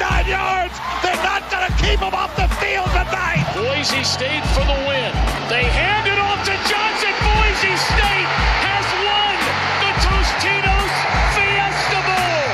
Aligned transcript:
109 0.00 0.32
yards. 0.32 0.72
They're 1.04 1.20
not 1.20 1.44
going 1.52 1.68
to 1.68 1.74
keep 1.76 2.00
him 2.00 2.16
off 2.16 2.32
the 2.32 2.48
field 2.56 2.88
tonight. 2.96 3.44
Boise 3.52 4.00
State 4.00 4.40
for 4.56 4.64
the 4.64 4.78
win. 4.88 5.12
They 5.52 5.68
hand 5.68 6.08
it 6.08 6.16
off 6.16 6.40
to 6.48 6.56
Johnson. 6.64 7.12
Boise 7.20 7.76
State 7.76 8.30
has 8.64 8.86
won 9.04 9.36
the 9.84 9.92
Tostitos 10.00 10.92
Fiesta 11.36 12.00
Bowl. 12.08 12.44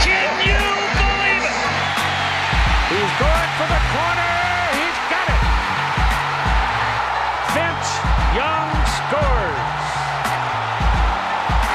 Can 0.00 0.32
you 0.48 0.64
believe 0.96 1.44
it? 1.44 1.60
He's 2.88 3.14
going 3.20 3.50
for 3.60 3.68
the 3.68 3.82
corner. 3.92 4.32
He's 4.80 5.00
got 5.12 5.28
it. 5.28 5.42
Vince 7.52 7.92
Young 8.32 8.70
scores. 8.96 9.84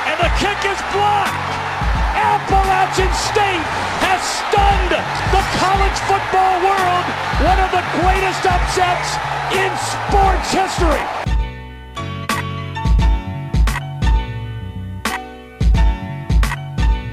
And 0.10 0.18
the 0.26 0.32
kick 0.42 0.58
is 0.66 0.82
blocked. 0.90 1.38
Appalachian 2.18 3.14
State 3.14 3.62
has 3.62 3.99
stunned 4.50 4.92
the 4.92 5.44
college 5.62 6.00
football 6.10 6.56
world. 6.66 7.06
One 7.46 7.60
of 7.60 7.70
the 7.70 7.84
greatest 8.02 8.46
upsets 8.46 9.18
in 9.54 9.70
sports 9.78 10.50
history. 10.52 11.06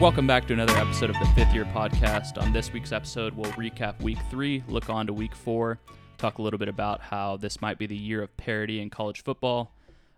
Welcome 0.01 0.27
back 0.27 0.47
to 0.47 0.53
another 0.53 0.77
episode 0.77 1.11
of 1.11 1.19
the 1.19 1.27
Fifth 1.35 1.53
Year 1.53 1.65
Podcast. 1.67 2.41
On 2.41 2.53
this 2.53 2.73
week's 2.73 2.93
episode, 2.93 3.35
we'll 3.35 3.53
recap 3.53 4.01
week 4.03 4.19
three, 4.31 4.63
look 4.69 4.89
on 4.89 5.07
to 5.07 5.13
week 5.13 5.35
four, 5.35 5.79
talk 6.19 6.39
a 6.39 6.43
little 6.43 6.59
bit 6.59 6.69
about 6.69 7.01
how 7.01 7.37
this 7.37 7.61
might 7.61 7.79
be 7.79 7.87
the 7.87 7.97
year 7.97 8.23
of 8.23 8.35
parity 8.37 8.81
in 8.81 8.89
college 8.89 9.23
football, 9.23 9.73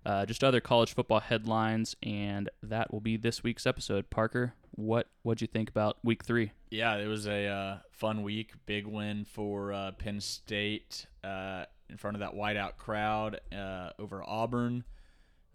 uh, 0.04 0.26
just 0.26 0.44
other 0.44 0.60
college 0.60 0.94
football 0.94 1.20
headlines, 1.20 1.96
and 2.02 2.48
that 2.62 2.92
will 2.92 3.00
be 3.00 3.16
this 3.16 3.42
week's 3.42 3.66
episode. 3.66 4.10
Parker, 4.10 4.54
what 4.78 5.08
what'd 5.24 5.40
you 5.40 5.48
think 5.48 5.68
about 5.68 5.98
week 6.04 6.24
three? 6.24 6.52
Yeah, 6.70 6.96
it 6.98 7.08
was 7.08 7.26
a 7.26 7.46
uh, 7.46 7.78
fun 7.90 8.22
week. 8.22 8.52
Big 8.64 8.86
win 8.86 9.24
for 9.24 9.72
uh, 9.72 9.90
Penn 9.90 10.20
State 10.20 11.06
uh, 11.24 11.64
in 11.90 11.96
front 11.96 12.16
of 12.16 12.20
that 12.20 12.34
whiteout 12.34 12.76
crowd 12.76 13.40
uh, 13.52 13.90
over 13.98 14.22
Auburn. 14.24 14.84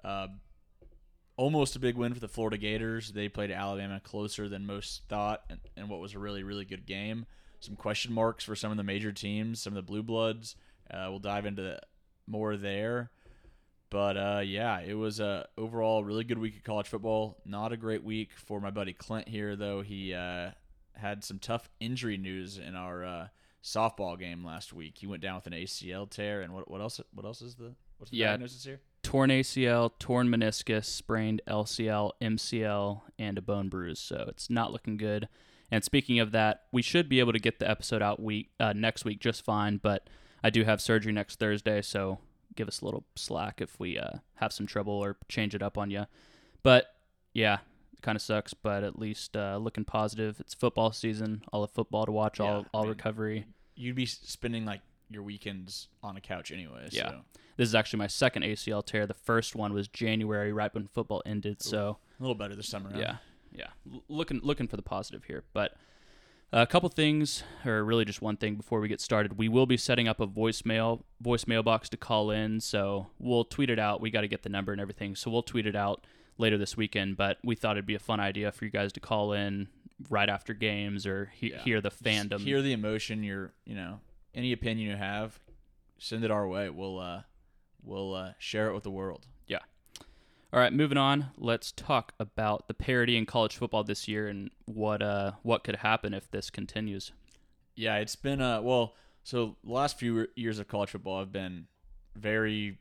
Uh, 0.04 0.28
almost 1.38 1.78
a 1.78 1.80
big 1.80 1.96
win 1.96 2.14
for 2.14 2.20
the 2.20 2.28
Florida 2.28 2.58
Gators. 2.58 3.14
They 3.14 3.30
played 3.30 3.50
Alabama 3.50 4.02
closer 4.04 4.50
than 4.50 4.66
most 4.66 5.04
thought, 5.08 5.44
and, 5.50 5.60
and 5.78 5.88
what 5.90 6.02
was 6.02 6.14
a 6.14 6.20
really, 6.20 6.44
really 6.44 6.66
good 6.66 6.86
game. 6.86 7.26
Some 7.62 7.78
question 7.78 8.12
marks 8.12 8.44
for 8.44 8.58
some 8.58 8.72
of 8.72 8.78
the 8.78 8.84
major 8.84 9.14
teams, 9.14 9.62
some 9.62 9.72
of 9.72 9.76
the 9.76 9.90
Blue 9.90 10.04
Bloods. 10.04 10.58
Uh, 10.92 11.08
we'll 11.10 11.20
dive 11.20 11.46
into 11.46 11.80
more 12.28 12.58
there. 12.58 13.10
But 13.94 14.17
uh, 14.17 14.41
yeah, 14.44 14.80
it 14.80 14.95
was 14.95 15.19
a 15.19 15.47
overall 15.55 15.99
a 15.99 16.03
really 16.03 16.23
good 16.23 16.39
week 16.39 16.58
of 16.58 16.63
college 16.63 16.88
football. 16.88 17.38
Not 17.45 17.72
a 17.72 17.77
great 17.77 18.03
week 18.03 18.31
for 18.36 18.59
my 18.59 18.72
buddy 18.72 18.91
Clint 18.91 19.27
here, 19.27 19.55
though. 19.55 19.83
He 19.83 20.16
uh, 20.16 20.49
had 20.95 21.23
some 21.23 21.38
tough 21.38 21.69
injury 21.80 22.17
news 22.17 22.58
in 22.58 22.73
our 22.75 23.05
uh, 23.05 23.27
softball 23.64 24.19
game 24.19 24.44
last 24.44 24.73
week. 24.73 24.97
He 24.97 25.05
went 25.05 25.21
down 25.21 25.36
with 25.36 25.45
an 25.45 25.53
ACL 25.53 26.09
tear, 26.09 26.41
and 26.41 26.55
what 26.55 26.71
what 26.71 26.81
else? 26.81 26.99
What 27.14 27.23
else 27.23 27.44
is 27.44 27.53
the 27.53 27.75
what's 27.99 28.09
the 28.09 28.17
Yeah. 28.17 28.30
diagnosis 28.30 28.64
here? 28.66 28.81
Torn 29.03 29.30
ACL, 29.30 29.91
torn 29.99 30.27
meniscus, 30.27 30.86
sprained 30.86 31.44
LCL, 31.47 32.14
MCL, 32.19 33.02
and 33.19 33.38
a 33.38 33.44
bone 33.44 33.69
bruise. 33.69 33.99
So 33.99 34.25
it's 34.27 34.49
not 34.49 34.71
looking 34.71 34.98
good. 34.98 35.27
And 35.70 35.83
speaking 35.83 36.17
of 36.20 36.32
that, 36.32 36.64
we 36.71 36.82
should 36.82 37.08
be 37.09 37.20
able 37.20 37.33
to 37.33 37.39
get 37.39 37.59
the 37.59 37.70
episode 37.70 38.02
out 38.02 38.20
week 38.20 38.49
uh, 38.59 38.73
next 38.73 39.05
week 39.05 39.20
just 39.20 39.45
fine. 39.45 39.77
But 39.77 40.09
I 40.43 40.49
do 40.49 40.64
have 40.64 40.82
surgery 40.82 41.11
next 41.14 41.37
Thursday, 41.37 41.83
so 41.83 42.17
give 42.55 42.67
us 42.67 42.81
a 42.81 42.86
little 42.86 43.05
slack 43.15 43.61
if 43.61 43.80
we 43.80 43.97
uh, 43.97 44.17
have 44.36 44.53
some 44.53 44.67
trouble 44.67 44.93
or 44.93 45.17
change 45.30 45.55
it 45.55 45.61
up 45.61 45.77
on 45.77 45.89
you. 45.91 46.05
But 46.61 46.93
yeah, 47.33 47.59
it 47.93 48.02
kind 48.02 48.15
of 48.15 48.21
sucks. 48.21 48.53
But 48.53 48.83
at 48.83 48.97
least 48.99 49.36
uh, 49.36 49.58
looking 49.58 49.86
positive. 49.86 50.39
It's 50.39 50.53
football 50.53 50.91
season. 50.91 51.43
All 51.52 51.61
the 51.61 51.67
football 51.67 52.05
to 52.05 52.11
watch. 52.11 52.39
all 52.39 52.47
Yeah, 52.47 52.59
I 52.59 52.69
all 52.73 52.81
mean, 52.83 52.89
recovery. 52.91 53.45
You'd 53.75 53.95
be 53.95 54.05
spending 54.05 54.65
like 54.65 54.81
your 55.09 55.23
weekends 55.23 55.87
on 56.02 56.17
a 56.17 56.21
couch 56.21 56.52
anyway. 56.52 56.87
Yeah. 56.91 57.09
So. 57.09 57.21
This 57.58 57.69
is 57.69 57.75
actually 57.75 57.99
my 57.99 58.08
second 58.08 58.43
ACL 58.43 58.83
tear. 58.85 59.05
The 59.05 59.14
first 59.14 59.55
one 59.55 59.73
was 59.73 59.87
January, 59.87 60.52
right 60.52 60.73
when 60.73 60.87
football 60.87 61.21
ended. 61.25 61.61
So. 61.61 61.97
a 62.20 62.23
little 62.23 62.35
better 62.35 62.55
this 62.55 62.67
summer. 62.67 62.89
huh? 62.91 62.99
Yeah, 62.99 63.15
yeah. 63.52 63.67
L- 63.91 64.03
looking 64.08 64.39
looking 64.43 64.67
for 64.67 64.75
the 64.75 64.81
positive 64.83 65.23
here, 65.25 65.43
but 65.53 65.75
a 66.53 66.67
couple 66.67 66.87
things, 66.89 67.43
or 67.65 67.83
really 67.83 68.05
just 68.05 68.21
one 68.21 68.37
thing 68.37 68.55
before 68.55 68.80
we 68.80 68.87
get 68.87 69.02
started. 69.02 69.37
We 69.37 69.49
will 69.49 69.65
be 69.65 69.75
setting 69.77 70.08
up 70.08 70.19
a 70.19 70.27
voicemail 70.27 71.02
voicemail 71.23 71.64
box 71.64 71.89
to 71.89 71.97
call 71.97 72.30
in, 72.31 72.59
so 72.61 73.08
we'll 73.19 73.43
tweet 73.45 73.69
it 73.69 73.80
out. 73.80 74.02
We 74.02 74.11
got 74.11 74.21
to 74.21 74.27
get 74.27 74.43
the 74.43 74.49
number 74.49 74.71
and 74.71 74.80
everything, 74.80 75.15
so 75.15 75.31
we'll 75.31 75.41
tweet 75.43 75.65
it 75.65 75.75
out 75.75 76.05
later 76.37 76.58
this 76.58 76.77
weekend. 76.77 77.17
But 77.17 77.37
we 77.43 77.55
thought 77.55 77.71
it'd 77.77 77.86
be 77.86 77.95
a 77.95 77.99
fun 77.99 78.19
idea 78.19 78.52
for 78.52 78.65
you 78.65 78.71
guys 78.71 78.93
to 78.93 78.99
call 78.99 79.33
in 79.33 79.67
right 80.09 80.30
after 80.30 80.53
games 80.53 81.05
or 81.08 81.31
he- 81.36 81.52
Yeah. 81.52 81.59
hear 81.64 81.81
the 81.81 81.89
Just 81.89 82.03
fandom. 82.03 82.39
hear 82.39 82.61
the 82.61 82.73
emotion. 82.73 83.23
Your, 83.23 83.53
you 83.65 83.75
know, 83.75 83.99
any 84.35 84.52
opinion 84.52 84.89
you 84.89 84.95
have, 84.95 85.39
send 85.97 86.23
it 86.23 86.31
our 86.31 86.47
way. 86.47 86.70
We'll, 86.70 86.99
uh, 86.99 87.21
we'll 87.83 88.14
uh, 88.14 88.33
share 88.37 88.67
it 88.70 88.73
with 88.73 88.83
the 88.83 88.91
world. 88.91 89.25
All 90.53 90.59
right, 90.59 90.71
moving 90.71 90.99
on. 90.99 91.31
Let's 91.36 91.71
talk 91.71 92.14
about 92.19 92.67
the 92.67 92.75
parity 92.75 93.17
in 93.17 93.25
college 93.25 93.58
football 93.58 93.83
this 93.83 94.08
year 94.08 94.27
and 94.27 94.52
what 94.65 95.02
uh 95.02 95.31
what 95.41 95.64
could 95.64 95.77
happen 95.77 96.14
if 96.14 96.30
this 96.30 96.52
continues. 96.52 97.11
Yeah, 97.75 97.95
it's 97.97 98.15
been 98.15 98.39
uh 98.39 98.61
well, 98.61 98.93
so 99.23 99.55
the 99.64 99.71
last 99.71 99.97
few 99.97 100.27
years 100.36 100.59
of 100.59 100.67
college 100.67 100.91
football 100.91 101.17
have 101.17 101.31
been 101.31 101.65
very 102.15 102.77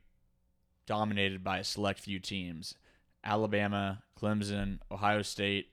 dominated 0.85 1.43
by 1.43 1.61
a 1.61 1.65
select 1.65 2.01
few 2.01 2.19
teams. 2.19 2.75
Alabama, 3.25 4.03
Clemson, 4.21 4.81
Ohio 4.91 5.23
State 5.23 5.69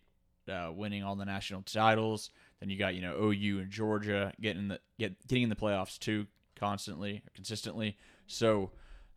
uh, 0.49 0.71
winning 0.73 1.03
all 1.03 1.17
the 1.17 1.25
national 1.25 1.63
titles. 1.63 2.29
Then 2.61 2.69
you 2.69 2.77
got, 2.77 2.95
you 2.95 3.01
know, 3.01 3.17
OU 3.21 3.59
and 3.59 3.69
Georgia 3.69 4.31
getting 4.39 4.69
the 4.69 4.79
get 4.97 5.27
getting 5.27 5.43
in 5.43 5.49
the 5.49 5.55
playoffs 5.57 5.99
too 5.99 6.27
constantly 6.55 7.23
consistently. 7.35 7.97
So, 8.25 8.71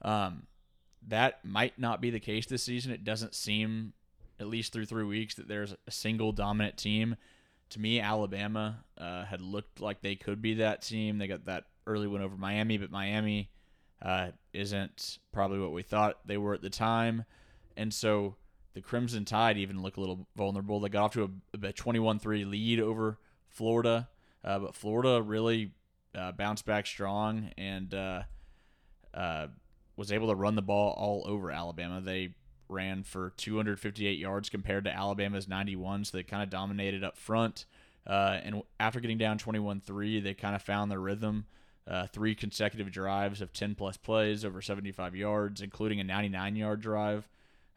um 0.04 0.48
that 1.08 1.44
might 1.44 1.78
not 1.78 2.00
be 2.00 2.10
the 2.10 2.20
case 2.20 2.46
this 2.46 2.62
season. 2.62 2.92
It 2.92 3.04
doesn't 3.04 3.34
seem 3.34 3.92
at 4.40 4.46
least 4.46 4.72
through 4.72 4.86
3 4.86 5.04
weeks 5.04 5.34
that 5.34 5.48
there's 5.48 5.74
a 5.86 5.90
single 5.90 6.32
dominant 6.32 6.76
team 6.76 7.16
to 7.72 7.80
me, 7.80 8.00
Alabama 8.00 8.84
uh, 8.98 9.24
had 9.24 9.40
looked 9.40 9.80
like 9.80 10.02
they 10.02 10.14
could 10.14 10.42
be 10.42 10.54
that 10.54 10.82
team. 10.82 11.16
They 11.16 11.26
got 11.26 11.46
that 11.46 11.64
early 11.86 12.06
win 12.06 12.20
over 12.20 12.36
Miami, 12.36 12.76
but 12.76 12.90
Miami 12.90 13.50
uh, 14.02 14.28
isn't 14.52 15.18
probably 15.32 15.58
what 15.58 15.72
we 15.72 15.82
thought 15.82 16.18
they 16.26 16.36
were 16.36 16.52
at 16.52 16.60
the 16.60 16.68
time. 16.68 17.24
And 17.76 17.92
so 17.92 18.36
the 18.74 18.82
Crimson 18.82 19.24
Tide 19.24 19.56
even 19.56 19.80
look 19.80 19.96
a 19.96 20.00
little 20.00 20.26
vulnerable. 20.36 20.80
They 20.80 20.90
got 20.90 21.04
off 21.04 21.12
to 21.14 21.30
a, 21.54 21.66
a 21.66 21.72
21-3 21.72 22.48
lead 22.50 22.78
over 22.78 23.18
Florida, 23.48 24.08
uh, 24.44 24.58
but 24.58 24.74
Florida 24.74 25.22
really 25.22 25.72
uh, 26.14 26.32
bounced 26.32 26.66
back 26.66 26.86
strong 26.86 27.52
and 27.56 27.94
uh, 27.94 28.22
uh, 29.14 29.46
was 29.96 30.12
able 30.12 30.28
to 30.28 30.34
run 30.34 30.54
the 30.54 30.62
ball 30.62 30.94
all 30.96 31.24
over 31.26 31.50
Alabama. 31.50 32.00
They 32.00 32.34
ran 32.68 33.02
for 33.02 33.32
258 33.36 34.18
yards 34.18 34.48
compared 34.48 34.84
to 34.84 34.94
Alabama's 34.94 35.48
91, 35.48 36.06
so 36.06 36.16
they 36.16 36.22
kind 36.22 36.42
of 36.42 36.50
dominated 36.50 37.04
up 37.04 37.16
front. 37.16 37.66
Uh, 38.06 38.38
and 38.42 38.62
after 38.80 39.00
getting 39.00 39.18
down 39.18 39.38
21-3, 39.38 40.22
they 40.22 40.34
kind 40.34 40.56
of 40.56 40.62
found 40.62 40.90
their 40.90 41.00
rhythm. 41.00 41.46
Uh, 41.86 42.06
three 42.06 42.34
consecutive 42.34 42.90
drives 42.92 43.40
of 43.40 43.52
10 43.52 43.74
plus 43.74 43.96
plays 43.96 44.44
over 44.44 44.62
75 44.62 45.16
yards, 45.16 45.60
including 45.60 46.00
a 46.00 46.04
99 46.04 46.56
yard 46.56 46.80
drive. 46.80 47.28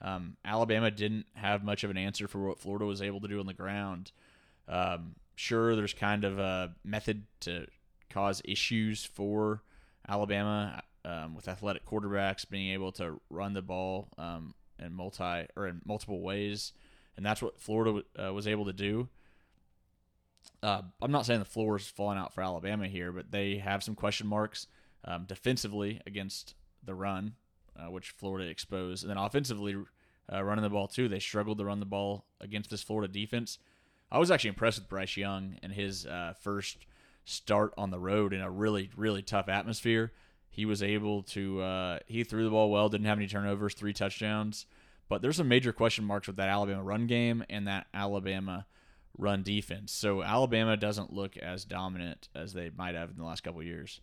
Um, 0.01 0.37
Alabama 0.45 0.91
didn't 0.91 1.25
have 1.33 1.63
much 1.63 1.83
of 1.83 1.89
an 1.89 1.97
answer 1.97 2.27
for 2.27 2.47
what 2.47 2.59
Florida 2.59 2.85
was 2.85 3.01
able 3.01 3.21
to 3.21 3.27
do 3.27 3.39
on 3.39 3.47
the 3.47 3.53
ground. 3.53 4.11
Um, 4.67 5.15
sure, 5.35 5.75
there's 5.75 5.93
kind 5.93 6.23
of 6.23 6.37
a 6.37 6.73
method 6.83 7.23
to 7.41 7.67
cause 8.09 8.41
issues 8.45 9.03
for 9.03 9.63
Alabama 10.07 10.83
um, 11.05 11.35
with 11.35 11.47
athletic 11.47 11.85
quarterbacks 11.85 12.49
being 12.49 12.73
able 12.73 12.91
to 12.93 13.21
run 13.29 13.53
the 13.53 13.61
ball 13.61 14.09
um, 14.17 14.55
in 14.79 14.93
multi 14.93 15.45
or 15.55 15.67
in 15.67 15.81
multiple 15.85 16.21
ways, 16.21 16.73
and 17.15 17.25
that's 17.25 17.41
what 17.41 17.59
Florida 17.59 18.03
uh, 18.21 18.33
was 18.33 18.47
able 18.47 18.65
to 18.65 18.73
do. 18.73 19.07
Uh, 20.63 20.81
I'm 21.01 21.11
not 21.11 21.25
saying 21.25 21.39
the 21.39 21.45
floor 21.45 21.77
is 21.77 21.87
falling 21.87 22.17
out 22.17 22.33
for 22.33 22.41
Alabama 22.41 22.87
here, 22.87 23.11
but 23.11 23.31
they 23.31 23.57
have 23.57 23.83
some 23.83 23.95
question 23.95 24.27
marks 24.27 24.67
um, 25.03 25.25
defensively 25.25 26.01
against 26.07 26.55
the 26.83 26.95
run, 26.95 27.33
uh, 27.77 27.91
which 27.91 28.11
Florida 28.11 28.49
exposed, 28.49 29.03
and 29.03 29.09
then 29.09 29.17
offensively 29.17 29.75
uh, 30.31 30.43
running 30.43 30.63
the 30.63 30.69
ball 30.69 30.87
too. 30.87 31.07
They 31.07 31.19
struggled 31.19 31.59
to 31.59 31.65
run 31.65 31.79
the 31.79 31.85
ball 31.85 32.25
against 32.41 32.69
this 32.69 32.81
Florida 32.81 33.11
defense. 33.11 33.59
I 34.11 34.17
was 34.17 34.31
actually 34.31 34.49
impressed 34.49 34.79
with 34.79 34.89
Bryce 34.89 35.17
Young 35.17 35.57
and 35.61 35.71
his 35.71 36.05
uh, 36.05 36.33
first 36.41 36.85
start 37.25 37.73
on 37.77 37.89
the 37.89 37.99
road 37.99 38.33
in 38.33 38.41
a 38.41 38.49
really 38.49 38.89
really 38.95 39.21
tough 39.21 39.49
atmosphere. 39.49 40.11
He 40.55 40.65
was 40.65 40.81
able 40.81 41.21
to 41.23 41.61
uh, 41.61 41.99
he 42.07 42.23
threw 42.23 42.45
the 42.45 42.49
ball 42.49 42.71
well, 42.71 42.87
didn't 42.87 43.07
have 43.07 43.17
any 43.17 43.27
turnovers, 43.27 43.73
three 43.73 43.91
touchdowns. 43.91 44.65
But 45.09 45.21
there's 45.21 45.35
some 45.35 45.49
major 45.49 45.73
question 45.73 46.05
marks 46.05 46.27
with 46.27 46.37
that 46.37 46.47
Alabama 46.47 46.81
run 46.81 47.07
game 47.07 47.43
and 47.49 47.67
that 47.67 47.87
Alabama 47.93 48.65
run 49.17 49.43
defense. 49.43 49.91
So 49.91 50.23
Alabama 50.23 50.77
doesn't 50.77 51.11
look 51.11 51.35
as 51.35 51.65
dominant 51.65 52.29
as 52.33 52.53
they 52.53 52.71
might 52.73 52.95
have 52.95 53.09
in 53.09 53.17
the 53.17 53.25
last 53.25 53.43
couple 53.43 53.59
of 53.59 53.65
years. 53.65 53.99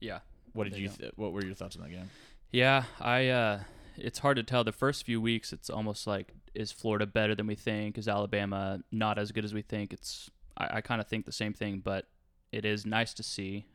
Yeah. 0.00 0.20
What 0.54 0.64
did 0.64 0.78
you? 0.78 0.88
Th- 0.88 1.12
what 1.16 1.34
were 1.34 1.44
your 1.44 1.54
thoughts 1.54 1.76
on 1.76 1.82
that 1.82 1.90
game? 1.90 2.08
Yeah, 2.50 2.84
I. 2.98 3.28
Uh, 3.28 3.60
it's 3.98 4.20
hard 4.20 4.38
to 4.38 4.42
tell. 4.42 4.64
The 4.64 4.72
first 4.72 5.04
few 5.04 5.20
weeks, 5.20 5.52
it's 5.52 5.68
almost 5.68 6.06
like 6.06 6.32
is 6.54 6.72
Florida 6.72 7.04
better 7.04 7.34
than 7.34 7.46
we 7.46 7.56
think? 7.56 7.98
Is 7.98 8.08
Alabama 8.08 8.80
not 8.90 9.18
as 9.18 9.32
good 9.32 9.44
as 9.44 9.52
we 9.52 9.60
think? 9.60 9.92
It's. 9.92 10.30
I, 10.56 10.78
I 10.78 10.80
kind 10.80 10.98
of 10.98 11.08
think 11.08 11.26
the 11.26 11.32
same 11.32 11.52
thing, 11.52 11.82
but 11.84 12.06
it 12.52 12.64
is 12.64 12.86
nice 12.86 13.12
to 13.12 13.22
see. 13.22 13.66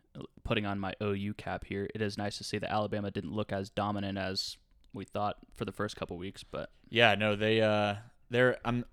Putting 0.44 0.66
on 0.66 0.80
my 0.80 0.94
OU 1.02 1.34
cap 1.36 1.66
here, 1.66 1.88
it 1.96 2.02
is 2.02 2.18
nice 2.18 2.38
to 2.38 2.44
see 2.44 2.58
that 2.60 2.72
Alabama 2.72 3.10
didn't 3.12 3.32
look 3.34 3.52
as 3.52 3.70
dominant 3.70 4.18
as 4.18 4.58
we 4.94 5.06
thought 5.06 5.38
for 5.56 5.66
the 5.66 5.72
first 5.72 5.96
couple 5.96 6.18
weeks. 6.18 6.44
But 6.44 6.70
Yeah, 6.90 7.16
no, 7.16 7.36
they 7.36 7.62
uh, 7.62 7.96
they're 8.30 8.58
I'm. 8.66 8.86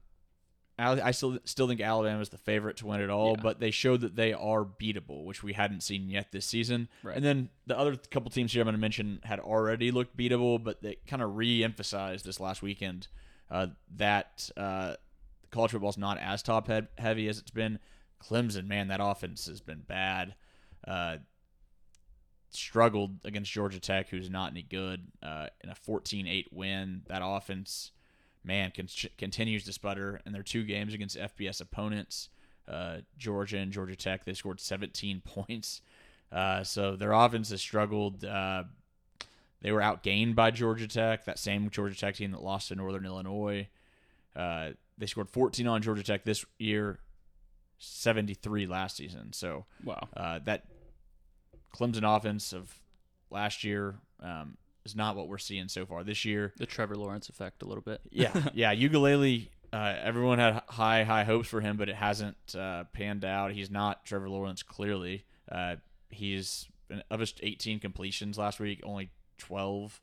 I 0.79 1.13
still 1.13 1.39
still 1.45 1.69
think 1.69 1.81
Alabama 1.81 2.21
is 2.21 2.31
the 2.31 2.39
favorite 2.39 2.79
to 2.79 2.87
win 2.87 3.01
it 3.01 3.11
all, 3.11 3.35
Yeah. 3.37 3.43
but 3.43 3.61
they 3.61 3.71
showed 3.71 4.01
that 4.01 4.17
they 4.17 4.33
are 4.33 4.65
beatable, 4.65 5.25
which 5.25 5.43
we 5.43 5.53
hadn't 5.53 5.83
seen 5.83 6.09
yet 6.09 6.33
this 6.33 6.47
season. 6.47 6.89
Right. 7.05 7.15
And 7.15 7.25
then 7.25 7.51
the 7.67 7.79
other 7.79 7.95
couple 7.95 8.31
teams 8.31 8.53
here 8.53 8.63
I'm 8.63 8.67
going 8.67 8.75
to 8.75 8.81
mention 8.81 9.21
had 9.23 9.39
already 9.39 9.93
looked 9.93 10.17
beatable, 10.17 10.61
but 10.65 10.83
they 10.83 10.97
kind 11.07 11.23
of 11.23 11.37
re-emphasized 11.37 12.25
this 12.25 12.41
last 12.41 12.63
weekend 12.63 13.07
uh, 13.51 13.69
that 13.97 14.51
uh, 14.57 14.95
college 15.53 15.71
football's 15.71 15.99
not 15.99 16.19
as 16.19 16.43
top 16.43 16.69
heavy 16.99 17.29
as 17.29 17.39
it's 17.39 17.51
been. 17.51 17.79
Clemson, 18.21 18.67
man, 18.67 18.89
that 18.89 19.01
offense 19.01 19.47
has 19.47 19.61
been 19.61 19.83
bad. 19.87 20.35
Uh, 20.87 21.19
struggled 22.51 23.19
against 23.25 23.51
Georgia 23.51 23.81
Tech, 23.81 24.09
who's 24.09 24.31
not 24.31 24.51
any 24.51 24.63
good, 24.63 25.07
uh, 25.23 25.47
in 25.63 25.71
a 25.71 25.75
14-8 25.75 26.47
win. 26.53 27.03
That 27.09 27.23
offense, 27.25 27.93
man, 28.45 28.73
con- 28.75 28.89
continues 29.17 29.65
to 29.65 29.73
sputter. 29.73 30.21
In 30.27 30.33
their 30.33 30.43
two 30.43 30.65
games 30.65 30.95
against 30.95 31.17
FBS 31.17 31.61
opponents, 31.61 32.29
uh, 32.69 32.99
Georgia 33.17 33.59
and 33.59 33.73
Georgia 33.73 33.97
Tech, 33.97 34.25
they 34.25 34.35
scored 34.35 34.61
17 34.61 35.21
points. 35.25 35.81
Uh, 36.31 36.63
so 36.65 36.97
their 36.97 37.13
offense 37.13 37.51
has 37.51 37.61
struggled. 37.61 38.25
Uh, 38.25 38.65
they 39.61 39.73
were 39.73 39.81
outgained 39.81 40.35
by 40.35 40.51
Georgia 40.51 40.89
Tech, 40.89 41.25
that 41.25 41.39
same 41.39 41.71
Georgia 41.71 41.97
Tech 41.97 42.17
team 42.17 42.33
that 42.33 42.43
lost 42.43 42.69
to 42.69 42.75
Northern 42.75 43.07
Illinois. 43.07 43.69
Uh, 44.35 44.71
they 44.99 45.07
scored 45.07 45.31
14 45.31 45.67
on 45.67 45.83
Georgia 45.83 46.03
Tech 46.03 46.25
this 46.25 46.45
year, 46.59 46.99
73 47.79 48.67
last 48.67 48.97
season. 48.97 49.33
So 49.33 49.67
wow, 49.85 50.09
uh, 50.17 50.41
that 50.45 50.65
Clemson 51.75 52.17
offense 52.17 52.53
of 52.53 52.81
last 53.31 53.65
year 53.65 53.97
um, 54.23 54.57
is 54.85 54.95
not 54.95 55.17
what 55.17 55.29
we're 55.29 55.39
seeing 55.39 55.69
so 55.69 55.87
far 55.87 56.05
this 56.05 56.25
year. 56.25 56.53
the 56.57 56.67
Trevor 56.67 56.97
Lawrence 56.97 57.29
effect 57.29 57.63
a 57.63 57.67
little 57.67 57.83
bit. 57.83 58.01
Yeah, 58.11 58.33
yeah. 58.55 58.75
Uiagalelei. 58.75 59.49
Uh, 59.73 59.97
everyone 60.03 60.39
had 60.39 60.63
high, 60.69 61.03
high 61.03 61.25
hopes 61.25 61.49
for 61.49 61.63
him, 61.63 61.79
but 61.79 61.89
it 61.89 61.95
hasn't 61.95 62.37
uh, 62.59 62.85
panned 62.93 63.25
out. 63.25 63.53
He's 63.53 63.71
not 63.71 64.05
Trevor 64.05 64.29
Lawrence. 64.29 64.63
Clearly, 64.63 65.25
uh, 65.51 65.77
he's 66.11 66.69
of 67.11 67.21
his 67.21 67.33
18 67.43 67.81
completions 67.81 68.37
last 68.37 68.61
week, 68.61 68.81
only 68.85 69.11
12 69.39 70.01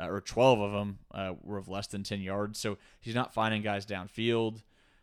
uh, 0.00 0.08
or 0.08 0.20
12 0.20 0.60
of 0.60 0.72
them 0.72 0.98
uh, 1.12 1.32
were 1.42 1.58
of 1.58 1.68
less 1.68 1.86
than 1.86 2.02
10 2.02 2.20
yards. 2.20 2.58
So 2.58 2.78
he's 3.00 3.14
not 3.14 3.34
finding 3.34 3.62
guys 3.62 3.86
downfield. 3.86 4.62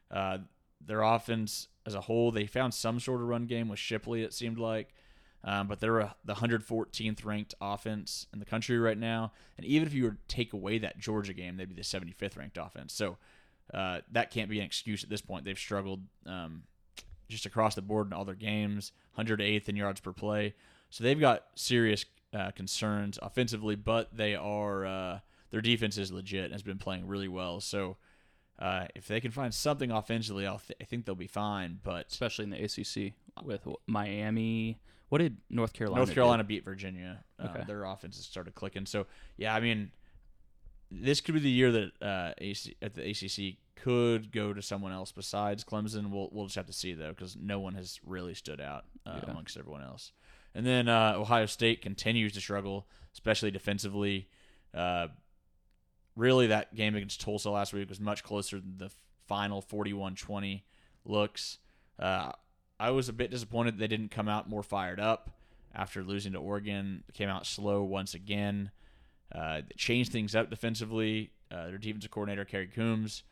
Uh, 0.09 0.39
their 0.85 1.01
offense 1.01 1.67
as 1.85 1.95
a 1.95 2.01
whole, 2.01 2.31
they 2.31 2.45
found 2.45 2.73
some 2.73 2.99
sort 2.99 3.21
of 3.21 3.27
run 3.27 3.45
game 3.45 3.67
with 3.67 3.79
Shipley. 3.79 4.23
It 4.23 4.33
seemed 4.33 4.57
like. 4.57 4.93
Um, 5.45 5.67
but 5.67 5.79
they're 5.79 5.99
a, 5.99 6.15
the 6.25 6.33
114th 6.33 7.23
ranked 7.23 7.53
offense 7.61 8.25
in 8.33 8.39
the 8.39 8.45
country 8.45 8.79
right 8.79 8.97
now. 8.97 9.31
And 9.57 9.65
even 9.65 9.87
if 9.87 9.93
you 9.93 10.05
were 10.05 10.11
to 10.11 10.17
take 10.27 10.53
away 10.53 10.79
that 10.79 10.97
Georgia 10.97 11.33
game, 11.33 11.55
they'd 11.55 11.69
be 11.69 11.75
the 11.75 11.83
75th 11.83 12.35
ranked 12.35 12.57
offense. 12.57 12.93
So 12.93 13.17
uh, 13.71 13.99
that 14.11 14.31
can't 14.31 14.49
be 14.49 14.59
an 14.59 14.65
excuse 14.65 15.03
at 15.03 15.09
this 15.09 15.21
point. 15.21 15.45
They've 15.45 15.57
struggled 15.57 16.01
um, 16.25 16.63
just 17.29 17.45
across 17.45 17.75
the 17.75 17.83
board 17.83 18.07
in 18.07 18.13
all 18.13 18.25
their 18.25 18.33
games, 18.33 18.91
108th 19.19 19.69
in 19.69 19.75
yards 19.75 19.99
per 19.99 20.13
play. 20.13 20.55
So 20.89 21.03
they've 21.03 21.19
got 21.19 21.45
serious 21.53 22.05
uh, 22.33 22.49
concerns 22.51 23.19
offensively, 23.21 23.75
but 23.75 24.15
they 24.15 24.35
are 24.35 24.85
uh, 24.85 25.19
their 25.51 25.61
defense 25.61 25.97
is 25.97 26.11
legit 26.11 26.45
and 26.45 26.53
has 26.53 26.63
been 26.63 26.79
playing 26.79 27.07
really 27.07 27.27
well. 27.27 27.61
So 27.61 27.97
uh, 28.57 28.85
if 28.95 29.07
they 29.07 29.19
can 29.19 29.31
find 29.31 29.53
something 29.53 29.91
offensively, 29.91 30.45
th- 30.45 30.77
I 30.81 30.83
think 30.85 31.05
they'll 31.05 31.15
be 31.15 31.27
fine. 31.27 31.79
But 31.83 32.07
especially 32.09 32.45
in 32.45 32.49
the 32.49 32.63
ACC 32.63 33.13
with 33.43 33.67
Miami. 33.85 34.79
What 35.09 35.19
did 35.19 35.37
North 35.49 35.73
Carolina? 35.73 35.99
North 35.99 36.09
do? 36.09 36.15
Carolina 36.15 36.43
beat 36.43 36.63
Virginia. 36.65 37.23
Uh, 37.39 37.63
Their 37.65 37.83
offenses 37.83 38.25
started 38.25 38.55
clicking. 38.55 38.85
So 38.85 39.05
yeah, 39.37 39.53
I 39.55 39.59
mean, 39.59 39.91
this 40.91 41.21
could 41.21 41.33
be 41.35 41.39
the 41.41 41.49
year 41.49 41.71
that 41.71 41.91
uh, 42.01 42.33
AC, 42.39 42.75
at 42.81 42.93
the 42.95 43.09
ACC 43.09 43.57
could 43.75 44.31
go 44.31 44.53
to 44.53 44.61
someone 44.61 44.91
else 44.91 45.11
besides 45.11 45.63
Clemson. 45.63 46.09
We'll 46.09 46.29
we'll 46.31 46.45
just 46.45 46.55
have 46.55 46.65
to 46.67 46.73
see 46.73 46.93
though, 46.93 47.09
because 47.09 47.35
no 47.35 47.59
one 47.59 47.75
has 47.75 47.99
really 48.05 48.33
stood 48.33 48.59
out 48.61 48.85
uh, 49.05 49.19
Yeah. 49.23 49.31
amongst 49.31 49.57
everyone 49.57 49.83
else. 49.83 50.11
And 50.55 50.65
then 50.65 50.87
uh, 50.87 51.13
Ohio 51.17 51.45
State 51.47 51.81
continues 51.81 52.31
to 52.33 52.39
struggle, 52.41 52.87
especially 53.13 53.51
defensively. 53.51 54.29
Uh, 54.73 55.07
really, 56.15 56.47
that 56.47 56.73
game 56.75 56.95
against 56.95 57.19
Tulsa 57.21 57.49
last 57.49 57.73
week 57.73 57.89
was 57.89 57.99
much 57.99 58.23
closer 58.23 58.59
than 58.59 58.77
the 58.77 58.89
final 59.27 59.61
41-20 59.61 60.61
looks. 61.03 61.57
Uh, 61.99 62.31
I 62.79 62.91
was 62.91 63.09
a 63.09 63.13
bit 63.13 63.31
disappointed 63.31 63.77
they 63.77 63.87
didn't 63.87 64.11
come 64.11 64.27
out 64.27 64.49
more 64.49 64.63
fired 64.63 64.99
up 64.99 65.31
after 65.73 66.03
losing 66.03 66.33
to 66.33 66.39
Oregon. 66.39 67.03
Came 67.13 67.29
out 67.29 67.45
slow 67.45 67.83
once 67.83 68.13
again. 68.13 68.71
Uh, 69.33 69.61
changed 69.77 70.11
things 70.11 70.35
up 70.35 70.49
defensively. 70.49 71.31
Uh, 71.51 71.67
their 71.67 71.77
defensive 71.77 72.11
coordinator 72.11 72.45
Kerry 72.45 72.67
Coombs 72.67 73.23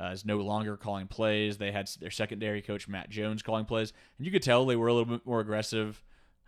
uh, 0.00 0.06
is 0.06 0.24
no 0.24 0.38
longer 0.38 0.76
calling 0.76 1.06
plays. 1.06 1.58
They 1.58 1.72
had 1.72 1.88
their 2.00 2.10
secondary 2.10 2.62
coach 2.62 2.88
Matt 2.88 3.10
Jones 3.10 3.42
calling 3.42 3.64
plays, 3.64 3.92
and 4.18 4.26
you 4.26 4.32
could 4.32 4.42
tell 4.42 4.64
they 4.64 4.76
were 4.76 4.88
a 4.88 4.94
little 4.94 5.16
bit 5.16 5.26
more 5.26 5.40
aggressive. 5.40 6.02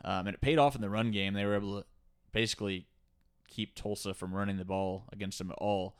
Um, 0.04 0.26
and 0.26 0.34
it 0.34 0.40
paid 0.40 0.58
off 0.58 0.74
in 0.74 0.82
the 0.82 0.90
run 0.90 1.10
game. 1.12 1.34
They 1.34 1.44
were 1.46 1.54
able 1.54 1.80
to 1.80 1.86
basically 2.32 2.86
keep 3.48 3.74
Tulsa 3.74 4.12
from 4.12 4.34
running 4.34 4.58
the 4.58 4.64
ball 4.64 5.04
against 5.12 5.38
them 5.38 5.50
at 5.50 5.58
all. 5.58 5.96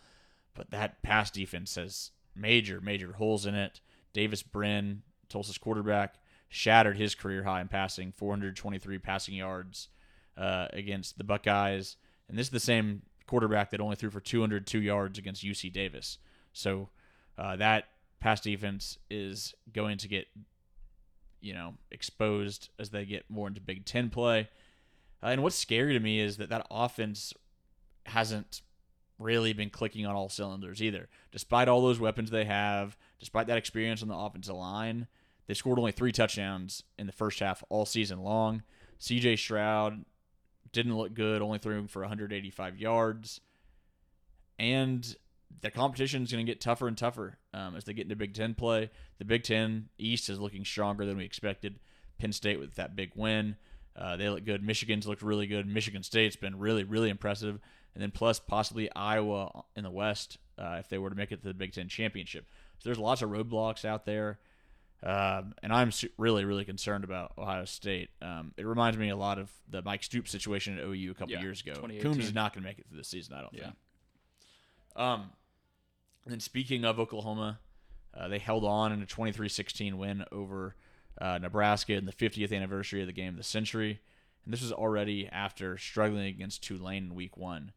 But 0.55 0.71
that 0.71 1.03
pass 1.03 1.31
defense 1.31 1.75
has 1.77 2.11
major, 2.35 2.81
major 2.81 3.13
holes 3.13 3.47
in 3.47 3.55
it. 3.55 3.81
Davis 4.13 4.43
Brin, 4.43 5.03
Tulsa's 5.29 5.59
quarterback, 5.59 6.17
shattered 6.55 6.97
his 6.97 7.17
career 7.17 7.43
high 7.43 7.61
in 7.61 7.67
passing, 7.67 8.13
423 8.13 8.99
passing 8.99 9.35
yards 9.35 9.89
uh, 10.39 10.69
against 10.73 11.19
the 11.19 11.25
Buckeyes. 11.25 11.97
And 12.29 12.39
this 12.39 12.47
is 12.47 12.53
the 12.53 12.61
same 12.61 13.03
quarterback 13.27 13.73
that 13.73 13.81
only 13.81 13.97
threw 13.97 14.09
for 14.09 14.21
202 14.21 14.81
yards 14.81 15.19
against 15.19 15.45
UC 15.45 15.73
Davis. 15.73 16.19
So 16.53 16.91
uh, 17.37 17.57
that 17.57 17.87
pass 18.21 18.41
defense 18.41 18.99
is 19.11 19.53
going 19.73 19.99
to 19.99 20.07
get, 20.07 20.29
you 21.41 21.55
know, 21.55 21.75
exposed 21.91 22.69
as 22.79 22.91
they 22.91 23.05
get 23.05 23.25
more 23.29 23.49
into 23.49 23.61
Big 23.61 23.85
Ten 23.85 24.09
play. 24.09 24.49
Uh, 25.25 25.27
and 25.27 25.43
what's 25.43 25.57
scary 25.57 25.93
to 25.95 26.01
me 26.01 26.21
is 26.21 26.37
that 26.37 26.51
that 26.51 26.69
offense 26.71 27.35
hasn't 28.07 28.63
really 29.19 29.53
been 29.53 29.71
clicking 29.71 30.07
on 30.07 30.15
all 30.15 30.29
cylinders 30.29 30.81
either. 30.81 31.09
Despite 31.33 31.67
all 31.67 31.83
those 31.83 31.99
weapons 31.99 32.31
they 32.31 32.45
have, 32.45 32.97
despite 33.19 33.49
that 33.49 33.59
experience 33.59 34.03
on 34.03 34.09
the 34.09 34.17
offensive 34.17 34.55
line, 34.55 35.09
they 35.47 35.55
scored 35.55 35.79
only 35.79 35.93
three 35.93 36.13
touchdowns 36.13 36.83
in 36.99 37.07
the 37.07 37.13
first 37.13 37.41
half 37.41 37.63
all 37.69 37.87
season 37.87 38.21
long. 38.23 38.63
CJ 39.01 39.39
Stroud 39.39 40.05
didn't 40.73 40.97
look 40.97 41.15
good, 41.15 41.43
only 41.43 41.59
throwing 41.59 41.87
for 41.87 42.01
185 42.03 42.79
yards. 42.79 43.41
And 44.59 45.17
the 45.61 45.71
competition 45.71 46.23
is 46.23 46.33
going 46.33 46.45
to 46.45 46.51
get 46.51 46.61
tougher 46.61 46.89
and 46.89 46.97
tougher 46.97 47.39
um, 47.53 47.77
as 47.77 47.85
they 47.85 47.93
get 47.93 48.05
into 48.05 48.17
Big 48.17 48.35
Ten 48.35 48.55
play. 48.55 48.91
The 49.19 49.25
Big 49.25 49.45
Ten 49.45 49.89
East 49.99 50.29
is 50.29 50.39
looking 50.41 50.65
stronger 50.65 51.07
than 51.07 51.17
we 51.17 51.25
expected. 51.25 51.79
Penn 52.19 52.33
State 52.33 52.59
with 52.59 52.75
that 52.77 52.97
big 52.97 53.13
win. 53.15 53.57
Uh, 53.97 54.17
they 54.17 54.29
look 54.29 54.45
good. 54.45 54.63
Michigan's 54.63 55.07
looked 55.07 55.23
really 55.23 55.47
good. 55.47 55.67
Michigan 55.67 56.03
State's 56.03 56.37
been 56.37 56.59
really, 56.59 56.85
really 56.85 57.11
impressive. 57.11 57.61
And 57.95 58.03
then 58.03 58.11
plus 58.11 58.41
possibly 58.41 58.91
Iowa 58.95 59.65
in 59.77 59.85
the 59.85 59.91
West 59.91 60.39
uh, 60.59 60.77
if 60.81 60.89
they 60.89 60.99
were 60.99 61.11
to 61.11 61.17
make 61.17 61.33
it 61.33 61.43
to 61.43 61.49
the 61.49 61.55
Big 61.55 61.73
Ten 61.73 61.89
championship. 61.89 62.47
So 62.79 62.89
there's 62.89 62.99
lots 62.99 63.23
of 63.23 63.31
roadblocks 63.31 63.85
out 63.85 64.05
there. 64.05 64.39
Um, 65.05 65.55
and 65.63 65.71
I'm 65.71 65.91
really, 66.17 66.47
really 66.47 66.65
concerned 66.65 67.05
about 67.05 67.33
Ohio 67.37 67.67
State. 67.67 68.09
Um, 68.23 68.53
it 68.57 68.65
reminds 68.67 68.97
me 68.97 69.11
a 69.11 69.17
lot 69.17 69.39
of 69.39 69.53
the 69.69 69.83
Mike 69.83 70.03
Stoops 70.03 70.31
situation 70.31 70.79
at 70.79 70.85
OU 70.85 71.11
a 71.11 71.15
couple 71.15 71.35
Yeah, 71.35 71.43
years 71.43 71.61
ago. 71.61 71.75
Coombs 72.01 72.25
is 72.25 72.33
not 72.35 72.55
going 72.55 72.63
to 72.63 72.69
make 72.69 72.79
it 72.79 72.87
through 72.89 72.97
the 72.97 73.05
season, 73.05 73.35
I 73.35 73.43
don't 73.43 73.53
Yeah. 73.53 73.65
think. 73.65 73.77
Um, 74.97 75.21
and 76.25 76.33
then 76.33 76.41
speaking 76.41 76.87
of 76.87 76.99
Oklahoma, 76.99 77.59
uh, 78.15 78.29
they 78.29 78.39
held 78.39 78.65
on 78.65 78.93
in 78.93 79.03
a 79.03 79.07
23-16 79.07 79.95
win 79.95 80.25
over 80.33 80.75
uh, 81.21 81.39
Nebraska 81.39 81.93
in 81.93 82.07
the 82.07 82.13
50th 82.13 82.55
anniversary 82.55 83.03
of 83.03 83.07
the 83.07 83.13
game 83.13 83.31
of 83.35 83.37
the 83.37 83.43
century. 83.45 84.01
And 84.45 84.53
this 84.55 84.63
was 84.63 84.73
already 84.73 85.29
after 85.29 85.77
struggling 85.77 86.27
against 86.27 86.63
Tulane 86.63 87.05
in 87.09 87.15
week 87.15 87.37
one. 87.37 87.73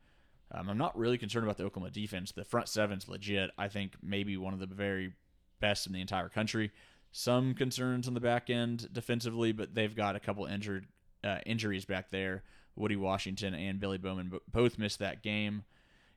Um, 0.52 0.70
I'm 0.70 0.78
not 0.78 0.98
really 0.98 1.18
concerned 1.18 1.44
about 1.46 1.58
the 1.58 1.66
Oklahoma 1.66 1.92
defense. 1.92 2.32
The 2.32 2.46
front 2.46 2.70
seven's 2.70 3.10
legit. 3.10 3.52
I 3.58 3.68
think 3.68 3.94
maybe 4.02 4.38
one 4.38 4.54
of 4.54 4.60
the 4.62 4.66
very 4.66 5.14
best 5.60 5.88
in 5.88 5.94
the 5.94 6.00
entire 6.02 6.30
country. 6.30 6.72
Some 7.12 7.54
concerns 7.54 8.08
on 8.08 8.14
the 8.14 8.20
back 8.20 8.50
end 8.50 8.94
defensively, 8.94 9.52
but 9.52 9.74
they've 9.74 9.96
got 9.96 10.16
a 10.16 10.20
couple 10.20 10.46
injured 10.46 10.88
uh, 11.24 11.40
injuries 11.46 11.86
back 11.86 12.12
there. 12.12 12.44
Woody 12.76 12.96
Washington 12.96 13.54
and 13.56 13.80
Billy 13.80 13.98
Bowman 13.98 14.32
both 14.52 14.78
missed 14.78 15.00
that 15.00 15.24
game. 15.24 15.64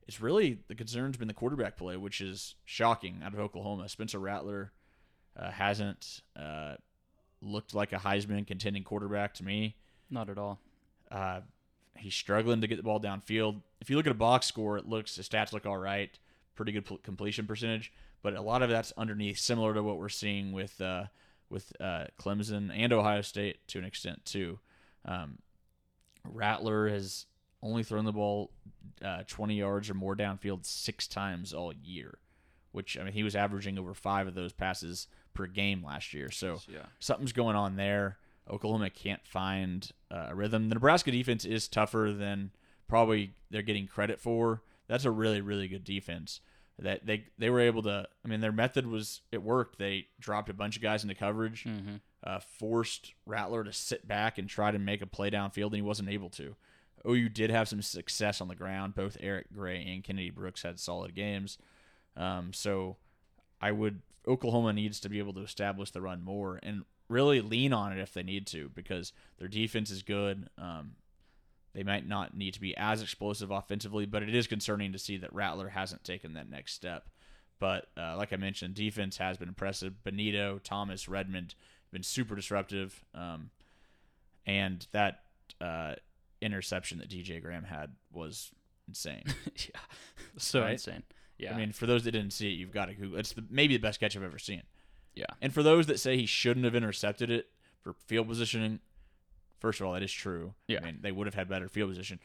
It's 0.06 0.20
really 0.20 0.58
the 0.68 0.74
concern's 0.74 1.16
been 1.16 1.28
the 1.28 1.34
quarterback 1.34 1.76
play, 1.76 1.96
which 1.96 2.20
is 2.20 2.54
shocking 2.64 3.20
out 3.24 3.32
of 3.32 3.40
Oklahoma. 3.40 3.88
Spencer 3.88 4.18
Rattler 4.18 4.72
uh, 5.38 5.50
hasn't 5.50 6.20
uh, 6.38 6.74
looked 7.40 7.74
like 7.74 7.92
a 7.92 7.96
Heisman 7.96 8.46
contending 8.46 8.84
quarterback 8.84 9.34
to 9.34 9.44
me. 9.44 9.76
Not 10.10 10.28
at 10.28 10.36
all. 10.36 10.60
Uh, 11.10 11.40
he's 11.96 12.14
struggling 12.14 12.60
to 12.60 12.66
get 12.66 12.76
the 12.76 12.82
ball 12.82 13.00
downfield. 13.00 13.62
If 13.80 13.88
you 13.88 13.96
look 13.96 14.06
at 14.06 14.12
a 14.12 14.16
box 14.16 14.46
score, 14.46 14.76
it 14.76 14.88
looks 14.88 15.16
the 15.16 15.22
stats 15.22 15.52
look 15.52 15.66
all 15.66 15.78
right, 15.78 16.18
pretty 16.54 16.72
good 16.72 16.84
pl- 16.84 16.98
completion 16.98 17.46
percentage, 17.46 17.92
but 18.22 18.34
a 18.34 18.40
lot 18.42 18.62
of 18.62 18.70
that's 18.70 18.92
underneath, 18.96 19.38
similar 19.38 19.74
to 19.74 19.82
what 19.82 19.98
we're 19.98 20.08
seeing 20.08 20.52
with 20.52 20.80
uh, 20.80 21.04
with 21.48 21.72
uh, 21.80 22.04
Clemson 22.18 22.70
and 22.74 22.92
Ohio 22.92 23.22
State 23.22 23.66
to 23.68 23.78
an 23.78 23.84
extent 23.84 24.24
too. 24.24 24.58
Um, 25.04 25.38
Rattler 26.24 26.88
has 26.88 27.26
only 27.62 27.82
thrown 27.82 28.04
the 28.04 28.12
ball 28.12 28.50
uh, 29.04 29.22
20 29.26 29.54
yards 29.54 29.90
or 29.90 29.94
more 29.94 30.16
downfield 30.16 30.64
six 30.64 31.06
times 31.06 31.52
all 31.52 31.72
year, 31.82 32.18
which 32.72 32.98
I 32.98 33.02
mean 33.04 33.12
he 33.12 33.22
was 33.22 33.34
averaging 33.36 33.78
over 33.78 33.94
five 33.94 34.26
of 34.26 34.34
those 34.34 34.52
passes 34.52 35.06
per 35.34 35.46
game 35.46 35.84
last 35.84 36.12
year. 36.14 36.30
So 36.30 36.60
Yeah. 36.68 36.86
something's 36.98 37.32
going 37.32 37.56
on 37.56 37.76
there. 37.76 38.18
Oklahoma 38.48 38.90
can't 38.90 39.24
find 39.26 39.90
uh, 40.10 40.28
a 40.30 40.34
rhythm. 40.34 40.68
The 40.68 40.74
Nebraska 40.74 41.10
defense 41.10 41.44
is 41.44 41.68
tougher 41.68 42.12
than 42.16 42.50
probably 42.88 43.32
they're 43.50 43.62
getting 43.62 43.86
credit 43.86 44.20
for. 44.20 44.62
That's 44.88 45.04
a 45.04 45.10
really 45.10 45.40
really 45.40 45.68
good 45.68 45.84
defense. 45.84 46.40
That 46.82 47.04
they 47.04 47.26
they 47.38 47.50
were 47.50 47.60
able 47.60 47.82
to. 47.82 48.08
I 48.24 48.28
mean, 48.28 48.40
their 48.40 48.52
method 48.52 48.86
was 48.86 49.20
it 49.30 49.42
worked. 49.42 49.78
They 49.78 50.06
dropped 50.18 50.48
a 50.48 50.54
bunch 50.54 50.76
of 50.76 50.82
guys 50.82 51.02
into 51.02 51.14
coverage, 51.14 51.66
uh, 52.24 52.40
forced 52.58 53.12
Rattler 53.26 53.64
to 53.64 53.72
sit 53.72 54.08
back 54.08 54.38
and 54.38 54.48
try 54.48 54.70
to 54.70 54.78
make 54.78 55.02
a 55.02 55.06
play 55.06 55.30
downfield, 55.30 55.66
and 55.66 55.76
he 55.76 55.82
wasn't 55.82 56.08
able 56.08 56.30
to. 56.30 56.56
OU 57.08 57.28
did 57.30 57.50
have 57.50 57.68
some 57.68 57.82
success 57.82 58.40
on 58.40 58.48
the 58.48 58.54
ground. 58.54 58.94
Both 58.94 59.16
Eric 59.20 59.52
Gray 59.52 59.84
and 59.84 60.04
Kennedy 60.04 60.30
Brooks 60.30 60.62
had 60.62 60.78
solid 60.78 61.14
games. 61.14 61.58
Um, 62.16 62.52
so 62.52 62.96
I 63.60 63.72
would 63.72 64.00
Oklahoma 64.26 64.72
needs 64.72 65.00
to 65.00 65.08
be 65.08 65.18
able 65.18 65.32
to 65.34 65.40
establish 65.42 65.90
the 65.90 66.00
run 66.00 66.22
more 66.22 66.60
and 66.62 66.84
really 67.08 67.40
lean 67.40 67.72
on 67.72 67.92
it 67.92 68.00
if 68.00 68.14
they 68.14 68.22
need 68.22 68.46
to 68.48 68.70
because 68.74 69.12
their 69.38 69.48
defense 69.48 69.90
is 69.90 70.02
good. 70.02 70.48
Um, 70.58 70.92
they 71.72 71.82
might 71.82 72.06
not 72.06 72.36
need 72.36 72.54
to 72.54 72.60
be 72.60 72.76
as 72.76 73.00
explosive 73.02 73.50
offensively, 73.50 74.06
but 74.06 74.22
it 74.22 74.34
is 74.34 74.46
concerning 74.46 74.92
to 74.92 74.98
see 74.98 75.16
that 75.18 75.32
Rattler 75.32 75.68
hasn't 75.68 76.02
taken 76.04 76.34
that 76.34 76.50
next 76.50 76.74
step. 76.74 77.08
But 77.58 77.86
uh, 77.96 78.16
like 78.16 78.32
I 78.32 78.36
mentioned, 78.36 78.74
defense 78.74 79.18
has 79.18 79.36
been 79.36 79.48
impressive. 79.48 79.94
Bonitto, 80.04 80.60
Thomas, 80.62 81.08
Redmond 81.08 81.54
have 81.84 81.92
been 81.92 82.02
super 82.02 82.34
disruptive, 82.34 83.04
um, 83.14 83.50
and 84.46 84.86
that 84.92 85.20
uh, 85.60 85.94
interception 86.40 86.98
that 86.98 87.10
DJ 87.10 87.40
Graham 87.42 87.64
had 87.64 87.90
was 88.12 88.50
insane. 88.88 89.24
yeah. 89.56 89.80
So 90.38 90.62
Right? 90.62 90.72
insane. 90.72 91.02
Yeah. 91.38 91.54
I 91.54 91.56
mean, 91.58 91.72
for 91.72 91.86
those 91.86 92.04
that 92.04 92.12
didn't 92.12 92.32
see 92.32 92.48
it, 92.52 92.56
you've 92.56 92.72
got 92.72 92.86
to 92.86 92.94
Google. 92.94 93.18
It's 93.18 93.32
the, 93.32 93.44
maybe 93.50 93.76
the 93.76 93.82
best 93.82 94.00
catch 94.00 94.16
I've 94.16 94.22
ever 94.22 94.38
seen. 94.38 94.62
yeah. 95.14 95.26
And 95.40 95.52
for 95.52 95.62
those 95.62 95.86
that 95.86 96.00
say 96.00 96.16
he 96.16 96.26
shouldn't 96.26 96.64
have 96.64 96.74
intercepted 96.74 97.30
it 97.30 97.46
for 97.82 97.92
field 97.94 98.28
positioning, 98.28 98.80
first 99.60 99.80
of 99.80 99.86
all, 99.86 99.92
that 99.92 100.02
is 100.02 100.12
true. 100.12 100.54
Yeah. 100.66 100.78
I 100.82 100.86
mean, 100.86 100.98
they 101.02 101.12
would 101.12 101.26
have 101.26 101.34
had 101.34 101.48
better 101.48 101.68
field 101.68 101.90
position. 101.90 102.18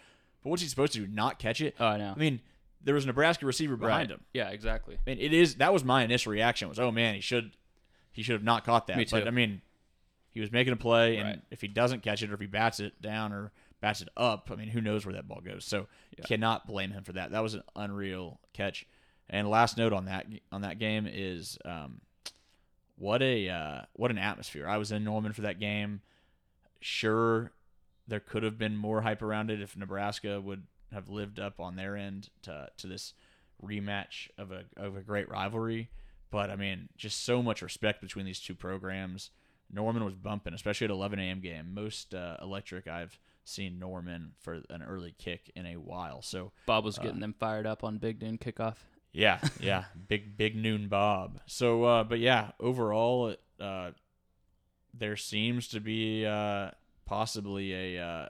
But 0.44 0.50
what's 0.50 0.62
he 0.62 0.68
supposed 0.68 0.94
to 0.94 1.00
do? 1.00 1.08
Not 1.08 1.40
catch 1.40 1.62
it? 1.62 1.76
Oh, 1.80 1.88
I 1.88 1.98
know. 1.98 2.14
I 2.16 2.20
mean, 2.20 2.42
there 2.84 2.96
was 2.96 3.04
a 3.04 3.08
Nebraska 3.08 3.46
receiver 3.46 3.76
behind 3.76 4.10
right. 4.10 4.18
him. 4.18 4.26
Yeah, 4.34 4.50
exactly. 4.50 4.96
I 4.96 5.10
mean, 5.10 5.20
it 5.20 5.34
is 5.34 5.56
that 5.56 5.74
was 5.74 5.84
my 5.84 6.04
initial 6.04 6.32
reaction 6.32 6.70
was, 6.70 6.80
oh 6.80 6.92
man, 6.92 7.16
he 7.16 7.22
should 7.22 7.52
he 8.12 8.24
should 8.24 8.34
have 8.34 8.44
not 8.44 8.66
caught 8.66 8.88
that. 8.88 8.98
Me 8.98 9.06
But 9.10 9.24
too. 9.24 9.28
I 9.28 9.32
mean, 9.32 9.62
he 10.30 10.40
was 10.42 10.52
making 10.52 10.74
a 10.74 10.78
play, 10.78 11.18
and 11.18 11.28
Right. 11.30 11.42
if 11.50 11.62
he 11.62 11.68
doesn't 11.68 12.04
catch 12.04 12.22
it, 12.22 12.30
or 12.30 12.36
if 12.36 12.40
he 12.40 12.46
bats 12.48 12.80
it 12.80 13.02
down 13.02 13.34
or 13.34 13.52
bats 13.82 14.02
it 14.02 14.10
up, 14.16 14.50
I 14.52 14.56
mean, 14.56 14.70
who 14.70 14.82
knows 14.82 15.06
where 15.06 15.14
that 15.14 15.28
ball 15.28 15.42
goes? 15.42 15.66
So 15.66 15.88
cannot 16.26 16.68
blame 16.68 16.92
him 16.92 17.04
for 17.04 17.14
that. 17.14 17.32
That 17.32 17.44
was 17.44 17.56
an 17.56 17.64
unreal 17.76 18.40
catch. 18.54 18.86
And 19.30 19.50
last 19.50 19.78
note 19.78 19.94
on 19.94 20.06
that 20.06 20.28
on 20.52 20.62
that 20.62 20.78
game 20.78 21.08
is 21.12 21.58
um, 21.66 22.02
what 22.98 23.22
a 23.22 23.50
uh, 23.50 23.82
what 23.94 24.12
an 24.12 24.18
atmosphere. 24.18 24.68
I 24.68 24.78
was 24.78 24.92
in 24.92 25.04
Norman 25.04 25.34
for 25.34 25.42
that 25.42 25.60
game. 25.60 26.02
Sure, 26.88 27.52
there 28.08 28.20
could 28.20 28.44
have 28.44 28.60
been 28.60 28.78
more 28.78 29.02
hype 29.02 29.24
around 29.24 29.50
it 29.50 29.60
if 29.60 29.76
Nebraska 29.76 30.40
would 30.40 30.68
have 30.94 31.10
lived 31.10 31.40
up 31.40 31.60
on 31.60 31.76
their 31.76 31.98
end 31.98 32.30
to 32.44 32.70
to 32.78 32.86
this 32.86 33.16
rematch 33.64 34.30
of 34.38 34.52
a 34.52 34.66
of 34.78 34.96
a 34.96 35.02
great 35.02 35.28
rivalry. 35.28 35.90
But 36.30 36.52
I 36.52 36.56
mean, 36.56 36.90
just 36.96 37.26
so 37.26 37.42
much 37.42 37.64
respect 37.64 38.02
between 38.02 38.26
these 38.28 38.40
two 38.40 38.54
programs. 38.54 39.32
Norman 39.72 40.06
was 40.06 40.14
bumping, 40.14 40.54
especially 40.54 40.86
at 40.86 40.92
11 40.92 41.18
a.m. 41.18 41.40
game. 41.40 41.74
Most 41.74 42.14
uh, 42.14 42.38
electric 42.40 42.88
I've 42.88 43.18
seen 43.46 43.80
Norman 43.80 44.34
for 44.40 44.62
an 44.70 44.84
early 44.84 45.16
kick 45.18 45.52
in 45.56 45.66
a 45.66 45.78
while. 45.78 46.22
So 46.22 46.52
Bob 46.68 46.84
Uh, 46.84 46.86
was 46.86 47.00
getting 47.00 47.20
them 47.20 47.34
fired 47.40 47.66
up 47.66 47.84
on 47.84 47.98
Big 47.98 48.22
Noon 48.22 48.38
kickoff. 48.38 48.76
yeah, 49.12 49.40
yeah, 49.60 49.86
big 50.08 50.38
big 50.38 50.56
noon 50.56 50.88
Bob. 50.88 51.40
So, 51.48 51.84
uh, 51.84 52.04
but 52.04 52.20
yeah, 52.20 52.52
overall, 52.60 53.30
it, 53.30 53.42
uh, 53.60 53.92
there 54.98 55.16
seems 55.16 55.68
to 55.70 55.80
be 55.80 56.26
uh, 56.26 56.72
possibly 57.06 57.74
a 57.98 58.04
uh, 58.04 58.28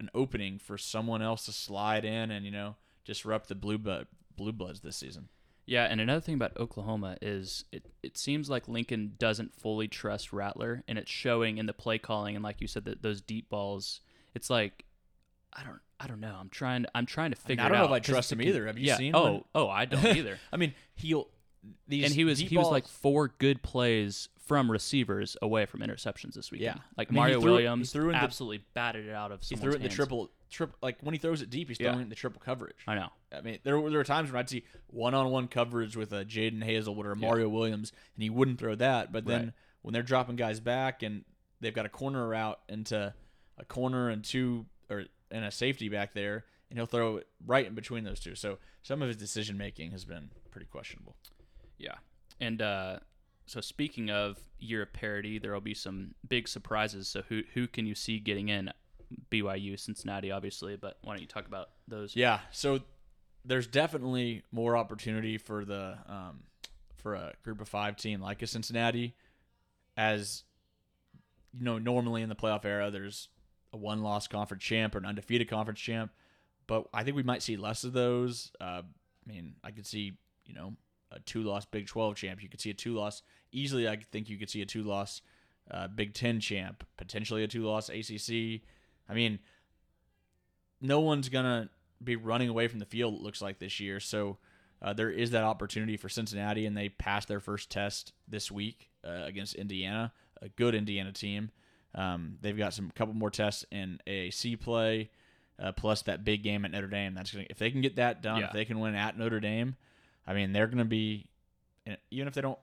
an 0.00 0.10
opening 0.14 0.58
for 0.58 0.76
someone 0.78 1.22
else 1.22 1.44
to 1.46 1.52
slide 1.52 2.04
in 2.04 2.30
and 2.30 2.44
you 2.44 2.50
know 2.50 2.76
disrupt 3.04 3.48
the 3.48 3.54
blue 3.54 3.78
blood 3.78 4.06
blue 4.36 4.52
bloods 4.52 4.80
this 4.80 4.96
season. 4.96 5.28
Yeah, 5.64 5.84
and 5.84 6.00
another 6.00 6.20
thing 6.20 6.34
about 6.34 6.56
Oklahoma 6.56 7.16
is 7.22 7.64
it, 7.70 7.86
it 8.02 8.18
seems 8.18 8.50
like 8.50 8.66
Lincoln 8.66 9.12
doesn't 9.16 9.54
fully 9.54 9.86
trust 9.86 10.32
Rattler, 10.32 10.82
and 10.88 10.98
it's 10.98 11.10
showing 11.10 11.58
in 11.58 11.66
the 11.66 11.72
play 11.72 11.98
calling 11.98 12.34
and 12.34 12.42
like 12.42 12.60
you 12.60 12.66
said 12.66 12.84
that 12.86 13.02
those 13.02 13.20
deep 13.20 13.48
balls. 13.48 14.00
It's 14.34 14.50
like 14.50 14.84
I 15.52 15.62
don't 15.62 15.78
I 16.00 16.08
don't 16.08 16.20
know. 16.20 16.34
I'm 16.38 16.48
trying 16.48 16.86
I'm 16.94 17.06
trying 17.06 17.30
to 17.30 17.36
figure. 17.36 17.62
I 17.62 17.68
don't 17.68 17.76
it 17.76 17.78
know 17.78 17.84
out, 17.84 17.90
if 17.90 17.96
I 17.96 17.98
trust 18.00 18.32
him 18.32 18.42
either. 18.42 18.66
Have 18.66 18.78
you 18.78 18.86
yeah. 18.88 18.96
seen 18.96 19.14
Oh 19.14 19.24
when- 19.24 19.44
oh 19.54 19.68
I 19.68 19.84
don't 19.84 20.04
either. 20.16 20.38
I 20.52 20.56
mean, 20.56 20.74
he'll 20.96 21.28
these 21.86 22.04
and 22.04 22.14
he 22.14 22.24
was 22.24 22.38
he 22.38 22.56
was 22.56 22.68
like 22.68 22.86
four 22.88 23.28
good 23.38 23.62
plays 23.62 24.28
from 24.46 24.70
receivers 24.70 25.36
away 25.42 25.64
from 25.66 25.80
interceptions 25.80 26.34
this 26.34 26.50
weekend. 26.50 26.76
Yeah. 26.76 26.82
like 26.96 27.08
I 27.08 27.10
mean, 27.12 27.16
Mario 27.20 27.40
threw 27.40 27.52
Williams 27.52 27.92
threw 27.92 28.06
in 28.06 28.12
the- 28.12 28.16
absolutely 28.18 28.64
batted 28.74 29.06
it 29.06 29.12
out 29.14 29.30
of. 29.32 29.42
he 29.42 29.54
threw 29.56 29.70
it 29.72 29.76
in 29.76 29.82
the 29.82 29.88
triple 29.88 30.30
triple 30.50 30.76
like 30.82 30.98
when 31.02 31.14
he 31.14 31.18
throws 31.18 31.40
it 31.40 31.50
deep, 31.50 31.68
he's 31.68 31.78
Yeah. 31.78 31.88
throwing 31.88 32.00
it 32.00 32.02
in 32.04 32.08
the 32.08 32.14
triple 32.16 32.40
coverage. 32.44 32.76
I 32.86 32.96
know. 32.96 33.10
I 33.32 33.40
mean, 33.40 33.58
there 33.62 33.78
were, 33.78 33.88
there 33.90 33.98
were 34.00 34.04
times 34.04 34.30
when 34.32 34.38
I'd 34.40 34.50
see 34.50 34.64
one-on-one 34.88 35.48
coverage 35.48 35.96
with 35.96 36.12
a 36.12 36.24
Jadon 36.24 36.62
Haselwood 36.64 37.04
or 37.04 37.12
a 37.12 37.18
Yeah. 37.18 37.26
Mario 37.26 37.48
Williams, 37.48 37.92
and 38.16 38.22
he 38.22 38.28
wouldn't 38.30 38.58
throw 38.58 38.74
that. 38.74 39.12
But 39.12 39.24
then 39.24 39.40
Right. 39.44 39.52
when 39.82 39.92
they're 39.94 40.02
dropping 40.02 40.36
guys 40.36 40.60
back 40.60 41.02
and 41.02 41.24
they've 41.60 41.72
got 41.72 41.86
a 41.86 41.88
corner 41.88 42.28
route 42.28 42.60
into 42.68 43.14
a 43.56 43.64
corner 43.64 44.08
and 44.10 44.24
two 44.24 44.66
or 44.90 45.04
and 45.30 45.44
a 45.46 45.50
safety 45.50 45.88
back 45.88 46.12
there, 46.12 46.44
and 46.68 46.78
he'll 46.78 46.84
throw 46.86 47.18
it 47.18 47.28
right 47.46 47.66
in 47.66 47.74
between 47.74 48.04
those 48.04 48.20
two. 48.20 48.34
So 48.34 48.58
some 48.82 49.00
of 49.00 49.08
his 49.08 49.16
decision 49.16 49.56
making 49.56 49.92
has 49.92 50.04
been 50.04 50.30
pretty 50.50 50.66
questionable. 50.66 51.16
Yeah. 51.82 51.96
And 52.40 52.62
uh, 52.62 52.98
so 53.46 53.60
speaking 53.60 54.10
of 54.10 54.38
year 54.58 54.82
of 54.82 54.92
parity, 54.92 55.38
there 55.38 55.52
will 55.52 55.60
be 55.60 55.74
some 55.74 56.14
big 56.26 56.48
surprises. 56.48 57.08
So 57.08 57.22
who 57.28 57.42
who 57.54 57.66
can 57.66 57.86
you 57.86 57.94
see 57.94 58.18
getting 58.18 58.48
in? 58.48 58.70
BYU, 59.30 59.78
Cincinnati, 59.78 60.30
obviously, 60.30 60.76
but 60.76 60.96
why 61.02 61.12
don't 61.12 61.20
you 61.20 61.28
talk 61.28 61.46
about 61.46 61.68
those? 61.86 62.16
Yeah, 62.16 62.40
so 62.50 62.80
there's 63.44 63.66
definitely 63.66 64.42
more 64.50 64.74
opportunity 64.76 65.36
for 65.36 65.66
the 65.66 65.98
um, 66.08 66.44
for 66.96 67.14
a 67.14 67.34
group 67.42 67.60
of 67.60 67.68
five 67.68 67.96
team 67.96 68.20
like 68.20 68.40
a 68.40 68.46
Cincinnati, 68.46 69.14
as 69.96 70.44
you 71.52 71.64
know, 71.64 71.78
normally 71.78 72.22
in 72.22 72.28
the 72.28 72.34
playoff 72.34 72.64
era, 72.64 72.90
there's 72.90 73.28
a 73.72 73.76
one 73.76 74.02
loss 74.02 74.28
conference 74.28 74.62
champ 74.62 74.94
or 74.94 74.98
an 74.98 75.06
undefeated 75.06 75.48
conference 75.48 75.80
champ, 75.80 76.12
but 76.66 76.86
I 76.94 77.04
think 77.04 77.16
we 77.16 77.22
might 77.22 77.42
see 77.42 77.56
less 77.56 77.84
of 77.84 77.92
those. 77.92 78.50
Uh, 78.60 78.82
I 78.82 79.32
mean, 79.32 79.56
I 79.62 79.70
could 79.70 79.86
see 79.86 80.12
you 80.46 80.54
know 80.54 80.74
a 81.12 81.20
two 81.20 81.42
loss 81.42 81.64
Big 81.64 81.86
Twelve 81.86 82.16
champ. 82.16 82.42
You 82.42 82.48
could 82.48 82.60
see 82.60 82.70
a 82.70 82.74
two 82.74 82.94
loss 82.94 83.22
easily. 83.52 83.88
I 83.88 83.96
think 84.10 84.28
you 84.28 84.38
could 84.38 84.50
see 84.50 84.62
a 84.62 84.66
two 84.66 84.82
loss 84.82 85.20
uh, 85.70 85.88
Big 85.88 86.14
Ten 86.14 86.40
champ, 86.40 86.84
potentially 86.96 87.44
a 87.44 87.48
two 87.48 87.64
loss 87.64 87.88
ACC. 87.88 88.62
I 89.08 89.14
mean, 89.14 89.38
no 90.80 91.00
one's 91.00 91.28
gonna 91.28 91.68
be 92.02 92.16
running 92.16 92.48
away 92.48 92.68
from 92.68 92.78
the 92.78 92.84
field. 92.86 93.14
It 93.14 93.20
looks 93.22 93.40
like 93.40 93.58
this 93.58 93.78
year, 93.80 94.00
so 94.00 94.38
uh, 94.80 94.92
there 94.92 95.10
is 95.10 95.30
that 95.30 95.44
opportunity 95.44 95.96
for 95.96 96.08
Cincinnati, 96.08 96.66
and 96.66 96.76
they 96.76 96.88
passed 96.88 97.28
their 97.28 97.40
first 97.40 97.70
test 97.70 98.12
this 98.26 98.50
week 98.50 98.90
uh, 99.06 99.22
against 99.24 99.54
Indiana, 99.54 100.12
a 100.40 100.48
good 100.48 100.74
Indiana 100.74 101.12
team. 101.12 101.50
Um, 101.94 102.38
they've 102.40 102.56
got 102.56 102.74
some 102.74 102.90
couple 102.94 103.14
more 103.14 103.30
tests 103.30 103.64
in 103.70 104.00
AAC 104.06 104.58
play, 104.60 105.10
uh, 105.62 105.72
plus 105.72 106.02
that 106.02 106.24
big 106.24 106.42
game 106.42 106.64
at 106.64 106.70
Notre 106.72 106.88
Dame. 106.88 107.14
That's 107.14 107.30
gonna 107.32 107.46
if 107.50 107.58
they 107.58 107.70
can 107.70 107.80
get 107.80 107.96
that 107.96 108.22
done, 108.22 108.40
Yeah. 108.40 108.46
if 108.46 108.52
they 108.52 108.64
can 108.64 108.80
win 108.80 108.94
at 108.94 109.16
Notre 109.16 109.40
Dame, 109.40 109.76
I 110.26 110.34
mean 110.34 110.52
they're 110.52 110.66
gonna 110.66 110.84
be, 110.84 111.26
even 112.10 112.28
if 112.28 112.34
they 112.34 112.40
don't, 112.40 112.58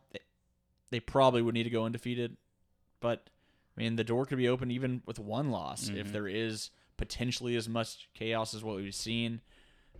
they, 0.91 0.99
probably 0.99 1.41
would 1.41 1.53
need 1.53 1.63
to 1.63 1.69
go 1.69 1.85
undefeated, 1.85 2.37
but 2.99 3.29
I 3.77 3.81
mean 3.81 3.95
the 3.95 4.03
door 4.03 4.25
could 4.25 4.37
be 4.37 4.47
open 4.49 4.71
even 4.71 5.01
with 5.05 5.19
one 5.19 5.51
loss 5.51 5.89
if 5.89 6.07
Mhm. 6.07 6.11
there 6.11 6.27
is 6.27 6.71
potentially 6.97 7.55
as 7.55 7.69
much 7.69 8.09
chaos 8.13 8.53
as 8.53 8.63
what 8.63 8.75
we've 8.77 8.93
seen. 8.95 9.41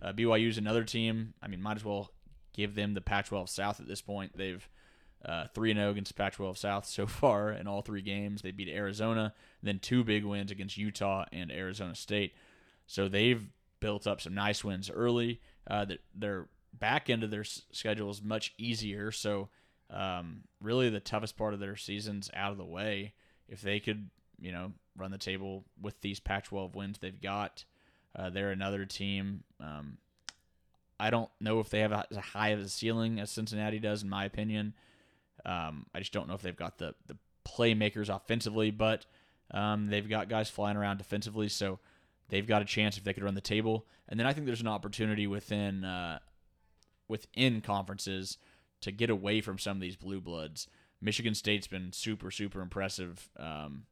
Uh, 0.02 0.12
BYU's 0.12 0.58
another 0.58 0.84
team. 0.84 1.34
I 1.42 1.48
mean, 1.48 1.62
might 1.62 1.76
as 1.76 1.84
well 1.84 2.10
give 2.52 2.74
them 2.74 2.94
the 2.94 3.00
Pac-12 3.00 3.48
South 3.48 3.80
at 3.80 3.86
this 3.86 4.00
point. 4.02 4.36
They've 4.36 4.66
uh, 5.22 5.46
three 5.54 5.70
and 5.70 5.78
zero 5.78 5.90
against 5.90 6.16
Pac-12 6.16 6.56
South 6.56 6.86
so 6.86 7.06
far 7.22 7.52
in 7.52 7.66
all 7.68 7.82
three 7.82 8.00
games. 8.02 8.40
They 8.42 8.52
beat 8.52 8.68
Arizona, 8.68 9.34
then 9.62 9.78
two 9.78 10.02
big 10.02 10.24
wins 10.24 10.50
against 10.50 10.78
Utah 10.78 11.26
and 11.30 11.52
Arizona 11.52 11.94
State. 11.94 12.34
So 12.86 13.06
they've 13.06 13.46
built 13.80 14.06
up 14.06 14.20
some 14.22 14.34
nice 14.34 14.64
wins 14.64 14.88
early. 14.90 15.40
Uh, 15.66 15.84
their 16.14 16.48
back 16.72 17.10
end 17.10 17.22
of 17.24 17.30
their 17.30 17.40
s- 17.40 17.62
schedule 17.72 18.10
is 18.10 18.22
much 18.22 18.54
easier. 18.58 19.10
So 19.12 19.48
um, 19.90 20.42
really, 20.60 20.88
the 20.88 21.00
toughest 21.00 21.36
part 21.36 21.54
of 21.54 21.60
their 21.60 21.76
season's 21.76 22.30
out 22.34 22.52
of 22.52 22.58
the 22.58 22.64
way. 22.64 23.12
If 23.48 23.60
they 23.60 23.80
could, 23.80 24.10
you 24.40 24.52
know, 24.52 24.72
run 24.96 25.10
the 25.10 25.18
table 25.18 25.64
with 25.80 26.00
these 26.00 26.20
Pac-12 26.20 26.74
wins 26.74 26.98
they've 26.98 27.20
got, 27.20 27.64
Uh, 28.14 28.30
they're 28.30 28.50
another 28.52 28.84
team. 28.86 29.44
Um, 29.60 29.98
I 30.98 31.10
don't 31.10 31.30
know 31.40 31.60
if 31.60 31.70
they 31.70 31.80
have 31.80 31.92
a, 31.92 32.04
as 32.10 32.16
high 32.18 32.48
of 32.50 32.60
a 32.60 32.68
ceiling 32.68 33.18
as 33.20 33.30
Cincinnati 33.30 33.78
does, 33.78 34.02
in 34.02 34.08
my 34.10 34.24
opinion. 34.24 34.74
Um, 35.46 35.86
I 35.94 36.00
just 36.00 36.12
don't 36.12 36.28
know 36.28 36.34
if 36.34 36.42
they've 36.42 36.56
got 36.56 36.78
the 36.78 36.94
the 37.06 37.16
playmakers 37.46 38.14
offensively, 38.14 38.70
but 38.70 39.06
um, 39.52 39.86
they've 39.88 40.08
got 40.08 40.28
guys 40.28 40.50
flying 40.50 40.76
around 40.76 40.98
defensively, 40.98 41.48
so 41.48 41.78
they've 42.28 42.46
got 42.46 42.62
a 42.62 42.66
chance 42.66 42.98
if 42.98 43.04
they 43.04 43.12
could 43.14 43.22
run 43.24 43.34
the 43.34 43.40
table. 43.40 43.86
And 44.08 44.20
then 44.20 44.26
I 44.26 44.32
think 44.32 44.46
there's 44.46 44.60
an 44.60 44.68
opportunity 44.68 45.26
within 45.26 45.84
uh, 45.84 46.18
within 47.10 47.60
conferences 47.60 48.38
to 48.80 48.90
get 48.90 49.10
away 49.10 49.40
from 49.40 49.58
some 49.58 49.76
of 49.76 49.80
these 49.80 49.96
blue 49.96 50.20
bloods. 50.20 50.66
Michigan 51.02 51.34
State's 51.34 51.66
been 51.66 51.92
super 51.92 52.30
super 52.30 52.60
impressive 52.60 53.28
um, 53.38 53.84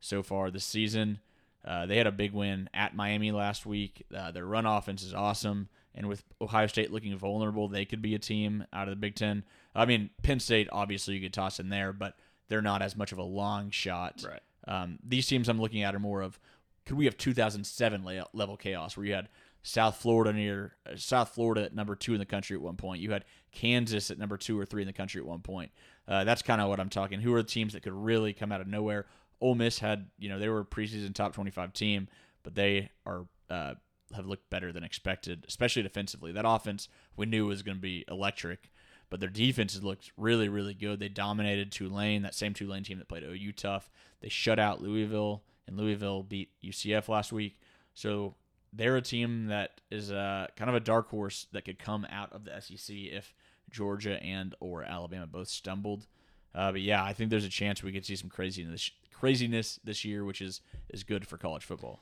so 0.00 0.22
far 0.22 0.50
this 0.50 0.64
season. 0.64 1.20
Uh, 1.64 1.86
they 1.86 1.96
had 1.96 2.06
a 2.06 2.12
big 2.12 2.32
win 2.32 2.70
at 2.72 2.94
Miami 2.94 3.32
last 3.32 3.66
week. 3.66 4.04
Uh, 4.16 4.30
their 4.30 4.46
run 4.46 4.66
offense 4.66 5.02
is 5.02 5.12
awesome, 5.12 5.68
and 5.94 6.08
with 6.08 6.22
Ohio 6.40 6.68
State 6.68 6.92
looking 6.92 7.16
vulnerable, 7.16 7.68
they 7.68 7.84
could 7.84 8.02
be 8.02 8.14
a 8.14 8.20
team 8.20 8.64
out 8.72 8.88
of 8.88 8.92
the 8.92 9.00
Big 9.00 9.16
Ten. 9.16 9.44
I 9.74 9.84
mean, 9.84 10.10
Penn 10.22 10.40
State 10.40 10.68
obviously 10.70 11.14
you 11.14 11.20
could 11.20 11.34
toss 11.34 11.58
in 11.58 11.68
there, 11.68 11.92
but 11.92 12.16
they're 12.48 12.62
not 12.62 12.82
as 12.82 12.96
much 12.96 13.12
of 13.12 13.18
a 13.18 13.24
long 13.24 13.70
shot. 13.70 14.24
Right. 14.26 14.40
Um, 14.68 14.98
these 15.04 15.26
teams 15.26 15.48
I'm 15.48 15.60
looking 15.60 15.82
at 15.82 15.94
are 15.94 16.00
more 16.00 16.22
of 16.22 16.38
could 16.86 16.96
we 16.96 17.04
have 17.06 17.16
2007 17.18 18.04
level 18.32 18.56
chaos 18.56 18.96
where 18.96 19.06
you 19.06 19.14
had 19.14 19.28
South 19.66 19.96
Florida 19.96 20.32
near 20.32 20.76
uh, 20.88 20.94
South 20.94 21.30
Florida 21.30 21.64
at 21.64 21.74
number 21.74 21.96
two 21.96 22.12
in 22.12 22.20
the 22.20 22.24
country 22.24 22.54
at 22.54 22.62
one 22.62 22.76
point. 22.76 23.00
You 23.00 23.10
had 23.10 23.24
Kansas 23.50 24.12
at 24.12 24.18
number 24.18 24.36
two 24.36 24.56
or 24.56 24.64
three 24.64 24.80
in 24.80 24.86
the 24.86 24.92
country 24.92 25.20
at 25.20 25.26
one 25.26 25.40
point. 25.40 25.72
Uh, 26.06 26.22
that's 26.22 26.40
kind 26.40 26.60
of 26.60 26.68
what 26.68 26.78
I'm 26.78 26.88
talking. 26.88 27.20
Who 27.20 27.34
are 27.34 27.42
the 27.42 27.48
teams 27.48 27.72
that 27.72 27.82
could 27.82 27.92
really 27.92 28.32
come 28.32 28.52
out 28.52 28.60
of 28.60 28.68
nowhere? 28.68 29.06
Ole 29.40 29.56
Miss 29.56 29.80
had, 29.80 30.06
you 30.20 30.28
know, 30.28 30.38
they 30.38 30.48
were 30.48 30.60
a 30.60 30.64
preseason 30.64 31.12
top 31.12 31.34
25 31.34 31.72
team, 31.72 32.06
but 32.44 32.54
they 32.54 32.90
are 33.04 33.26
uh, 33.50 33.74
have 34.14 34.26
looked 34.26 34.48
better 34.50 34.70
than 34.70 34.84
expected, 34.84 35.44
especially 35.48 35.82
defensively. 35.82 36.30
That 36.30 36.46
offense 36.46 36.88
we 37.16 37.26
knew 37.26 37.46
was 37.46 37.64
going 37.64 37.76
to 37.76 37.82
be 37.82 38.04
electric, 38.08 38.70
but 39.10 39.18
their 39.18 39.28
defense 39.28 39.74
has 39.74 39.82
looked 39.82 40.12
really, 40.16 40.48
really 40.48 40.74
good. 40.74 41.00
They 41.00 41.08
dominated 41.08 41.72
Tulane, 41.72 42.22
that 42.22 42.36
same 42.36 42.54
Tulane 42.54 42.84
team 42.84 42.98
that 42.98 43.08
played 43.08 43.24
OU 43.24 43.50
tough. 43.56 43.90
They 44.20 44.28
shut 44.28 44.60
out 44.60 44.80
Louisville, 44.80 45.42
and 45.66 45.76
Louisville 45.76 46.22
beat 46.22 46.50
UCF 46.62 47.08
last 47.08 47.32
week. 47.32 47.58
So 47.94 48.36
they're 48.72 48.96
a 48.96 49.02
team 49.02 49.46
that 49.46 49.80
is 49.90 50.10
uh, 50.12 50.46
kind 50.56 50.68
of 50.68 50.74
a 50.74 50.80
dark 50.80 51.08
horse 51.08 51.46
that 51.52 51.64
could 51.64 51.78
come 51.78 52.06
out 52.10 52.32
of 52.32 52.44
the 52.44 52.60
SEC 52.60 52.94
if 52.96 53.34
Georgia 53.70 54.22
and 54.22 54.54
or 54.60 54.82
Alabama 54.82 55.26
both 55.26 55.48
stumbled. 55.48 56.06
Uh, 56.54 56.72
but 56.72 56.80
yeah, 56.80 57.02
I 57.04 57.12
think 57.12 57.30
there's 57.30 57.44
a 57.44 57.48
chance 57.50 57.82
we 57.82 57.92
could 57.92 58.04
see 58.06 58.16
some 58.16 58.30
craziness 58.30 58.90
craziness 59.12 59.80
this 59.84 60.04
year, 60.04 60.24
which 60.24 60.40
is 60.42 60.60
is 60.90 61.02
good 61.04 61.26
for 61.26 61.36
college 61.38 61.64
football. 61.64 62.00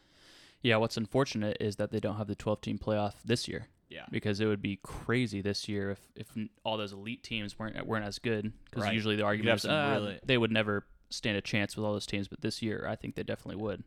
Yeah, 0.63 0.77
what's 0.77 0.97
unfortunate 0.97 1.59
is 1.61 1.77
that 1.77 1.91
they 1.91 2.01
don't 2.01 2.17
have 2.17 2.27
the 2.27 2.35
12 2.35 2.61
team 2.61 2.79
playoff 2.79 3.15
this 3.25 3.47
year. 3.49 3.69
Yeah, 3.91 4.07
because 4.11 4.41
it 4.41 4.47
would 4.47 4.63
be 4.63 4.81
crazy 4.83 5.41
this 5.43 5.69
year 5.69 5.91
if, 5.91 6.01
if 6.17 6.29
all 6.65 6.77
those 6.79 6.93
elite 6.93 7.23
teams 7.23 7.59
weren't 7.59 7.87
weren't 7.87 8.05
as 8.07 8.19
good. 8.19 8.53
Because 8.65 8.85
Right. 8.85 8.95
usually 8.95 9.17
the 9.17 9.25
argument 9.25 9.57
is 9.59 9.67
uh, 9.67 9.99
really- 10.01 10.19
they 10.25 10.39
would 10.39 10.51
never 10.53 10.87
stand 11.11 11.37
a 11.37 11.41
chance 11.43 11.77
with 11.77 11.85
all 11.85 11.93
those 11.93 12.07
teams, 12.07 12.27
but 12.29 12.41
this 12.41 12.63
year 12.63 12.87
I 12.89 12.97
think 12.97 13.15
they 13.15 13.23
definitely 13.23 13.63
would. 13.63 13.85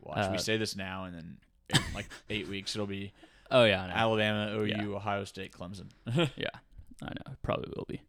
watch. 0.00 0.28
we 0.30 0.36
uh, 0.36 0.38
say 0.38 0.56
this 0.56 0.76
now, 0.76 1.04
and 1.04 1.14
then 1.14 1.36
in 1.70 1.80
like 1.94 2.08
eight 2.30 2.48
weeks 2.48 2.74
it'll 2.74 2.86
be 2.86 3.12
Oh 3.50 3.64
yeah, 3.64 3.82
I 3.82 3.86
know. 3.88 3.94
Alabama, 3.94 4.56
OU, 4.58 4.64
Yeah. 4.66 4.84
Ohio 4.86 5.24
State, 5.24 5.52
Clemson. 5.52 5.86
Yeah, 6.36 6.48
I 7.02 7.06
know. 7.06 7.32
It 7.32 7.42
probably 7.42 7.72
will 7.76 7.84
be. 7.88 8.00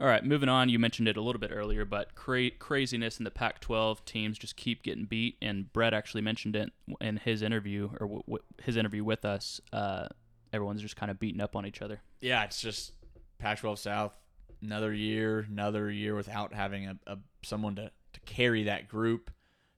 All 0.00 0.06
right, 0.08 0.24
moving 0.24 0.48
on. 0.48 0.68
You 0.68 0.78
mentioned 0.80 1.06
it 1.06 1.16
a 1.16 1.20
little 1.20 1.38
bit 1.38 1.50
earlier, 1.52 1.84
but 1.84 2.16
cra- 2.16 2.50
craziness 2.50 3.18
in 3.18 3.24
the 3.24 3.30
Pac-12 3.30 4.04
teams 4.04 4.38
just 4.38 4.56
keep 4.56 4.82
getting 4.82 5.04
beat. 5.04 5.36
And 5.40 5.72
Brett 5.72 5.94
actually 5.94 6.22
mentioned 6.22 6.56
it 6.56 6.72
in 7.00 7.18
his 7.18 7.42
interview 7.42 7.90
or 8.00 8.06
w- 8.08 8.22
w- 8.26 8.42
his 8.64 8.76
interview 8.76 9.04
with 9.04 9.24
us. 9.24 9.60
Uh, 9.72 10.08
everyone's 10.52 10.82
just 10.82 10.96
kind 10.96 11.10
of 11.10 11.20
beating 11.20 11.40
up 11.40 11.54
on 11.54 11.64
each 11.64 11.80
other. 11.82 12.00
yeah, 12.20 12.42
it's 12.42 12.60
just 12.60 12.92
Pac-12 13.38 13.78
South. 13.78 14.14
Another 14.62 14.92
year, 14.92 15.46
another 15.48 15.90
year 15.90 16.16
without 16.16 16.52
having 16.54 16.86
a, 16.88 16.96
a 17.06 17.18
someone 17.44 17.76
to, 17.76 17.90
to 18.14 18.20
carry 18.26 18.64
that 18.64 18.88
group. 18.88 19.30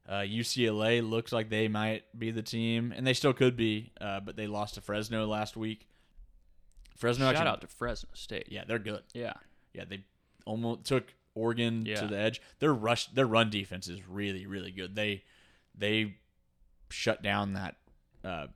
Uh, 0.06 0.16
UCLA 0.20 1.08
looks 1.08 1.32
like 1.32 1.48
they 1.48 1.66
might 1.68 2.04
be 2.18 2.30
the 2.30 2.42
team, 2.42 2.92
and 2.94 3.06
they 3.06 3.14
still 3.14 3.32
could 3.32 3.56
be, 3.56 3.92
uh, 4.00 4.20
but 4.20 4.36
they 4.36 4.46
lost 4.46 4.74
to 4.74 4.80
Fresno 4.82 5.26
last 5.26 5.56
week. 5.56 5.86
Fresno, 6.96 7.26
Shout 7.26 7.36
actually, 7.36 7.48
out 7.50 7.60
to 7.62 7.66
Fresno 7.66 8.10
State. 8.14 8.48
yeah, 8.50 8.64
they're 8.66 8.78
good. 8.78 9.02
yeah, 9.14 9.32
Yeah, 9.72 9.84
they 9.88 10.04
almost 10.46 10.84
took 10.84 11.12
Oregon 11.34 11.84
Yeah. 11.86 11.96
to 12.00 12.06
the 12.06 12.18
edge. 12.18 12.40
Their 12.60 12.72
rush, 12.74 13.06
their 13.06 13.26
run 13.26 13.50
defense 13.50 13.88
is 13.88 14.06
really, 14.06 14.46
really 14.46 14.70
good. 14.70 14.94
They 14.94 15.24
they 15.74 16.16
shut 16.90 17.22
down 17.22 17.54
that 17.54 17.76
uh, 18.22 18.46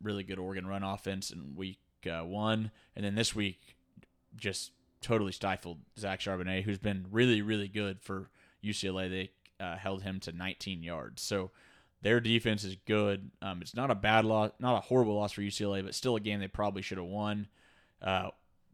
really 0.00 0.22
good 0.22 0.38
Oregon 0.38 0.66
run 0.66 0.82
offense 0.84 1.30
in 1.30 1.56
week 1.56 1.80
uh, 2.08 2.22
one, 2.24 2.70
and 2.94 3.04
then 3.04 3.14
this 3.16 3.34
week 3.34 3.76
just 4.36 4.70
totally 5.00 5.32
stifled 5.32 5.78
Zach 5.98 6.20
Charbonnet, 6.20 6.62
who's 6.62 6.78
been 6.78 7.06
really, 7.10 7.42
really 7.42 7.66
good 7.68 8.00
for 8.00 8.30
UCLA. 8.62 9.08
They 9.10 9.30
uh, 9.60 9.76
held 9.76 10.02
him 10.02 10.20
to 10.20 10.32
19 10.32 10.82
yards, 10.82 11.22
so 11.22 11.50
their 12.02 12.20
defense 12.20 12.64
is 12.64 12.76
good. 12.86 13.30
Um, 13.42 13.60
it's 13.60 13.74
not 13.74 13.90
a 13.90 13.94
bad 13.94 14.24
loss, 14.24 14.52
not 14.60 14.76
a 14.76 14.80
horrible 14.80 15.16
loss 15.16 15.32
for 15.32 15.42
UCLA, 15.42 15.84
but 15.84 15.94
still 15.94 16.16
a 16.16 16.20
game 16.20 16.40
they 16.40 16.48
probably 16.48 16.82
should 16.82 16.98
have 16.98 17.06
won. 17.06 17.48
Uh, 18.00 18.30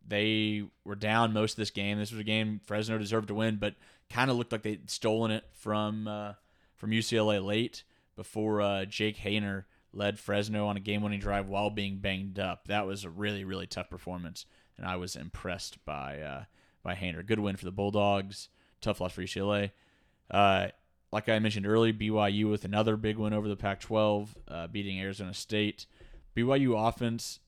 they 0.06 0.64
were 0.84 0.94
down 0.96 1.32
most 1.32 1.52
of 1.52 1.56
this 1.56 1.70
game. 1.70 1.98
This 1.98 2.10
was 2.10 2.20
a 2.20 2.24
game 2.24 2.60
Fresno 2.64 2.98
deserved 2.98 3.28
to 3.28 3.34
win, 3.34 3.56
but 3.56 3.74
kind 4.10 4.30
of 4.30 4.36
looked 4.36 4.52
like 4.52 4.62
they'd 4.62 4.90
stolen 4.90 5.30
it 5.30 5.44
from 5.52 6.06
uh, 6.06 6.34
from 6.76 6.90
UCLA 6.90 7.44
late 7.44 7.84
before 8.16 8.60
uh, 8.60 8.84
Jake 8.84 9.18
Haener 9.18 9.64
led 9.92 10.18
Fresno 10.18 10.66
on 10.66 10.76
a 10.76 10.80
game-winning 10.80 11.20
drive 11.20 11.48
while 11.48 11.70
being 11.70 11.98
banged 11.98 12.38
up. 12.38 12.68
That 12.68 12.86
was 12.86 13.04
a 13.04 13.10
really 13.10 13.44
really 13.44 13.66
tough 13.66 13.88
performance, 13.88 14.44
and 14.76 14.86
I 14.86 14.96
was 14.96 15.16
impressed 15.16 15.82
by 15.84 16.20
uh, 16.20 16.44
by 16.82 16.94
Haener. 16.94 17.24
Good 17.24 17.40
win 17.40 17.56
for 17.56 17.64
the 17.64 17.72
Bulldogs. 17.72 18.48
Tough 18.80 19.00
loss 19.00 19.12
for 19.12 19.22
UCLA. 19.22 19.70
Uh, 20.34 20.66
like 21.12 21.28
I 21.28 21.38
mentioned 21.38 21.64
earlier, 21.64 21.92
BYU 21.92 22.50
with 22.50 22.64
another 22.64 22.96
big 22.96 23.18
win 23.18 23.32
over 23.32 23.46
the 23.46 23.54
Pac-12, 23.54 24.30
uh, 24.48 24.66
beating 24.66 24.98
Arizona 24.98 25.32
State. 25.32 25.86
BYU 26.36 26.88
offense 26.88 27.38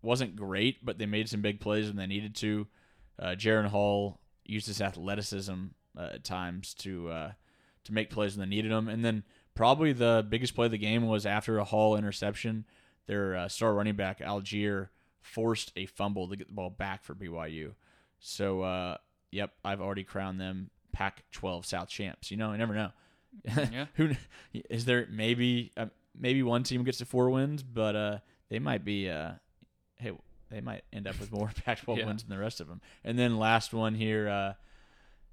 wasn't 0.00 0.36
great, 0.36 0.86
but 0.86 0.98
they 0.98 1.06
made 1.06 1.28
some 1.28 1.42
big 1.42 1.58
plays 1.58 1.88
when 1.88 1.96
they 1.96 2.06
needed 2.06 2.36
to. 2.36 2.68
Uh, 3.18 3.30
Jaren 3.30 3.66
Hall 3.66 4.20
used 4.44 4.68
his 4.68 4.80
athleticism 4.80 5.64
uh, 5.98 6.10
at 6.14 6.22
times 6.22 6.72
to 6.74 7.08
uh, 7.08 7.32
to 7.82 7.92
make 7.92 8.10
plays 8.10 8.36
when 8.36 8.48
they 8.48 8.54
needed 8.54 8.70
them, 8.70 8.88
and 8.88 9.04
then 9.04 9.24
probably 9.56 9.92
the 9.92 10.24
biggest 10.28 10.54
play 10.54 10.66
of 10.66 10.72
the 10.72 10.78
game 10.78 11.08
was 11.08 11.26
after 11.26 11.58
a 11.58 11.64
Hall 11.64 11.96
interception. 11.96 12.64
Their 13.08 13.34
uh, 13.34 13.48
star 13.48 13.74
running 13.74 13.96
back 13.96 14.20
Allgeier 14.20 14.90
forced 15.20 15.72
a 15.74 15.86
fumble 15.86 16.28
to 16.28 16.36
get 16.36 16.46
the 16.46 16.54
ball 16.54 16.70
back 16.70 17.02
for 17.02 17.16
BYU. 17.16 17.72
So, 18.20 18.62
uh, 18.62 18.98
yep, 19.32 19.52
I've 19.64 19.80
already 19.80 20.04
crowned 20.04 20.40
them 20.40 20.70
Pac-12 20.94 21.64
South 21.66 21.88
champs. 21.88 22.30
You 22.30 22.36
know, 22.38 22.50
I 22.50 22.56
never 22.56 22.72
know. 22.74 22.90
Yeah. 23.44 23.86
Who 23.94 24.12
is 24.70 24.84
there? 24.84 25.06
Maybe 25.10 25.72
uh, 25.76 25.86
maybe 26.18 26.42
one 26.42 26.62
team 26.62 26.84
gets 26.84 26.98
to 26.98 27.04
four 27.04 27.28
wins, 27.30 27.62
but 27.62 27.94
uh, 27.96 28.18
they 28.48 28.58
might 28.60 28.84
be. 28.84 29.10
Uh, 29.10 29.32
hey, 29.96 30.12
they 30.50 30.60
might 30.60 30.84
end 30.92 31.06
up 31.06 31.18
with 31.18 31.32
more 31.32 31.50
Pac-12 31.64 31.98
Yeah. 31.98 32.06
wins 32.06 32.22
than 32.22 32.30
the 32.30 32.40
rest 32.40 32.60
of 32.60 32.68
them. 32.68 32.80
And 33.02 33.18
then 33.18 33.38
last 33.38 33.72
one 33.74 33.94
here, 33.94 34.28
uh, 34.28 34.52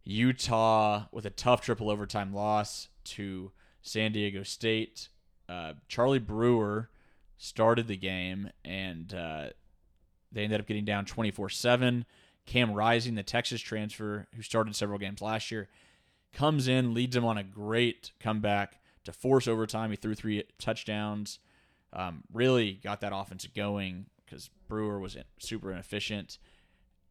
Utah 0.03 1.05
with 1.11 1.25
a 1.25 1.29
tough 1.29 1.61
triple 1.61 1.89
overtime 1.89 2.33
loss 2.33 2.89
to 3.05 3.51
San 3.81 4.11
Diego 4.11 4.43
State. 4.43 5.09
Uh, 5.47 5.73
Charlie 5.87 6.19
Brewer 6.19 6.89
started 7.37 7.87
the 7.87 7.97
game, 7.97 8.49
and 8.65 9.13
uh, 9.13 9.49
they 10.31 10.43
ended 10.43 10.59
up 10.59 10.67
getting 10.67 10.85
down 10.85 11.05
24 11.05 11.49
7. 11.49 12.05
Cam 12.45 12.71
Rising, 12.71 13.15
the 13.15 13.23
Texas 13.23 13.61
transfer, 13.61 14.27
who 14.35 14.41
started 14.41 14.75
several 14.75 14.99
games 14.99 15.21
last 15.21 15.51
year, 15.51 15.69
comes 16.33 16.67
in, 16.67 16.93
leads 16.93 17.15
them 17.15 17.25
on 17.25 17.37
a 17.37 17.43
great 17.43 18.11
comeback 18.19 18.79
to 19.03 19.11
force 19.11 19.47
overtime. 19.47 19.91
He 19.91 19.95
threw 19.95 20.15
three 20.15 20.43
touchdowns, 20.59 21.39
um, 21.93 22.23
really 22.31 22.73
got 22.73 23.01
that 23.01 23.13
offense 23.15 23.47
going 23.47 24.05
because 24.25 24.49
Brewer 24.67 24.99
was 24.99 25.17
super 25.39 25.71
inefficient, 25.71 26.37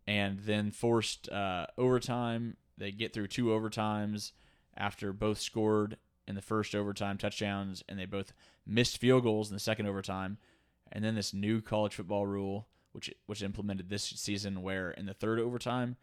and 0.06 0.40
then 0.40 0.70
forced 0.70 1.28
uh, 1.28 1.66
overtime. 1.76 2.56
They 2.78 2.90
get 2.90 3.12
through 3.12 3.28
two 3.28 3.46
overtimes 3.46 4.32
after 4.76 5.12
both 5.12 5.38
scored 5.38 5.98
in 6.26 6.34
the 6.34 6.42
first 6.42 6.74
overtime 6.74 7.18
touchdowns, 7.18 7.84
and 7.88 7.98
they 7.98 8.06
both 8.06 8.32
missed 8.66 8.98
field 8.98 9.24
goals 9.24 9.50
in 9.50 9.54
the 9.54 9.60
second 9.60 9.86
overtime. 9.86 10.38
And 10.90 11.04
then 11.04 11.14
this 11.14 11.34
new 11.34 11.60
college 11.60 11.94
football 11.94 12.26
rule, 12.26 12.68
which 12.92 13.12
which 13.26 13.42
implemented 13.42 13.88
this 13.88 14.02
season, 14.02 14.62
where 14.62 14.90
in 14.90 15.06
the 15.06 15.14
third 15.14 15.38
overtime, 15.38 15.96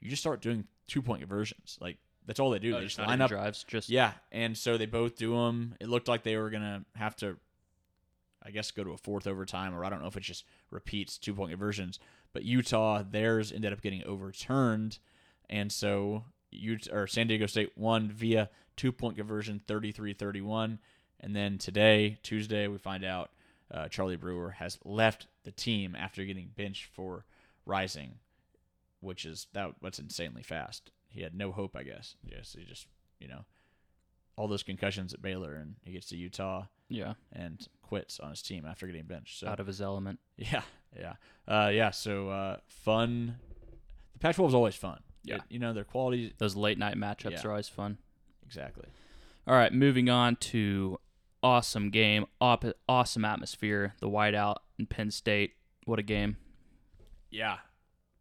you 0.00 0.10
just 0.10 0.22
start 0.22 0.40
doing 0.40 0.66
two 0.86 1.02
point 1.02 1.20
conversions. 1.20 1.78
Like 1.80 1.98
that's 2.26 2.40
all 2.40 2.50
they 2.50 2.58
do. 2.58 2.76
Oh, 2.76 2.78
they 2.78 2.86
just 2.86 2.98
line 2.98 3.20
up 3.20 3.30
drives. 3.30 3.64
Just 3.64 3.88
yeah, 3.88 4.12
and 4.30 4.56
so 4.56 4.76
they 4.76 4.86
both 4.86 5.16
do 5.16 5.34
them. 5.34 5.74
It 5.80 5.88
looked 5.88 6.08
like 6.08 6.22
they 6.22 6.36
were 6.36 6.50
gonna 6.50 6.84
have 6.96 7.16
to, 7.16 7.36
I 8.42 8.50
guess, 8.50 8.70
go 8.70 8.84
to 8.84 8.90
a 8.90 8.98
fourth 8.98 9.26
overtime, 9.26 9.74
or 9.74 9.84
I 9.84 9.90
don't 9.90 10.00
know 10.00 10.08
if 10.08 10.16
it 10.16 10.22
just 10.22 10.44
repeats 10.70 11.18
two 11.18 11.34
point 11.34 11.50
conversions. 11.50 11.98
But 12.32 12.44
Utah, 12.44 13.02
theirs 13.02 13.52
ended 13.52 13.72
up 13.72 13.82
getting 13.82 14.04
overturned, 14.04 14.98
and 15.50 15.70
so 15.70 16.24
Utah 16.50 16.94
or 16.94 17.06
San 17.06 17.26
Diego 17.26 17.46
State 17.46 17.72
won 17.76 18.10
via 18.10 18.50
two 18.76 18.92
point 18.92 19.16
conversion, 19.16 19.60
33-31. 19.66 20.78
And 21.20 21.36
then 21.36 21.58
today, 21.58 22.18
Tuesday, 22.22 22.66
we 22.66 22.78
find 22.78 23.04
out 23.04 23.30
uh, 23.72 23.88
Charlie 23.88 24.16
Brewer, 24.16 24.50
has 24.50 24.78
left 24.84 25.26
the 25.44 25.50
team 25.52 25.96
after 25.96 26.24
getting 26.24 26.50
benched 26.54 26.84
for 26.86 27.24
Rising, 27.64 28.18
which 29.00 29.24
is 29.24 29.46
that 29.52 29.72
that's 29.80 29.98
insanely 29.98 30.42
fast. 30.42 30.90
He 31.08 31.22
had 31.22 31.34
no 31.34 31.52
hope, 31.52 31.76
I 31.76 31.82
guess. 31.82 32.16
Yes, 32.24 32.54
he 32.58 32.64
just 32.64 32.86
you 33.20 33.28
know 33.28 33.44
all 34.36 34.48
those 34.48 34.62
concussions 34.62 35.12
at 35.14 35.22
Baylor, 35.22 35.54
and 35.54 35.74
he 35.84 35.92
gets 35.92 36.06
to 36.08 36.16
Utah 36.16 36.64
Yeah, 36.88 37.14
and 37.32 37.66
quits 37.82 38.18
on 38.18 38.30
his 38.30 38.42
team 38.42 38.64
after 38.66 38.86
getting 38.86 39.04
benched. 39.04 39.38
So 39.40 39.46
out 39.48 39.60
of 39.60 39.66
his 39.66 39.80
element. 39.80 40.18
yeah, 40.36 40.62
yeah, 40.98 41.14
uh, 41.46 41.68
yeah. 41.72 41.90
So 41.90 42.28
uh, 42.30 42.56
fun. 42.66 43.36
The 44.14 44.18
Pac-12 44.18 44.48
is 44.48 44.54
always 44.54 44.74
fun. 44.74 45.00
Yeah. 45.24 45.36
It- 45.36 45.42
you 45.50 45.58
know 45.58 45.72
their 45.72 45.84
quality 45.84 46.32
Those 46.38 46.56
late 46.56 46.78
night 46.78 46.96
matchups 46.96 47.30
Yeah. 47.32 47.42
are 47.46 47.50
always 47.50 47.68
fun. 47.68 47.98
exactly. 48.44 48.86
All 49.46 49.54
right, 49.54 49.72
moving 49.72 50.08
on 50.08 50.36
to 50.36 50.98
awesome 51.42 51.90
game, 51.90 52.26
op- 52.40 52.76
awesome 52.88 53.24
atmosphere. 53.24 53.94
The 54.00 54.08
whiteout 54.08 54.56
in 54.78 54.86
Penn 54.86 55.10
State. 55.10 55.54
What 55.84 55.98
a 55.98 56.02
game! 56.02 56.36
Yeah, 57.30 57.58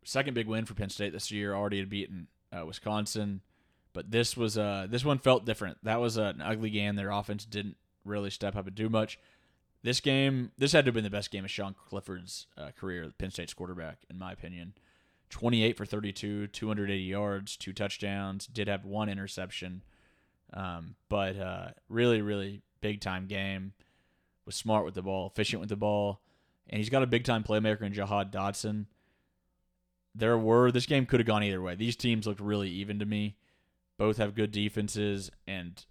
second 0.03 0.33
big 0.33 0.47
win 0.47 0.65
for 0.65 0.73
Penn 0.73 0.89
State 0.89 1.13
this 1.13 1.31
year. 1.31 1.53
Already 1.53 1.79
had 1.79 1.89
beaten 1.89 2.27
uh, 2.51 2.65
Wisconsin, 2.65 3.41
but 3.93 4.11
this 4.11 4.35
was 4.35 4.57
uh 4.57 4.87
this 4.89 5.05
one 5.05 5.19
felt 5.19 5.45
different. 5.45 5.77
That 5.83 6.01
was 6.01 6.17
an 6.17 6.41
ugly 6.41 6.69
game. 6.69 6.95
Their 6.95 7.11
offense 7.11 7.45
didn't 7.45 7.77
really 8.05 8.29
step 8.29 8.55
up 8.55 8.67
and 8.67 8.75
do 8.75 8.89
much. 8.89 9.19
This 9.83 9.99
game, 9.99 10.51
this 10.57 10.73
had 10.73 10.85
to 10.85 10.89
have 10.89 10.95
been 10.95 11.03
the 11.03 11.09
best 11.09 11.31
game 11.31 11.43
of 11.43 11.49
Sean 11.49 11.73
Clifford's 11.73 12.45
uh, 12.55 12.69
career, 12.79 13.11
Penn 13.17 13.31
State's 13.31 13.53
quarterback, 13.53 13.99
in 14.09 14.19
my 14.19 14.31
opinion. 14.31 14.73
28 15.31 15.77
for 15.77 15.85
32, 15.85 16.47
280 16.47 17.01
yards, 17.01 17.57
two 17.57 17.73
touchdowns. 17.73 18.45
Did 18.45 18.67
have 18.67 18.85
one 18.85 19.09
interception, 19.09 19.81
um, 20.53 20.95
but 21.09 21.37
uh, 21.37 21.69
really, 21.89 22.21
really 22.21 22.61
big 22.81 23.01
time 23.01 23.27
game. 23.27 23.73
Was 24.45 24.55
smart 24.55 24.85
with 24.85 24.95
the 24.95 25.03
ball, 25.03 25.27
efficient 25.27 25.59
with 25.59 25.69
the 25.69 25.75
ball, 25.75 26.19
and 26.67 26.79
he's 26.79 26.89
got 26.89 27.03
a 27.03 27.07
big 27.07 27.23
time 27.23 27.43
playmaker 27.43 27.83
in 27.83 27.93
Jahan 27.93 28.31
Dotson 28.31 28.85
there 30.13 30.37
were 30.37 30.71
this 30.71 30.85
game 30.85 31.05
could 31.05 31.19
have 31.19 31.27
gone 31.27 31.43
either 31.43 31.61
way. 31.61 31.75
These 31.75 31.95
teams 31.95 32.27
looked 32.27 32.41
really 32.41 32.69
even 32.69 32.99
to 32.99 33.05
me. 33.05 33.37
Both 33.97 34.17
have 34.17 34.35
good 34.35 34.51
defenses 34.51 35.31
and 35.47 35.83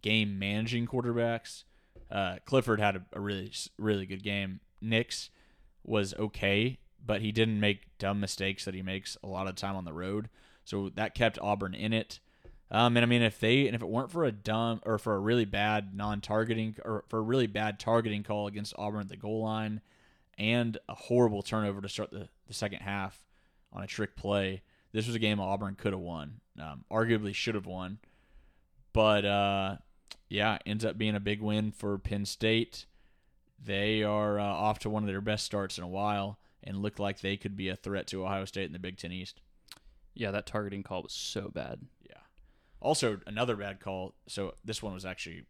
game 0.00 0.38
managing 0.38 0.86
quarterbacks. 0.86 1.64
Uh, 2.10 2.36
Clifford 2.44 2.80
had 2.80 2.96
a, 2.96 3.04
a 3.12 3.20
really 3.20 3.52
really 3.76 4.06
good 4.06 4.22
game. 4.22 4.60
Nix 4.80 5.30
was 5.84 6.14
okay, 6.14 6.78
but 7.04 7.20
he 7.20 7.32
didn't 7.32 7.60
make 7.60 7.98
dumb 7.98 8.20
mistakes 8.20 8.64
that 8.64 8.74
he 8.74 8.82
makes 8.82 9.16
a 9.22 9.26
lot 9.26 9.48
of 9.48 9.56
time 9.56 9.76
on 9.76 9.84
the 9.84 9.92
road. 9.92 10.28
So 10.64 10.90
that 10.94 11.14
kept 11.14 11.38
Auburn 11.40 11.74
in 11.74 11.92
it. 11.92 12.20
Um, 12.70 12.96
and 12.96 13.04
I 13.04 13.06
mean, 13.06 13.22
if 13.22 13.40
they 13.40 13.66
and 13.66 13.74
if 13.74 13.82
it 13.82 13.88
weren't 13.88 14.10
for 14.10 14.24
a 14.24 14.32
dumb 14.32 14.80
or 14.84 14.98
for 14.98 15.14
a 15.14 15.18
really 15.18 15.46
bad 15.46 15.94
non-targeting 15.94 16.76
or 16.84 17.04
for 17.08 17.18
a 17.18 17.22
really 17.22 17.46
bad 17.46 17.80
targeting 17.80 18.22
call 18.22 18.46
against 18.46 18.74
Auburn 18.76 19.00
at 19.02 19.08
the 19.08 19.16
goal 19.16 19.42
line, 19.42 19.80
and 20.38 20.78
a 20.88 20.94
horrible 20.94 21.42
turnover 21.42 21.80
to 21.80 21.88
start 21.88 22.10
the, 22.10 22.28
the 22.46 22.54
second 22.54 22.80
half 22.80 23.24
on 23.72 23.82
a 23.82 23.86
trick 23.86 24.16
play. 24.16 24.62
This 24.92 25.06
was 25.06 25.16
a 25.16 25.18
game 25.18 25.40
Auburn 25.40 25.74
could 25.74 25.92
have 25.92 26.00
won, 26.00 26.40
um, 26.60 26.84
arguably 26.90 27.34
should 27.34 27.54
have 27.54 27.66
won. 27.66 27.98
But 28.92 29.24
uh, 29.24 29.76
yeah, 30.28 30.58
ends 30.66 30.84
up 30.84 30.98
being 30.98 31.16
a 31.16 31.20
big 31.20 31.40
win 31.42 31.72
for 31.72 31.98
Penn 31.98 32.24
State. 32.24 32.86
They 33.62 34.02
are 34.02 34.38
uh, 34.38 34.44
off 34.44 34.78
to 34.80 34.90
one 34.90 35.02
of 35.02 35.08
their 35.08 35.20
best 35.20 35.44
starts 35.44 35.78
in 35.78 35.84
a 35.84 35.88
while 35.88 36.38
and 36.62 36.82
look 36.82 36.98
like 36.98 37.20
they 37.20 37.36
could 37.36 37.56
be 37.56 37.68
a 37.68 37.76
threat 37.76 38.06
to 38.08 38.24
Ohio 38.24 38.44
State 38.44 38.66
in 38.66 38.72
the 38.72 38.78
Big 38.78 38.96
Ten 38.98 39.12
East. 39.12 39.40
Yeah, 40.14 40.30
that 40.32 40.46
targeting 40.46 40.82
call 40.82 41.02
was 41.02 41.12
so 41.12 41.48
bad. 41.48 41.80
Also, 42.80 43.20
another 43.26 43.56
bad 43.56 43.80
call. 43.80 44.14
So 44.28 44.54
this 44.64 44.82
one 44.82 44.94
was 44.94 45.04
actually 45.04 45.44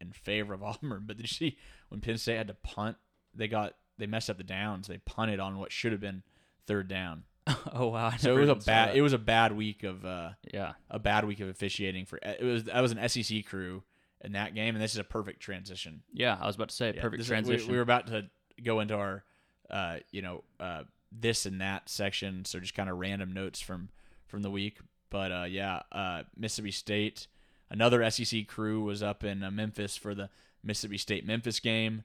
in 0.00 0.12
favor 0.12 0.54
of 0.54 0.62
Auburn. 0.64 1.04
But 1.06 1.16
did 1.16 1.24
you 1.24 1.28
see 1.28 1.56
when 1.88 2.00
Penn 2.00 2.18
State 2.18 2.36
had 2.38 2.48
to 2.48 2.54
punt? 2.54 2.96
They 3.34 3.48
got 3.48 3.74
they 3.98 4.06
messed 4.06 4.30
up 4.30 4.38
the 4.38 4.44
downs. 4.44 4.88
They 4.88 4.98
punted 4.98 5.40
on 5.40 5.58
what 5.58 5.72
should 5.72 5.92
have 5.92 6.00
been 6.00 6.22
third 6.66 6.88
down. 6.88 7.24
oh 7.72 7.88
wow! 7.88 8.06
I 8.12 8.16
So 8.16 8.36
it 8.36 8.40
was 8.40 8.48
a 8.48 8.54
bad 8.56 8.96
it 8.96 9.02
was 9.02 9.12
a 9.12 9.18
bad 9.18 9.52
week 9.56 9.84
of 9.84 10.04
uh, 10.04 10.30
yeah, 10.52 10.72
a 10.90 10.98
bad 10.98 11.24
week 11.24 11.38
of 11.40 11.48
officiating 11.48 12.04
for 12.06 12.18
it 12.22 12.42
was 12.42 12.64
that 12.64 12.80
was 12.80 12.90
an 12.92 13.08
SEC 13.08 13.44
crew 13.46 13.84
in 14.24 14.32
that 14.32 14.54
game, 14.54 14.74
and 14.74 14.82
this 14.82 14.92
is 14.92 14.98
a 14.98 15.04
perfect 15.04 15.40
transition. 15.40 16.02
yeah. 16.12 16.36
I 16.40 16.46
was 16.46 16.56
about 16.56 16.70
to 16.70 16.74
say 16.74 16.92
Yeah, 16.94 17.02
perfect 17.02 17.18
this 17.20 17.26
is- 17.26 17.30
we- 17.30 17.34
transition. 17.36 17.70
we, 17.70 17.76
were 17.76 17.82
about 17.82 18.06
to 18.08 18.28
go 18.64 18.80
into 18.80 18.94
our, 18.96 19.22
uh, 19.70 19.98
you 20.10 20.22
know, 20.22 20.42
uh, 20.58 20.84
this 21.12 21.44
and 21.46 21.60
that 21.60 21.88
section, 21.90 22.44
so 22.46 22.58
just 22.58 22.74
kind 22.74 22.88
of 22.88 22.96
random 22.98 23.32
notes 23.32 23.60
from 23.60 23.90
from 24.26 24.42
the 24.42 24.50
week. 24.50 24.78
But 25.10 25.32
uh, 25.32 25.46
yeah, 25.48 25.82
uh, 25.92 26.22
Mississippi 26.36 26.70
State, 26.72 27.26
another 27.70 28.08
SEC 28.10 28.46
crew 28.46 28.82
was 28.82 29.02
up 29.02 29.24
in 29.24 29.42
uh, 29.42 29.50
Memphis 29.50 29.96
for 29.96 30.14
the 30.14 30.28
Mississippi 30.64 30.98
State 30.98 31.26
Memphis 31.26 31.60
game, 31.60 32.02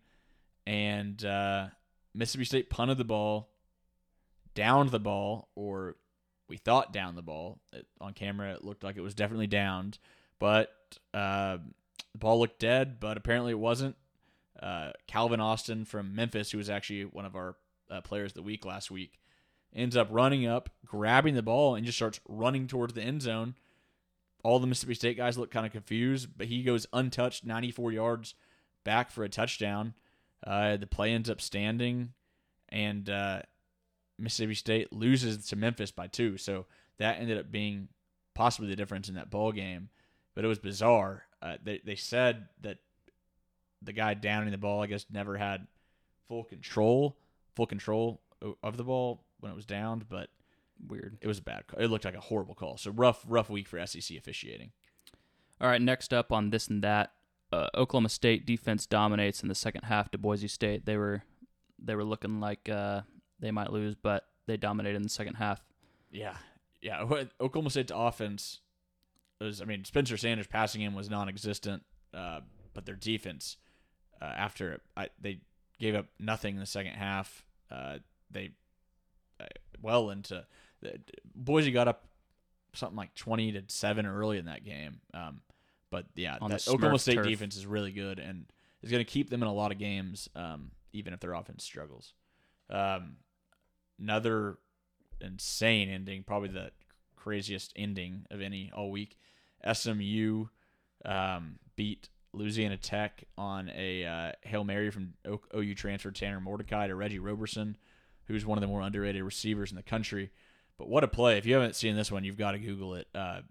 and 0.67 1.23
uh, 1.25 1.67
Mississippi 2.13 2.45
State 2.45 2.69
punted 2.69 2.97
the 2.97 3.03
ball, 3.03 3.49
downed 4.53 4.91
the 4.91 4.99
ball, 4.99 5.49
or 5.55 5.95
we 6.47 6.57
thought 6.57 6.93
down 6.93 7.15
the 7.15 7.21
ball. 7.21 7.59
It, 7.73 7.87
on 7.99 8.13
camera, 8.13 8.53
it 8.53 8.63
looked 8.63 8.83
like 8.83 8.97
it 8.97 9.01
was 9.01 9.15
definitely 9.15 9.47
downed, 9.47 9.97
but 10.37 10.69
uh, 11.13 11.57
the 12.11 12.17
ball 12.19 12.39
looked 12.39 12.59
dead. 12.59 12.99
But 12.99 13.17
apparently, 13.17 13.51
it 13.51 13.59
wasn't 13.59 13.95
uh, 14.61 14.91
Calvin 15.07 15.41
Austin 15.41 15.85
from 15.85 16.13
Memphis, 16.13 16.51
who 16.51 16.59
was 16.59 16.69
actually 16.69 17.03
one 17.05 17.25
of 17.25 17.35
our 17.35 17.55
players 18.03 18.31
of 18.31 18.35
the 18.35 18.43
week 18.43 18.63
last 18.63 18.91
week, 18.91 19.19
ends 19.75 19.95
up 19.95 20.07
running 20.12 20.45
up, 20.45 20.69
grabbing 20.86 21.36
the 21.36 21.41
ball, 21.41 21.75
and 21.75 21.86
just 21.86 21.97
starts 21.97 22.19
running 22.27 22.67
towards 22.67 22.93
the 22.93 23.01
end 23.01 23.21
zone. 23.21 23.55
All 24.43 24.60
the 24.60 24.67
Mississippi 24.67 24.95
State 24.95 25.17
guys 25.17 25.38
look 25.38 25.51
kind 25.51 25.65
of 25.65 25.71
confused, 25.71 26.29
but 26.36 26.47
he 26.47 26.63
goes 26.63 26.88
untouched, 26.93 27.45
94 27.45 27.91
yards 27.91 28.36
back 28.84 29.12
for 29.12 29.23
a 29.23 29.29
touchdown. 29.29 29.93
Uh, 30.45 30.77
the 30.77 30.88
play 30.88 31.12
ends 31.12 31.29
up 31.29 31.39
standing, 31.39 32.13
and 32.69 33.10
uh, 33.10 33.41
Mississippi 34.17 34.55
State 34.55 34.91
loses 34.91 35.45
to 35.47 35.55
Memphis 35.55 35.91
by 35.91 36.07
two. 36.07 36.38
So 36.38 36.65
that 36.97 37.19
ended 37.19 37.38
up 37.38 37.51
being 37.51 37.89
possibly 38.34 38.69
the 38.69 38.75
difference 38.75 39.10
in 39.10 39.15
that 39.15 39.29
ball 39.29 39.51
game. 39.51 39.89
But 40.34 40.45
it 40.45 40.47
was 40.47 40.60
bizarre. 40.60 41.23
Uh, 41.41 41.57
they 41.62 41.81
they 41.84 41.95
said 41.95 42.47
that 42.62 42.77
the 43.81 43.93
guy 43.93 44.13
downing 44.13 44.51
the 44.51 44.57
ball, 44.57 44.81
I 44.81 44.88
guess, 44.88 45.05
never 45.12 45.38
had 45.38 45.67
full 46.27 46.43
control, 46.43 47.17
full 47.55 47.67
control 47.67 48.21
of 48.63 48.77
the 48.77 48.84
ball 48.84 49.23
when 49.41 49.51
it 49.51 49.56
was 49.56 49.65
downed. 49.65 50.08
But 50.08 50.30
Weird. 50.88 51.17
it 51.21 51.27
was 51.27 51.39
a 51.39 51.43
bad. 51.43 51.67
Call. 51.67 51.80
It 51.80 51.88
looked 51.88 52.06
like 52.06 52.15
a 52.15 52.21
horrible 52.21 52.56
call. 52.56 52.77
So 52.77 52.91
rough, 52.91 53.23
rough 53.27 53.49
week 53.49 53.67
for 53.67 53.86
SEC 53.86 54.17
officiating. 54.17 54.71
All 55.60 55.67
right, 55.67 55.82
next 55.82 56.13
up 56.13 56.32
on 56.32 56.49
this 56.49 56.67
and 56.69 56.84
that, 56.84 57.12
uh, 57.51 57.67
Oklahoma 57.75 58.10
State 58.10 58.45
defense 58.45 58.86
dominates 58.86 59.43
in 59.43 59.49
the 59.49 59.56
second 59.56 59.84
half 59.84 60.10
to 60.12 60.17
Boise 60.17 60.47
State. 60.47 60.86
They 60.86 60.97
were 60.97 61.23
they 61.77 61.95
were 61.95 62.04
looking 62.04 62.39
like 62.39 62.69
uh, 62.69 63.01
they 63.39 63.51
might 63.51 63.71
lose, 63.71 63.95
but 63.95 64.25
they 64.47 64.58
dominated 64.58 64.95
in 64.95 65.04
the 65.04 65.10
second 65.10 65.36
half. 65.36 65.62
Yeah, 66.12 66.36
yeah. 66.82 67.01
Oklahoma 67.39 67.69
State's 67.69 67.91
offense 67.93 68.62
was. 69.39 69.62
I 69.62 69.65
mean, 69.65 69.86
Spencer 69.86 70.17
Sanders 70.17 70.47
passing 70.47 70.82
him 70.82 70.95
was 70.95 71.10
non-existent, 71.10 71.84
uh, 72.13 72.39
but 72.73 72.86
their 72.86 72.95
defense 72.95 73.58
uh, 74.21 74.25
after 74.25 74.82
I, 74.95 75.10
they 75.19 75.41
gave 75.80 75.95
up 75.95 76.08
nothing 76.19 76.56
in 76.56 76.60
the 76.60 76.65
second 76.65 76.93
half. 76.93 77.45
Uh, 77.69 77.97
they 78.30 78.51
well 79.82 80.10
into 80.10 80.46
the, 80.82 81.00
Boise 81.36 81.72
got 81.72 81.88
up 81.88 82.06
something 82.74 82.98
like 82.98 83.13
twenty 83.15 83.52
to 83.52 83.63
seven 83.67 84.06
early 84.06 84.38
in 84.38 84.46
that 84.46 84.63
game. 84.63 85.02
Um, 85.13 85.41
but 85.89 86.06
yeah, 86.15 86.38
that 86.39 86.67
Oklahoma 86.67 87.00
State 87.00 87.15
turf. 87.15 87.28
defense 87.28 87.58
is 87.58 87.65
really 87.65 87.91
good 87.91 88.20
and 88.20 88.46
is 88.82 88.91
going 88.91 89.04
to 89.04 89.10
keep 89.10 89.30
them 89.30 89.41
in 89.41 89.48
a 89.48 89.54
lot 89.54 89.72
of 89.72 89.78
games, 89.78 90.30
um, 90.36 90.72
even 90.94 91.13
if 91.13 91.20
their 91.20 91.34
offense 91.34 91.63
struggles. 91.63 92.13
Um, 92.70 93.17
another 94.00 94.58
insane 95.20 95.89
ending, 95.89 96.24
probably 96.24 96.50
the 96.50 96.72
craziest 97.15 97.74
ending 97.76 98.26
of 98.32 98.41
any 98.41 98.72
all 98.76 98.89
week. 98.89 99.17
SMU 99.72 100.46
um, 101.06 101.60
beat 101.76 102.10
Louisiana 102.34 102.78
Tech 102.78 103.24
on 103.38 103.70
a 103.76 104.06
uh, 104.06 104.32
hail 104.41 104.63
mary 104.63 104.89
from 104.89 105.13
o- 105.26 105.41
OU 105.56 105.76
transfer 105.76 106.12
Tanner 106.12 106.39
Mordecai 106.39 106.88
to 106.88 106.96
Reggie 106.96 107.20
Roberson, 107.20 107.78
who's 108.27 108.45
one 108.45 108.57
of 108.57 108.62
the 108.62 108.67
more 108.67 108.81
underrated 108.81 109.23
receivers 109.23 109.71
in 109.71 109.77
the 109.77 109.84
country. 109.84 110.31
But 110.77 110.89
what 110.89 111.03
a 111.03 111.07
play! 111.07 111.38
If 111.38 111.45
you 111.45 111.53
haven't 111.53 111.75
seen 111.75 111.95
this 111.95 112.12
one, 112.12 112.23
you've 112.23 112.38
got 112.38 112.51
to 112.51 112.60
Google 112.60 112.95
it. 112.95 113.07
Uh, 113.13 113.41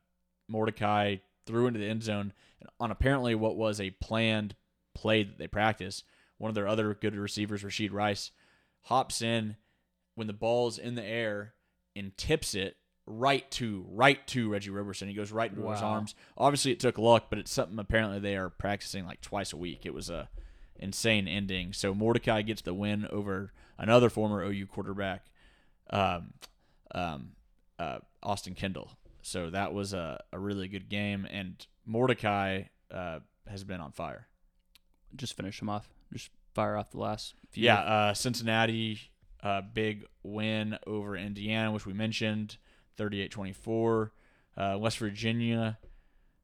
Mordecai 0.49 1.17
threw 1.47 1.67
into 1.67 1.79
the 1.79 1.87
end 1.87 2.03
zone 2.03 2.33
on 2.79 2.91
apparently 2.91 3.35
what 3.35 3.57
was 3.57 3.81
a 3.81 3.91
planned 3.91 4.57
play 4.95 5.23
that 5.23 5.39
they 5.39 5.47
practiced. 5.47 6.05
One 6.39 6.49
of 6.49 6.55
their 6.55 6.69
other 6.69 6.95
good 6.95 7.15
receivers, 7.15 7.63
Rashee 7.63 7.93
Rice, 7.93 8.31
hops 8.83 9.23
in 9.23 9.57
when 10.15 10.27
the 10.27 10.33
ball's 10.33 10.79
in 10.79 10.95
the 10.95 11.05
air 11.05 11.55
and 11.95 12.17
tips 12.17 12.55
it 12.55 12.77
right 13.07 13.51
to 13.53 13.85
right 13.91 14.25
to 14.29 14.51
Reggie 14.51 14.71
Roberson. 14.71 15.09
He 15.09 15.15
goes 15.15 15.33
right 15.33 15.51
into 15.51 15.69
his 15.71 15.83
arms. 15.83 16.15
Obviously, 16.37 16.73
it 16.73 16.81
took 16.81 16.99
luck, 16.99 17.27
but 17.31 17.39
it's 17.39 17.53
something 17.53 17.79
apparently 17.79 18.19
they 18.19 18.37
are 18.37 18.51
practicing 18.51 19.05
like 19.07 19.21
twice 19.21 19.53
a 19.53 19.57
week. 19.57 19.85
It 19.85 19.95
was 19.95 20.11
a 20.11 20.29
insane 20.77 21.29
ending. 21.29 21.73
So 21.73 21.95
Mordecai 21.95 22.43
gets 22.43 22.63
the 22.63 22.75
win 22.75 23.07
over 23.11 23.53
another 23.81 24.11
former 24.11 24.45
OU 24.45 24.67
quarterback, 24.67 25.25
um, 25.89 26.35
um, 26.95 27.31
uh, 27.79 27.99
Austin 28.23 28.55
Kendall. 28.55 28.93
So 29.23 29.51
that 29.51 29.75
was 29.75 29.93
a, 29.93 30.23
a 30.33 30.39
really 30.39 30.69
good 30.69 30.89
game, 30.89 31.27
and 31.29 31.67
Mordecai 31.85 32.65
uh, 32.93 33.21
has 33.49 33.65
been 33.65 33.81
on 33.81 33.93
fire. 33.93 34.29
Just 35.17 35.37
finish 35.37 35.61
him 35.61 35.69
off. 35.69 35.89
Just 36.13 36.31
fire 36.55 36.77
off 36.77 36.91
the 36.91 36.99
last 36.99 37.35
few. 37.51 37.65
Yeah, 37.65 37.81
uh, 37.81 38.15
Cincinnati, 38.15 39.11
uh, 39.43 39.63
big 39.63 40.05
win 40.23 40.79
over 40.87 41.17
Indiana, 41.17 41.73
which 41.73 41.87
we 41.87 41.93
mentioned, 41.93 42.57
38-24. 42.99 44.11
Uh, 44.57 44.77
West 44.79 44.99
Virginia 44.99 45.79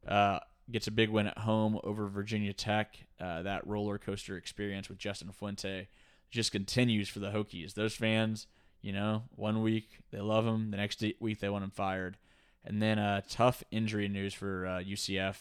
uh, 0.08 0.38
gets 0.70 0.86
a 0.86 0.90
big 0.90 1.10
win 1.10 1.26
at 1.26 1.38
home 1.38 1.78
over 1.84 2.08
Virginia 2.08 2.52
Tech. 2.52 2.96
Uh, 3.20 3.42
that 3.42 3.66
roller 3.66 3.98
coaster 3.98 4.36
experience 4.36 4.88
with 4.88 4.98
Justin 4.98 5.30
Fuente 5.32 5.88
just 6.30 6.52
continues 6.52 7.08
for 7.08 7.18
the 7.20 7.30
Hokies. 7.30 7.74
Those 7.74 7.94
fans, 7.94 8.46
you 8.82 8.92
know, 8.92 9.24
one 9.34 9.62
week 9.62 9.98
they 10.10 10.20
love 10.20 10.46
him, 10.46 10.70
the 10.70 10.76
next 10.76 11.02
week 11.20 11.40
they 11.40 11.48
want 11.48 11.64
him 11.64 11.70
fired. 11.70 12.16
And 12.64 12.82
then 12.82 12.98
uh, 12.98 13.20
tough 13.28 13.62
injury 13.70 14.08
news 14.08 14.34
for 14.34 14.66
uh, 14.66 14.70
UCF. 14.80 15.36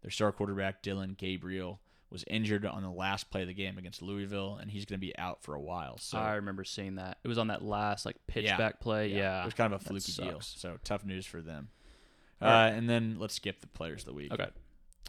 Their 0.00 0.10
star 0.10 0.32
quarterback 0.32 0.82
Dillon 0.82 1.14
Gabriel 1.18 1.80
was 2.10 2.24
injured 2.26 2.66
on 2.66 2.82
the 2.82 2.90
last 2.90 3.30
play 3.30 3.42
of 3.42 3.48
the 3.48 3.54
game 3.54 3.78
against 3.78 4.02
Louisville, 4.02 4.58
and 4.60 4.70
he's 4.70 4.84
going 4.84 4.98
to 4.98 5.06
be 5.06 5.16
out 5.18 5.42
for 5.42 5.54
a 5.54 5.60
while. 5.60 5.96
So 5.98 6.18
I 6.18 6.34
remember 6.34 6.64
seeing 6.64 6.96
that. 6.96 7.18
It 7.24 7.28
was 7.28 7.38
on 7.38 7.48
that 7.48 7.62
last 7.62 8.04
like 8.04 8.16
pitch 8.26 8.44
Yeah. 8.44 8.56
back 8.56 8.80
play. 8.80 9.08
Yeah, 9.08 9.42
it 9.42 9.44
was 9.46 9.54
kind 9.54 9.72
of 9.72 9.80
a 9.80 9.84
fluky 9.84 10.12
deal. 10.12 10.40
So 10.40 10.78
tough 10.84 11.04
news 11.04 11.24
for 11.26 11.40
them. 11.40 11.68
Right. 12.40 12.68
Uh, 12.68 12.72
and 12.72 12.88
then 12.88 13.16
let's 13.18 13.34
skip 13.34 13.60
the 13.60 13.66
players 13.68 14.02
of 14.02 14.06
the 14.06 14.12
week. 14.14 14.32
Okay. 14.32 14.48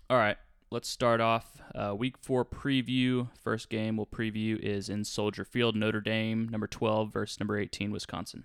All 0.10 0.18
right. 0.18 0.38
Let's 0.74 0.90
start 0.90 1.22
off 1.22 1.62
uh, 1.76 1.94
week 1.96 2.18
four 2.18 2.44
preview. 2.44 3.30
First 3.40 3.70
game 3.70 3.96
we'll 3.96 4.08
preview 4.08 4.58
is 4.58 4.90
in 4.90 5.06
Soldier 5.06 5.46
Field, 5.46 5.76
Notre 5.76 6.02
Dame, 6.02 6.50
number 6.50 6.66
12 6.66 7.14
versus 7.14 7.40
number 7.40 7.60
18, 7.60 7.92
Wisconsin. 7.92 8.44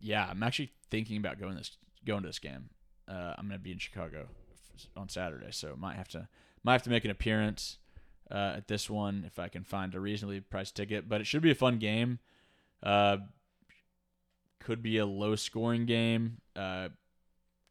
Yeah, 0.00 0.26
I'm 0.26 0.42
actually 0.42 0.72
thinking 0.90 1.18
about 1.18 1.38
going 1.38 1.56
this 1.56 1.76
going 2.06 2.22
to 2.22 2.28
this 2.30 2.38
game. 2.38 2.70
Uh, 3.06 3.34
I'm 3.36 3.46
going 3.46 3.58
to 3.58 3.62
be 3.62 3.72
in 3.72 3.78
Chicago 3.78 4.28
on 4.96 5.10
Saturday, 5.10 5.50
so 5.50 5.76
might 5.76 5.96
have 5.96 6.08
to 6.08 6.28
might 6.64 6.72
have 6.72 6.82
to 6.84 6.88
make 6.90 7.04
an 7.04 7.10
appearance 7.10 7.76
uh, 8.30 8.54
at 8.56 8.66
this 8.66 8.88
one 8.88 9.24
if 9.26 9.38
I 9.38 9.48
can 9.48 9.62
find 9.62 9.94
a 9.94 10.00
reasonably 10.00 10.40
priced 10.40 10.74
ticket. 10.74 11.10
But 11.10 11.20
it 11.20 11.26
should 11.26 11.42
be 11.42 11.50
a 11.50 11.54
fun 11.54 11.78
game. 11.78 12.20
Uh, 12.82 13.18
could 14.60 14.82
be 14.82 14.96
a 14.96 15.04
low 15.04 15.36
scoring 15.36 15.84
game. 15.84 16.38
Uh, 16.56 16.88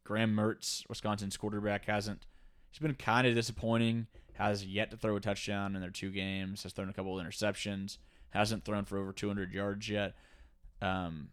Graham 0.04 0.36
Mertz, 0.36 0.88
Wisconsin's 0.88 1.36
quarterback, 1.36 1.86
hasn't. 1.86 2.26
He's 2.70 2.78
been 2.78 2.94
kind 2.94 3.26
of 3.26 3.34
disappointing. 3.34 4.06
Has 4.34 4.64
yet 4.64 4.90
to 4.90 4.96
throw 4.96 5.16
a 5.16 5.20
touchdown 5.20 5.74
in 5.74 5.82
their 5.82 5.90
two 5.90 6.10
games. 6.10 6.62
Has 6.62 6.72
thrown 6.72 6.88
a 6.88 6.92
couple 6.92 7.18
of 7.18 7.24
interceptions. 7.24 7.98
Hasn't 8.30 8.64
thrown 8.64 8.84
for 8.84 8.98
over 8.98 9.12
200 9.12 9.52
yards 9.52 9.88
yet. 9.88 10.14
Um, 10.80 11.28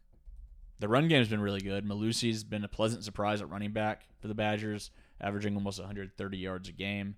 the 0.80 0.88
run 0.88 1.08
game 1.08 1.20
has 1.20 1.30
been 1.30 1.42
really 1.42 1.62
good. 1.62 1.86
Mellusi's 1.86 2.44
been 2.44 2.64
a 2.64 2.70
pleasant 2.70 3.04
surprise 3.04 3.42
at 3.42 3.50
running 3.50 3.72
back 3.72 4.08
for 4.20 4.28
the 4.28 4.34
Badgers, 4.34 4.92
averaging 5.22 5.56
almost 5.56 5.80
130 5.80 6.38
yards 6.38 6.70
a 6.70 6.72
game. 6.72 7.16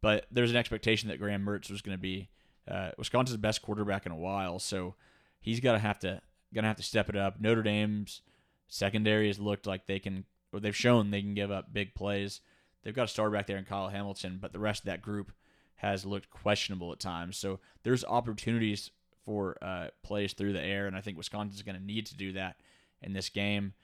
But 0.00 0.26
there's 0.30 0.50
an 0.50 0.56
expectation 0.56 1.08
that 1.08 1.18
Graham 1.18 1.44
Mertz 1.44 1.70
was 1.70 1.82
going 1.82 1.96
to 1.96 2.00
be 2.00 2.30
uh, 2.68 2.90
Wisconsin's 2.96 3.36
best 3.36 3.62
quarterback 3.62 4.06
in 4.06 4.12
a 4.12 4.16
while, 4.16 4.58
so 4.58 4.94
he's 5.40 5.60
got 5.60 5.72
to 5.72 5.78
have 5.78 5.98
to 6.00 6.20
going 6.52 6.64
to 6.64 6.68
have 6.68 6.76
to 6.76 6.82
step 6.82 7.08
it 7.08 7.16
up. 7.16 7.40
Notre 7.40 7.62
Dame's 7.62 8.22
secondary 8.66 9.28
has 9.28 9.38
looked 9.38 9.66
like 9.66 9.86
they 9.86 9.98
can, 9.98 10.24
or 10.52 10.60
they've 10.60 10.74
shown 10.74 11.10
they 11.10 11.22
can 11.22 11.34
give 11.34 11.50
up 11.50 11.72
big 11.72 11.94
plays. 11.94 12.40
They've 12.82 12.94
got 12.94 13.04
a 13.04 13.08
star 13.08 13.30
back 13.30 13.46
there 13.46 13.58
in 13.58 13.64
Kyle 13.64 13.88
Hamilton, 13.88 14.38
but 14.40 14.52
the 14.52 14.58
rest 14.58 14.82
of 14.82 14.86
that 14.86 15.02
group 15.02 15.32
has 15.76 16.04
looked 16.04 16.30
questionable 16.30 16.92
at 16.92 17.00
times. 17.00 17.36
So 17.36 17.60
there's 17.82 18.04
opportunities 18.04 18.90
for 19.24 19.56
uh, 19.62 19.88
plays 20.02 20.32
through 20.32 20.52
the 20.52 20.62
air, 20.62 20.86
and 20.86 20.96
I 20.96 21.00
think 21.00 21.16
Wisconsin's 21.16 21.62
going 21.62 21.78
to 21.78 21.84
need 21.84 22.06
to 22.06 22.16
do 22.16 22.32
that 22.32 22.56
in 23.02 23.12
this 23.12 23.28
game. 23.28 23.74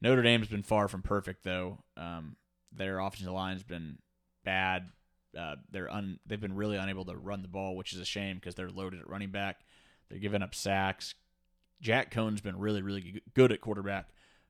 Notre 0.00 0.22
Dame's 0.22 0.48
been 0.48 0.62
far 0.62 0.88
from 0.88 1.02
perfect, 1.02 1.44
though. 1.44 1.78
Um, 1.96 2.36
their 2.72 2.98
offensive 2.98 3.32
line's 3.32 3.62
been 3.62 3.98
bad. 4.44 4.90
Uh, 5.38 5.56
they're 5.70 5.90
un, 5.90 6.18
they've 6.26 6.40
been 6.40 6.56
really 6.56 6.76
unable 6.76 7.04
to 7.04 7.16
run 7.16 7.42
the 7.42 7.48
ball, 7.48 7.76
which 7.76 7.92
is 7.92 8.00
a 8.00 8.04
shame 8.04 8.36
because 8.36 8.54
they're 8.54 8.68
loaded 8.68 9.00
at 9.00 9.08
running 9.08 9.30
back. 9.30 9.60
They're 10.08 10.18
giving 10.18 10.42
up 10.42 10.54
sacks. 10.54 11.14
Jack 11.80 12.10
Coan's 12.10 12.40
been 12.40 12.58
really, 12.58 12.82
really 12.82 13.22
good 13.34 13.52
at 13.52 13.60
quarterback 13.60 14.08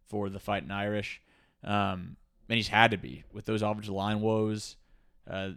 for 0.08 0.28
the 0.28 0.40
Fighting 0.40 0.70
Irish, 0.70 1.22
um, 1.64 2.16
and 2.52 2.58
he's 2.58 2.68
had 2.68 2.90
to 2.90 2.98
be 2.98 3.24
with 3.32 3.46
those 3.46 3.62
offensive 3.62 3.94
line 3.94 4.20
woes. 4.20 4.76
Uh, 5.26 5.52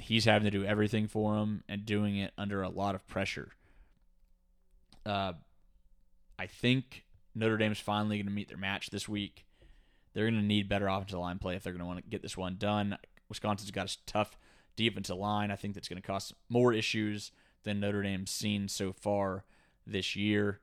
he's 0.00 0.24
having 0.24 0.46
to 0.46 0.50
do 0.50 0.64
everything 0.64 1.06
for 1.06 1.36
him 1.36 1.62
and 1.68 1.86
doing 1.86 2.16
it 2.16 2.32
under 2.36 2.60
a 2.60 2.68
lot 2.68 2.96
of 2.96 3.06
pressure. 3.06 3.52
Uh, 5.06 5.34
I 6.40 6.48
think 6.48 7.04
Notre 7.36 7.56
Dame's 7.56 7.78
finally 7.78 8.16
going 8.16 8.26
to 8.26 8.32
meet 8.32 8.48
their 8.48 8.58
match 8.58 8.90
this 8.90 9.08
week. 9.08 9.46
They're 10.12 10.28
going 10.28 10.40
to 10.40 10.44
need 10.44 10.68
better 10.68 10.88
offensive 10.88 11.20
line 11.20 11.38
play 11.38 11.54
if 11.54 11.62
they're 11.62 11.72
going 11.72 11.84
to 11.84 11.86
want 11.86 12.02
to 12.02 12.10
get 12.10 12.20
this 12.20 12.36
one 12.36 12.56
done. 12.58 12.98
Wisconsin's 13.28 13.70
got 13.70 13.88
a 13.88 13.96
tough 14.06 14.36
defensive 14.74 15.18
line. 15.18 15.52
I 15.52 15.56
think 15.56 15.74
that's 15.74 15.88
going 15.88 16.02
to 16.02 16.06
cause 16.06 16.34
more 16.48 16.72
issues 16.72 17.30
than 17.62 17.78
Notre 17.78 18.02
Dame's 18.02 18.32
seen 18.32 18.66
so 18.66 18.92
far 18.92 19.44
this 19.86 20.16
year. 20.16 20.58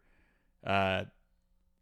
Uh, 0.65 1.05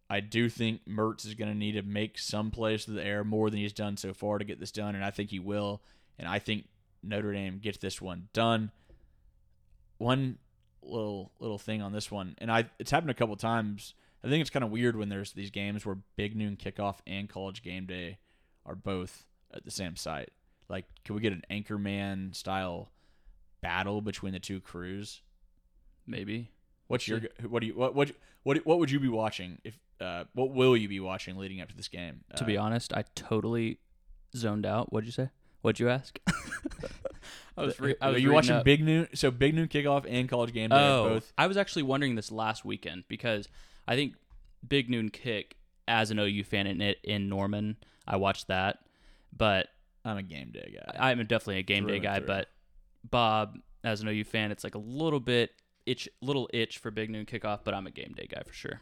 I 0.10 0.20
do 0.20 0.50
think 0.50 0.82
Mertz 0.88 1.26
is 1.26 1.34
going 1.34 1.52
to 1.52 1.58
need 1.58 1.74
to 1.74 1.82
make 1.82 2.20
some 2.20 2.52
plays 2.52 2.86
through 2.86 2.96
the 2.96 3.06
air 3.06 3.24
more 3.24 3.50
than 3.50 3.60
he's 3.60 3.74
done 3.74 3.98
so 3.98 4.14
far 4.14 4.38
to 4.38 4.46
get 4.46 4.60
this 4.60 4.72
done, 4.72 4.96
and 4.96 5.04
I 5.04 5.10
think 5.10 5.32
he 5.32 5.40
will. 5.40 5.82
And 6.20 6.28
I 6.28 6.40
think 6.40 6.66
Notre 7.02 7.34
Dame 7.34 7.60
gets 7.60 7.80
this 7.80 8.02
one 8.02 8.30
done. 8.34 8.72
One 9.98 10.38
little 10.84 11.32
little 11.40 11.58
thing 11.58 11.82
on 11.82 11.92
this 11.92 12.12
one, 12.12 12.36
and 12.38 12.52
I 12.52 12.70
it's 12.78 12.92
happened 12.92 13.12
a 13.12 13.16
couple 13.16 13.36
times. 13.36 13.94
I 14.24 14.30
think 14.30 14.42
it's 14.42 14.50
kind 14.50 14.64
of 14.64 14.72
weird 14.72 14.96
when 14.96 15.10
there's 15.10 15.34
these 15.34 15.52
games 15.52 15.86
where 15.86 15.98
big 16.16 16.36
noon 16.36 16.58
kickoff 16.58 16.98
and 17.06 17.30
college 17.30 17.64
game 17.64 17.86
day 17.86 18.18
are 18.66 18.76
both 18.76 19.26
at 19.54 19.64
the 19.66 19.72
same 19.72 19.96
site. 19.96 20.32
Like, 20.68 20.86
can 21.04 21.16
we 21.16 21.22
get 21.22 21.34
an 21.34 21.44
Anchorman 21.50 22.36
style 22.36 22.90
battle 23.62 24.02
between 24.02 24.34
the 24.34 24.40
two 24.40 24.60
crews? 24.60 25.22
Maybe. 26.08 26.52
What's 26.88 27.08
your 27.08 27.22
what 27.48 27.62
do 27.62 27.68
you 27.68 27.74
what 27.76 27.96
what 27.96 28.12
what 28.44 28.58
what 28.66 28.80
would 28.80 28.92
you 28.92 29.00
be 29.00 29.08
watching 29.08 29.60
if 29.64 29.80
uh 30.02 30.26
what 30.34 30.52
will 30.52 30.76
you 30.76 30.88
be 30.88 31.00
watching 31.00 31.38
leading 31.38 31.62
up 31.62 31.70
to 31.70 31.76
this 31.76 31.88
game? 31.88 32.22
To 32.36 32.44
be 32.44 32.58
Uh, 32.58 32.64
honest, 32.64 32.94
I 32.94 33.04
totally 33.16 33.80
zoned 34.36 34.66
out. 34.66 34.92
What'd 34.92 35.06
you 35.08 35.12
say? 35.14 35.30
What'd 35.62 35.80
you 35.80 35.90
ask? 35.90 36.20
I 37.58 37.64
was, 37.64 37.80
re- 37.80 37.96
I 38.02 38.10
are 38.10 38.14
was 38.14 38.22
you 38.24 38.32
watching 38.32 38.56
up. 38.56 38.66
big 38.66 38.84
noon? 38.84 39.08
So 39.16 39.32
big 39.32 39.56
noon 39.56 39.68
kickoff 39.70 40.06
and 40.08 40.28
college 40.28 40.54
game 40.54 40.70
day 40.70 40.76
Oh, 40.78 41.10
both. 41.10 41.34
I 41.38 41.48
was 41.48 41.56
actually 41.58 41.84
wondering 41.84 42.16
this 42.16 42.32
last 42.32 42.66
weekend 42.66 43.06
because 43.08 43.48
I 43.88 43.96
think 43.96 44.16
Big 44.68 44.90
Noon 44.90 45.10
Kick, 45.10 45.56
as 45.88 46.12
an 46.12 46.20
OU 46.20 46.44
fan 46.44 46.68
in 46.68 46.82
it 46.82 46.98
in 47.04 47.30
Norman, 47.30 47.78
I 48.08 48.18
watched 48.18 48.48
that, 48.48 48.80
but 49.36 49.68
I'm 50.04 50.18
a 50.18 50.24
game 50.24 50.52
day 50.52 50.76
guy. 50.76 51.10
I'm 51.12 51.20
definitely 51.20 51.60
a 51.60 51.64
game 51.64 51.88
day 51.88 52.00
guy. 52.00 52.18
through. 52.18 52.28
But 52.28 52.48
Bob, 53.10 53.58
as 53.84 54.02
an 54.02 54.08
OU 54.10 54.26
fan, 54.26 54.52
it's 54.52 54.64
like 54.64 54.76
a 54.76 54.80
little 54.80 55.20
bit 55.22 55.52
itch, 55.86 56.10
little 56.22 56.50
itch 56.54 56.78
for 56.80 56.92
Big 56.92 57.10
Noon 57.10 57.26
Kickoff, 57.26 57.60
but 57.64 57.74
I'm 57.74 57.88
a 57.88 57.92
game 57.92 58.14
day 58.18 58.28
guy 58.30 58.42
for 58.46 58.54
sure. 58.54 58.82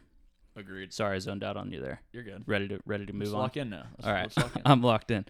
Agreed. 0.56 0.92
Sorry, 0.92 1.16
I 1.16 1.18
zoned 1.18 1.42
out 1.42 1.56
on 1.56 1.70
you 1.72 1.80
there. 1.80 2.00
You're 2.12 2.22
good. 2.22 2.44
Ready 2.46 2.68
to 2.68 2.78
ready 2.86 3.06
to 3.06 3.12
move 3.12 3.22
Let's 3.28 3.34
on. 3.34 3.40
lock 3.40 3.56
in 3.56 3.70
now. 3.70 3.84
Let's, 3.98 4.06
All 4.06 4.12
right, 4.12 4.36
lock 4.36 4.56
in. 4.56 4.62
I'm 4.66 4.82
locked 4.82 5.10
in. 5.10 5.24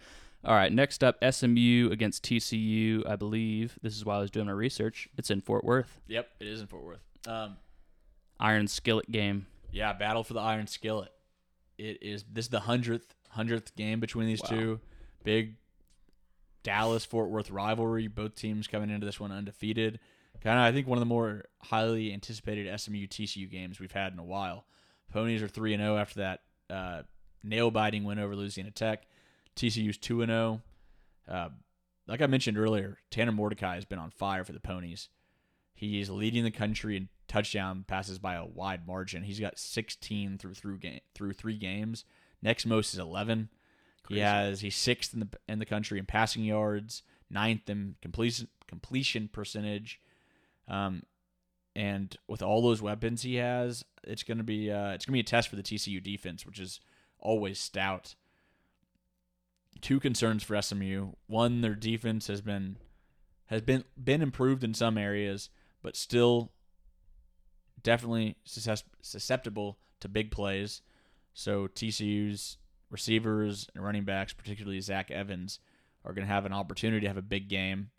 All 0.44 0.54
right, 0.54 0.70
next 0.70 1.02
up, 1.02 1.16
SMU 1.28 1.88
against 1.90 2.22
TCU. 2.24 3.08
I 3.08 3.16
believe 3.16 3.78
this 3.82 3.96
is 3.96 4.04
why 4.04 4.16
I 4.16 4.18
was 4.20 4.30
doing 4.30 4.46
my 4.46 4.52
research. 4.52 5.08
It's 5.16 5.30
in 5.30 5.40
Fort 5.40 5.64
Worth. 5.64 6.00
yep, 6.06 6.28
it 6.40 6.46
is 6.46 6.60
in 6.60 6.66
Fort 6.66 6.84
Worth. 6.84 7.00
Um, 7.26 7.56
Iron 8.38 8.68
Skillet 8.68 9.10
game. 9.10 9.46
yeah, 9.72 9.92
battle 9.94 10.22
for 10.22 10.34
the 10.34 10.40
Iron 10.40 10.66
Skillet. 10.66 11.10
It 11.78 12.02
is 12.02 12.24
this 12.30 12.44
is 12.44 12.48
the 12.50 12.60
hundredth 12.60 13.14
hundredth 13.30 13.74
game 13.76 14.00
between 14.00 14.26
these 14.26 14.42
Wow. 14.42 14.48
two. 14.50 14.80
Big 15.24 15.54
Dallas 16.62 17.04
Fort 17.04 17.30
Worth 17.30 17.50
rivalry. 17.50 18.06
Both 18.08 18.34
teams 18.34 18.66
coming 18.66 18.90
into 18.90 19.06
this 19.06 19.18
one 19.18 19.32
undefeated. 19.32 19.98
Kind 20.42 20.58
of, 20.58 20.64
I 20.64 20.72
think 20.72 20.86
one 20.86 20.98
of 20.98 21.00
the 21.00 21.06
more 21.06 21.44
highly 21.62 22.12
anticipated 22.12 22.78
SMU 22.78 23.06
TCU 23.06 23.50
games 23.50 23.80
we've 23.80 23.92
had 23.92 24.12
in 24.12 24.18
a 24.18 24.24
while. 24.24 24.66
Ponies 25.14 25.42
are 25.44 25.48
three 25.48 25.72
and 25.72 25.80
zero 25.80 25.96
after 25.96 26.20
that 26.20 26.40
uh, 26.68 27.02
nail 27.44 27.70
biting 27.70 28.02
win 28.02 28.18
over 28.18 28.34
Louisiana 28.34 28.72
Tech. 28.72 29.06
TCU's 29.54 29.96
two 29.96 30.22
and 30.22 30.30
zero. 30.30 30.60
Uh, 31.28 31.50
like 32.08 32.20
I 32.20 32.26
mentioned 32.26 32.58
earlier, 32.58 32.98
Tanner 33.12 33.30
Mordecai 33.30 33.76
has 33.76 33.84
been 33.84 34.00
on 34.00 34.10
fire 34.10 34.42
for 34.42 34.52
the 34.52 34.58
Ponies. 34.58 35.08
He 35.72 36.00
is 36.00 36.10
leading 36.10 36.42
the 36.42 36.50
country 36.50 36.96
in 36.96 37.08
touchdown 37.28 37.84
passes 37.86 38.18
by 38.18 38.34
a 38.34 38.44
wide 38.44 38.88
margin. 38.88 39.22
He's 39.22 39.38
got 39.38 39.56
16 39.56 40.36
through 40.38 40.54
through 40.54 40.78
game 40.78 41.00
through 41.14 41.34
three 41.34 41.58
games. 41.58 42.04
Next 42.42 42.66
most 42.66 42.92
is 42.92 42.98
11. 42.98 43.50
He 44.08 44.14
Crazy. 44.14 44.20
Uh, 44.20 44.24
has 44.24 44.60
he's 44.62 44.74
sixth 44.74 45.14
in 45.14 45.20
the 45.20 45.28
in 45.48 45.60
the 45.60 45.64
country 45.64 46.00
in 46.00 46.06
passing 46.06 46.42
yards, 46.42 47.04
ninth 47.30 47.70
in 47.70 47.94
completion 48.02 48.48
completion 48.66 49.28
percentage. 49.28 50.00
Um, 50.66 51.04
and 51.76 52.16
with 52.28 52.42
all 52.42 52.62
those 52.62 52.82
weapons 52.82 53.22
he 53.22 53.36
has, 53.36 53.84
it's 54.04 54.22
gonna 54.22 54.42
be 54.42 54.70
uh, 54.70 54.90
it's 54.90 55.04
gonna 55.06 55.14
be 55.14 55.20
a 55.20 55.24
test 55.24 55.48
for 55.48 55.56
the 55.56 55.62
TCU 55.62 56.02
defense, 56.02 56.46
which 56.46 56.60
is 56.60 56.80
always 57.18 57.58
stout. 57.58 58.14
Two 59.80 60.00
concerns 60.00 60.42
for 60.42 60.60
SMU. 60.60 61.12
One, 61.26 61.60
their 61.60 61.74
defense 61.74 62.28
has 62.28 62.40
been 62.40 62.76
has 63.46 63.60
been 63.60 63.84
been 64.02 64.22
improved 64.22 64.64
in 64.64 64.74
some 64.74 64.96
areas, 64.96 65.50
but 65.82 65.96
still 65.96 66.52
definitely 67.82 68.36
susceptible 68.44 69.78
to 70.00 70.08
big 70.08 70.30
plays. 70.30 70.82
So 71.34 71.66
TCU's 71.66 72.58
receivers 72.90 73.68
and 73.74 73.84
running 73.84 74.04
backs, 74.04 74.32
particularly 74.32 74.80
Zach 74.80 75.10
Evans, 75.10 75.58
are 76.04 76.12
going 76.12 76.26
to 76.26 76.32
have 76.32 76.46
an 76.46 76.52
opportunity 76.52 77.00
to 77.00 77.08
have 77.08 77.16
a 77.16 77.22
big 77.22 77.48
game. 77.48 77.90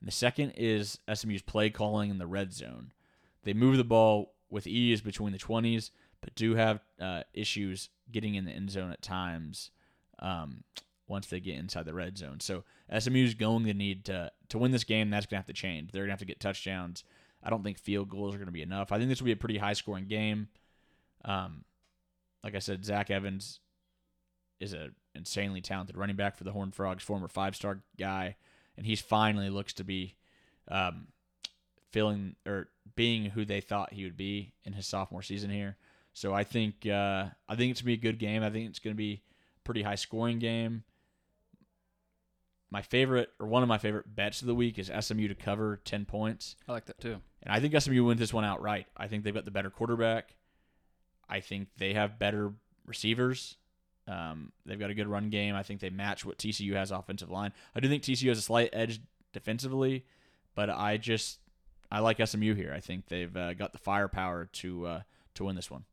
And 0.00 0.08
the 0.08 0.12
second 0.12 0.52
is 0.56 0.98
SMU's 1.12 1.42
play 1.42 1.70
calling 1.70 2.10
in 2.10 2.18
the 2.18 2.26
red 2.26 2.52
zone. 2.52 2.92
They 3.44 3.52
move 3.52 3.76
the 3.76 3.84
ball 3.84 4.34
with 4.50 4.66
ease 4.66 5.00
between 5.00 5.32
the 5.32 5.38
20s, 5.38 5.90
but 6.20 6.34
do 6.34 6.54
have 6.54 6.80
uh, 7.00 7.22
issues 7.32 7.90
getting 8.10 8.34
in 8.34 8.44
the 8.44 8.52
end 8.52 8.70
zone 8.70 8.90
at 8.90 9.02
times 9.02 9.70
um, 10.20 10.64
once 11.06 11.26
they 11.26 11.40
get 11.40 11.58
inside 11.58 11.84
the 11.84 11.94
red 11.94 12.16
zone. 12.16 12.40
So 12.40 12.64
SMU 12.98 13.24
is 13.24 13.34
going 13.34 13.64
to 13.66 13.74
need 13.74 14.04
to 14.06 14.30
to 14.48 14.58
win 14.58 14.70
this 14.70 14.84
game. 14.84 15.10
That's 15.10 15.26
going 15.26 15.36
to 15.36 15.40
have 15.40 15.46
to 15.46 15.52
change. 15.52 15.92
They're 15.92 16.02
going 16.02 16.08
to 16.08 16.12
have 16.12 16.18
to 16.20 16.24
get 16.24 16.40
touchdowns. 16.40 17.04
I 17.42 17.50
don't 17.50 17.62
think 17.62 17.78
field 17.78 18.08
goals 18.08 18.34
are 18.34 18.38
going 18.38 18.46
to 18.46 18.52
be 18.52 18.62
enough. 18.62 18.90
I 18.90 18.98
think 18.98 19.10
this 19.10 19.20
will 19.20 19.26
be 19.26 19.32
a 19.32 19.36
pretty 19.36 19.58
high 19.58 19.74
scoring 19.74 20.06
game. 20.06 20.48
Um, 21.24 21.64
like 22.42 22.54
I 22.54 22.58
said, 22.58 22.84
Zach 22.84 23.10
Evans 23.10 23.60
is 24.60 24.72
an 24.72 24.94
insanely 25.14 25.60
talented 25.60 25.96
running 25.96 26.16
back 26.16 26.36
for 26.36 26.44
the 26.44 26.52
Horned 26.52 26.74
Frogs, 26.74 27.04
former 27.04 27.28
five 27.28 27.54
star 27.54 27.82
guy, 27.98 28.36
and 28.76 28.86
he's 28.86 29.00
finally 29.00 29.50
looks 29.50 29.74
to 29.74 29.84
be 29.84 30.16
um, 30.68 31.08
feeling 31.94 32.34
or 32.44 32.68
being 32.96 33.26
who 33.26 33.44
they 33.44 33.60
thought 33.60 33.92
he 33.92 34.02
would 34.02 34.16
be 34.16 34.52
in 34.64 34.72
his 34.72 34.84
sophomore 34.84 35.22
season 35.22 35.48
here. 35.48 35.76
So 36.12 36.34
I 36.34 36.42
think 36.42 36.86
uh, 36.86 37.26
I 37.48 37.54
think 37.56 37.70
it's 37.70 37.80
gonna 37.80 37.86
be 37.86 37.94
a 37.94 37.96
good 37.96 38.18
game. 38.18 38.42
I 38.42 38.50
think 38.50 38.68
it's 38.68 38.80
gonna 38.80 38.96
be 38.96 39.22
a 39.22 39.62
pretty 39.62 39.82
high 39.82 39.94
scoring 39.94 40.40
game. 40.40 40.82
My 42.68 42.82
favorite 42.82 43.30
or 43.38 43.46
one 43.46 43.62
of 43.62 43.68
my 43.68 43.78
favorite 43.78 44.14
bets 44.14 44.40
of 44.40 44.48
the 44.48 44.54
week 44.56 44.78
is 44.78 44.90
SMU 45.00 45.28
to 45.28 45.34
cover 45.36 45.80
ten 45.84 46.04
points. 46.04 46.56
I 46.68 46.72
like 46.72 46.86
that 46.86 47.00
too. 47.00 47.20
And 47.42 47.54
I 47.54 47.60
think 47.60 47.80
SMU 47.80 48.04
wins 48.04 48.18
this 48.18 48.34
one 48.34 48.44
outright. 48.44 48.86
I 48.96 49.06
think 49.06 49.22
they've 49.22 49.34
got 49.34 49.44
the 49.44 49.52
better 49.52 49.70
quarterback. 49.70 50.34
I 51.28 51.40
think 51.40 51.68
they 51.78 51.94
have 51.94 52.18
better 52.18 52.52
receivers. 52.86 53.56
Um, 54.08 54.52
they've 54.66 54.78
got 54.78 54.90
a 54.90 54.94
good 54.94 55.06
run 55.06 55.30
game. 55.30 55.54
I 55.54 55.62
think 55.62 55.80
they 55.80 55.90
match 55.90 56.24
what 56.24 56.38
TCU 56.38 56.74
has 56.74 56.90
offensive 56.90 57.30
line. 57.30 57.52
I 57.74 57.80
do 57.80 57.88
think 57.88 58.02
TCU 58.02 58.28
has 58.28 58.38
a 58.38 58.42
slight 58.42 58.70
edge 58.72 59.00
defensively, 59.32 60.04
but 60.54 60.68
I 60.68 60.96
just 60.96 61.38
I 61.90 62.00
like 62.00 62.24
SMU 62.24 62.54
here. 62.54 62.72
I 62.74 62.80
think 62.80 63.06
they've 63.06 63.34
uh, 63.36 63.54
got 63.54 63.72
the 63.72 63.78
firepower 63.78 64.46
to 64.52 64.86
uh, 64.86 65.00
to 65.34 65.44
win 65.44 65.56
this 65.56 65.70
one. 65.70 65.84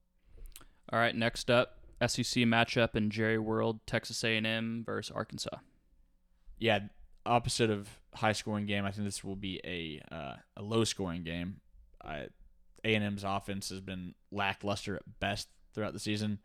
All 0.91 0.99
right, 0.99 1.15
next 1.15 1.49
up, 1.49 1.77
SEC 2.01 2.43
matchup 2.43 2.95
in 2.95 3.09
Jerry 3.09 3.37
World, 3.37 3.79
Texas 3.85 4.23
A&M 4.23 4.83
versus 4.85 5.11
Arkansas. 5.15 5.57
Yeah, 6.59 6.79
opposite 7.25 7.69
of 7.69 7.87
high 8.13 8.33
scoring 8.33 8.65
game. 8.65 8.85
I 8.85 8.91
think 8.91 9.05
this 9.05 9.23
will 9.23 9.35
be 9.35 9.61
a 9.63 10.01
uh, 10.13 10.35
a 10.57 10.61
low 10.61 10.83
scoring 10.83 11.23
game. 11.23 11.57
A 12.03 12.27
and 12.83 13.03
M's 13.03 13.23
offense 13.23 13.69
has 13.69 13.79
been 13.79 14.15
lackluster 14.31 14.95
at 14.95 15.19
best 15.19 15.49
throughout 15.73 15.93
the 15.93 15.99
season, 15.99 16.39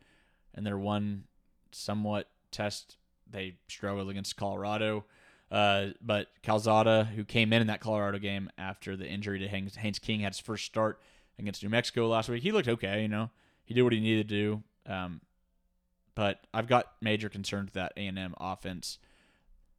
and 0.54 0.66
their 0.66 0.78
one 0.78 1.24
somewhat 1.72 2.28
test 2.50 2.96
they 3.28 3.56
struggled 3.68 4.08
against 4.08 4.36
Colorado. 4.36 5.04
Uh, 5.50 5.88
but 6.00 6.28
Calzada, 6.42 7.04
who 7.04 7.24
came 7.24 7.52
in 7.52 7.60
in 7.60 7.68
that 7.68 7.80
Colorado 7.80 8.18
game 8.18 8.50
after 8.58 8.96
the 8.96 9.06
injury 9.06 9.38
to 9.38 9.48
Haynes, 9.48 9.76
Haynes 9.76 9.98
King, 9.98 10.20
had 10.20 10.32
his 10.32 10.40
first 10.40 10.64
start 10.64 11.00
against 11.38 11.62
New 11.62 11.68
Mexico 11.68 12.08
last 12.08 12.28
week. 12.28 12.42
He 12.42 12.52
looked 12.52 12.68
okay, 12.68 13.02
you 13.02 13.08
know. 13.08 13.30
He 13.64 13.74
did 13.74 13.82
what 13.82 13.92
he 13.92 14.00
needed 14.00 14.28
to 14.28 14.34
do. 14.34 14.62
Um, 14.92 15.20
but 16.14 16.46
I've 16.52 16.66
got 16.66 16.92
major 17.00 17.28
concerns 17.28 17.66
with 17.66 17.74
that 17.74 17.92
A&M 17.96 18.34
offense. 18.40 18.98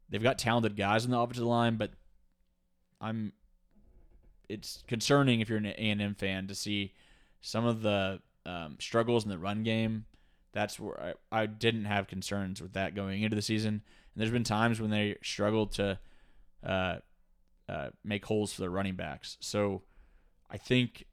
They've 0.09 0.23
got 0.23 0.37
talented 0.37 0.77
guys 0.77 1.03
in 1.03 1.11
the 1.11 1.19
offensive 1.19 1.43
line, 1.43 1.75
but 1.75 1.91
I'm 3.01 3.33
it's 4.47 4.83
concerning 4.87 5.41
if 5.41 5.49
you're 5.49 5.57
an 5.57 5.65
A&M 5.65 6.15
fan 6.15 6.47
to 6.47 6.55
see 6.55 6.93
some 7.41 7.65
of 7.65 7.81
the 7.81 8.21
um, 8.45 8.77
struggles 8.79 9.25
in 9.25 9.29
the 9.29 9.37
run 9.37 9.63
game. 9.63 10.05
That's 10.53 10.79
where 10.79 11.15
I, 11.31 11.41
I 11.41 11.45
didn't 11.45 11.85
have 11.85 12.07
concerns 12.07 12.61
with 12.61 12.73
that 12.73 12.95
going 12.95 13.21
into 13.21 13.35
the 13.35 13.41
season. 13.41 13.81
And 14.17 14.23
there's 14.23 14.33
been 14.33 14.43
times 14.43 14.81
when 14.81 14.89
they 14.89 15.15
struggled 15.21 15.73
to 15.73 15.99
uh, 16.65 16.95
uh, 17.69 17.89
make 18.03 18.25
holes 18.25 18.51
for 18.51 18.61
their 18.61 18.71
running 18.71 18.95
backs. 18.95 19.37
So 19.41 19.83
I 20.49 20.57
think 20.57 21.03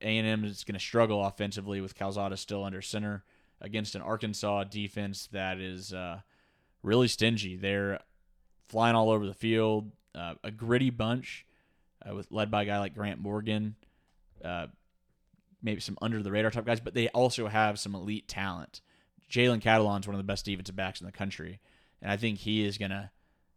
A&M 0.00 0.44
is 0.44 0.62
going 0.62 0.74
to 0.74 0.80
struggle 0.80 1.24
offensively 1.24 1.80
with 1.80 1.96
Calzada 1.96 2.36
still 2.36 2.62
under 2.62 2.80
center 2.80 3.24
against 3.60 3.96
an 3.96 4.02
Arkansas 4.02 4.62
defense 4.64 5.28
that 5.32 5.58
is 5.58 5.92
uh, 5.92 6.20
really 6.84 7.08
stingy. 7.08 7.56
They're 7.56 7.98
flying 8.68 8.94
all 8.94 9.10
over 9.10 9.26
the 9.26 9.34
field, 9.34 9.90
uh, 10.14 10.34
a 10.44 10.52
gritty 10.52 10.90
bunch 10.90 11.44
uh, 12.08 12.14
with 12.14 12.30
led 12.30 12.52
by 12.52 12.62
a 12.62 12.66
guy 12.66 12.78
like 12.78 12.94
Grant 12.94 13.18
Morgan, 13.20 13.74
uh, 14.44 14.68
maybe 15.60 15.80
some 15.80 15.98
under 16.00 16.22
the 16.22 16.30
radar 16.30 16.52
type 16.52 16.66
guys, 16.66 16.78
but 16.78 16.94
they 16.94 17.08
also 17.08 17.48
have 17.48 17.80
some 17.80 17.96
elite 17.96 18.28
talent. 18.28 18.80
Jalen 19.28 19.60
Catalon 19.60 20.02
is 20.02 20.06
one 20.06 20.14
of 20.14 20.18
the 20.18 20.22
best 20.22 20.44
defensive 20.44 20.76
backs 20.76 21.00
in 21.00 21.06
the 21.06 21.12
country, 21.12 21.58
and 22.04 22.12
I 22.12 22.18
think 22.18 22.38
he 22.38 22.64
is 22.64 22.76
gonna 22.76 23.10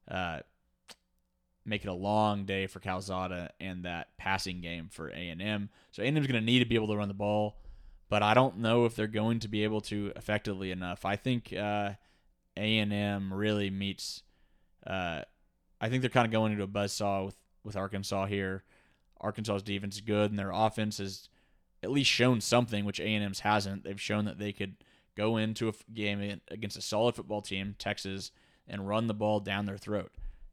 uh, 0.09 0.39
make 1.65 1.83
it 1.83 1.89
a 1.89 1.93
long 1.93 2.45
day 2.45 2.65
for 2.65 2.79
Calzada 2.79 3.51
and 3.59 3.83
that 3.83 4.17
passing 4.17 4.61
game 4.61 4.87
for 4.89 5.09
A 5.09 5.29
and 5.29 5.41
M. 5.41 5.69
So 5.91 6.01
A 6.01 6.05
and 6.05 6.17
M 6.17 6.23
is 6.23 6.27
gonna 6.27 6.41
need 6.41 6.59
to 6.59 6.65
be 6.65 6.75
able 6.75 6.87
to 6.87 6.95
run 6.95 7.09
the 7.09 7.13
ball, 7.13 7.57
but 8.09 8.23
I 8.23 8.33
don't 8.33 8.59
know 8.59 8.85
if 8.85 8.95
they're 8.95 9.05
going 9.05 9.39
to 9.41 9.49
be 9.49 9.65
able 9.65 9.81
to 9.81 10.13
effectively 10.15 10.71
enough. 10.71 11.03
I 11.03 11.17
think 11.17 11.53
uh, 11.53 11.91
A 12.55 12.77
and 12.79 12.93
M 12.93 13.33
really 13.33 13.69
meets. 13.69 14.23
Uh, 14.85 15.23
I 15.81 15.89
think 15.89 16.01
they're 16.01 16.09
kind 16.09 16.25
of 16.25 16.31
going 16.31 16.53
into 16.53 16.63
a 16.63 16.67
buzzsaw 16.67 17.25
with 17.25 17.35
with 17.65 17.75
Arkansas 17.75 18.27
here. 18.27 18.63
Arkansas's 19.19 19.63
defense 19.63 19.95
is 19.95 20.01
good, 20.01 20.29
and 20.29 20.39
their 20.39 20.51
offense 20.51 20.99
has 20.99 21.27
at 21.83 21.91
least 21.91 22.09
shown 22.09 22.39
something, 22.39 22.85
which 22.85 22.99
A&M's 23.01 23.41
hasn't. 23.41 23.83
They've 23.83 23.99
shown 23.99 24.23
that 24.25 24.39
they 24.39 24.53
could 24.53 24.77
go 25.17 25.37
into 25.37 25.69
a 25.69 25.73
game 25.93 26.39
against 26.49 26.77
a 26.77 26.81
solid 26.81 27.15
football 27.15 27.41
team, 27.41 27.75
Texas, 27.77 28.31
and 28.67 28.87
run 28.87 29.07
the 29.07 29.13
ball 29.13 29.39
down 29.39 29.65
their 29.65 29.77
throat. 29.77 30.11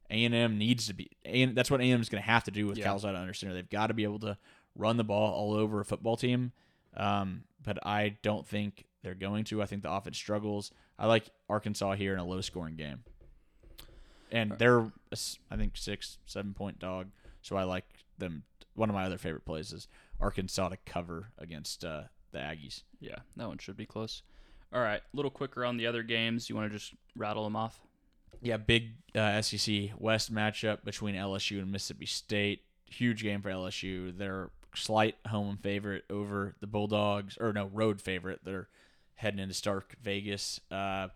A&M 0.09 0.57
needs 0.57 0.87
to 0.87 0.93
be, 0.93 1.09
and 1.23 1.55
that's 1.55 1.71
what 1.71 1.81
A&M 1.81 2.01
is 2.01 2.09
going 2.09 2.21
to 2.21 2.29
have 2.29 2.43
to 2.43 2.51
do 2.51 2.67
with 2.67 2.77
yeah. 2.77 2.85
Calzada 2.85 3.17
under 3.17 3.33
center. 3.33 3.53
They've 3.53 3.69
got 3.69 3.87
to 3.87 3.93
be 3.93 4.03
able 4.03 4.19
to 4.19 4.37
run 4.75 4.97
the 4.97 5.03
ball 5.03 5.31
all 5.33 5.53
over 5.53 5.79
a 5.79 5.85
football 5.85 6.17
team, 6.17 6.51
um, 6.97 7.43
but 7.63 7.85
I 7.85 8.17
don't 8.21 8.45
think 8.45 8.85
they're 9.01 9.15
going 9.15 9.45
to. 9.45 9.61
I 9.61 9.65
think 9.65 9.83
the 9.83 9.91
offense 9.91 10.17
struggles. 10.17 10.71
I 10.99 11.07
like 11.07 11.29
Arkansas 11.49 11.93
here 11.93 12.13
in 12.13 12.19
a 12.19 12.25
low-scoring 12.25 12.75
game 12.75 13.03
and 14.31 14.51
they're 14.57 14.91
I 15.49 15.55
think 15.55 15.77
six 15.77 16.17
seven 16.25 16.53
point 16.53 16.79
dog. 16.79 17.07
So 17.41 17.55
I 17.55 17.63
like 17.63 17.85
them. 18.17 18.43
One 18.73 18.89
of 18.89 18.95
my 18.95 19.05
other 19.05 19.17
favorite 19.17 19.45
plays 19.45 19.71
is 19.71 19.87
Arkansas 20.19 20.69
to 20.69 20.77
cover 20.85 21.31
against 21.37 21.85
uh, 21.85 22.03
the 22.31 22.39
Aggies. 22.39 22.83
Yeah, 22.99 23.19
that 23.37 23.47
one 23.47 23.57
should 23.57 23.77
be 23.77 23.85
close. 23.85 24.23
All 24.75 24.81
right, 24.81 24.99
a 24.99 25.15
little 25.15 25.31
quicker 25.31 25.63
on 25.63 25.77
the 25.77 25.87
other 25.87 26.03
games. 26.03 26.49
You 26.49 26.55
want 26.55 26.69
to 26.69 26.77
just 26.77 26.93
rattle 27.15 27.45
them 27.45 27.55
off? 27.55 27.79
Yeah, 28.41 28.57
big 28.57 28.89
uh, 29.15 29.41
SEC 29.41 29.91
West 29.97 30.33
matchup 30.33 30.83
between 30.83 31.15
LSU 31.15 31.59
and 31.59 31.71
Mississippi 31.71 32.05
State. 32.05 32.63
Huge 32.85 33.23
game 33.23 33.41
for 33.41 33.49
LSU. 33.49 34.15
They're 34.17 34.49
slight 34.75 35.15
home 35.27 35.57
favorite 35.63 36.03
over 36.09 36.55
the 36.59 36.67
Bulldogs, 36.67 37.37
or 37.39 37.53
no, 37.53 37.67
road 37.73 38.01
favorite. 38.01 38.41
They're 38.43 38.67
heading 39.15 39.39
into 39.39 39.53
Stark 39.53 39.95
Vegas. 40.03 40.59
Uh, 40.69 41.07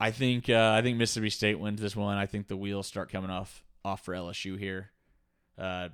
I 0.00 0.10
think 0.10 0.48
uh, 0.48 0.72
I 0.74 0.80
think 0.80 0.96
Mississippi 0.96 1.28
State 1.28 1.60
wins 1.60 1.82
this 1.82 1.94
one. 1.94 2.16
I 2.16 2.24
think 2.24 2.48
the 2.48 2.56
wheels 2.56 2.86
start 2.86 3.12
coming 3.12 3.30
off 3.30 3.62
off 3.84 4.02
for 4.02 4.14
LSU 4.14 4.58
here. 4.58 4.92
Uh, 5.58 5.90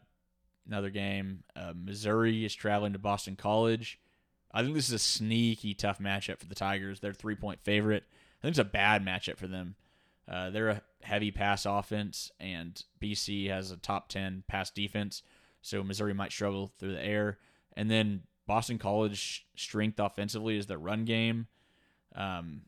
another 0.69 0.91
game. 0.91 1.43
Uh, 1.57 1.73
Missouri 1.75 2.45
is 2.45 2.55
traveling 2.55 2.93
to 2.93 3.01
Boston 3.01 3.35
College. 3.35 3.99
I 4.55 4.63
think 4.63 4.75
this 4.75 4.89
is 4.89 4.95
a 4.95 4.99
sneaky 4.99 5.75
tough 5.75 5.99
matchup 5.99 6.39
for 6.39 6.47
the 6.47 6.55
Tigers. 6.55 7.01
They're 7.01 7.13
three 7.13 7.37
point 7.37 7.61
favorite. 7.63 8.05
I 8.09 8.43
think 8.43 8.53
it's 8.53 8.59
a 8.59 8.65
bad 8.65 9.05
matchup 9.05 9.39
for 9.39 9.47
them. 9.47 9.77
Uh, 10.31 10.51
they're 10.51 10.69
a 10.69 10.83
heavy 11.03 11.31
pass 11.31 11.67
offense, 11.67 12.31
and 12.39 12.83
BC 13.01 13.49
has 13.49 13.71
a 13.71 13.77
top 13.77 14.09
ten 14.09 14.45
pass 14.47 14.71
defense. 14.71 15.23
So 15.63 15.83
Missouri 15.83 16.13
might 16.13 16.33
struggle 16.33 16.73
through 16.79 16.93
the 16.93 17.05
air. 17.05 17.39
And 17.77 17.91
then 17.91 18.23
Boston 18.47 18.79
College 18.79 19.47
strength 19.57 19.99
offensively 19.99 20.59
is 20.59 20.67
their 20.67 20.79
run 20.79 21.05
game. 21.05 21.47
Um, 22.15 22.63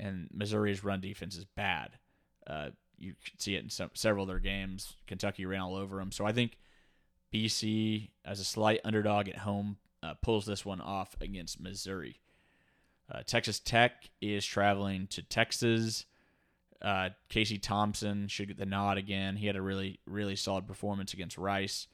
and 0.00 0.28
Missouri's 0.32 0.82
run 0.82 1.00
defense 1.00 1.36
is 1.36 1.44
bad. 1.44 1.90
Uh, 2.46 2.70
you 2.98 3.14
see 3.38 3.54
it 3.54 3.62
in 3.62 3.70
some, 3.70 3.90
several 3.94 4.24
of 4.24 4.28
their 4.28 4.38
games. 4.38 4.96
Kentucky 5.06 5.46
ran 5.46 5.60
all 5.60 5.76
over 5.76 5.98
them. 5.98 6.10
So 6.10 6.26
I 6.26 6.32
think 6.32 6.56
BC, 7.32 8.10
as 8.24 8.40
a 8.40 8.44
slight 8.44 8.80
underdog 8.84 9.28
at 9.28 9.38
home, 9.38 9.76
uh, 10.04 10.14
pulls 10.20 10.44
this 10.44 10.64
one 10.64 10.80
off 10.80 11.16
against 11.20 11.60
Missouri. 11.60 12.20
Uh, 13.10 13.22
Texas 13.26 13.58
Tech 13.58 14.10
is 14.20 14.44
traveling 14.44 15.06
to 15.08 15.22
Texas. 15.22 16.04
Uh, 16.82 17.10
Casey 17.28 17.58
Thompson 17.58 18.28
should 18.28 18.48
get 18.48 18.58
the 18.58 18.66
nod 18.66 18.98
again. 18.98 19.36
He 19.36 19.46
had 19.46 19.56
a 19.56 19.62
really, 19.62 20.00
really 20.06 20.36
solid 20.36 20.66
performance 20.66 21.14
against 21.14 21.38
Rice, 21.38 21.86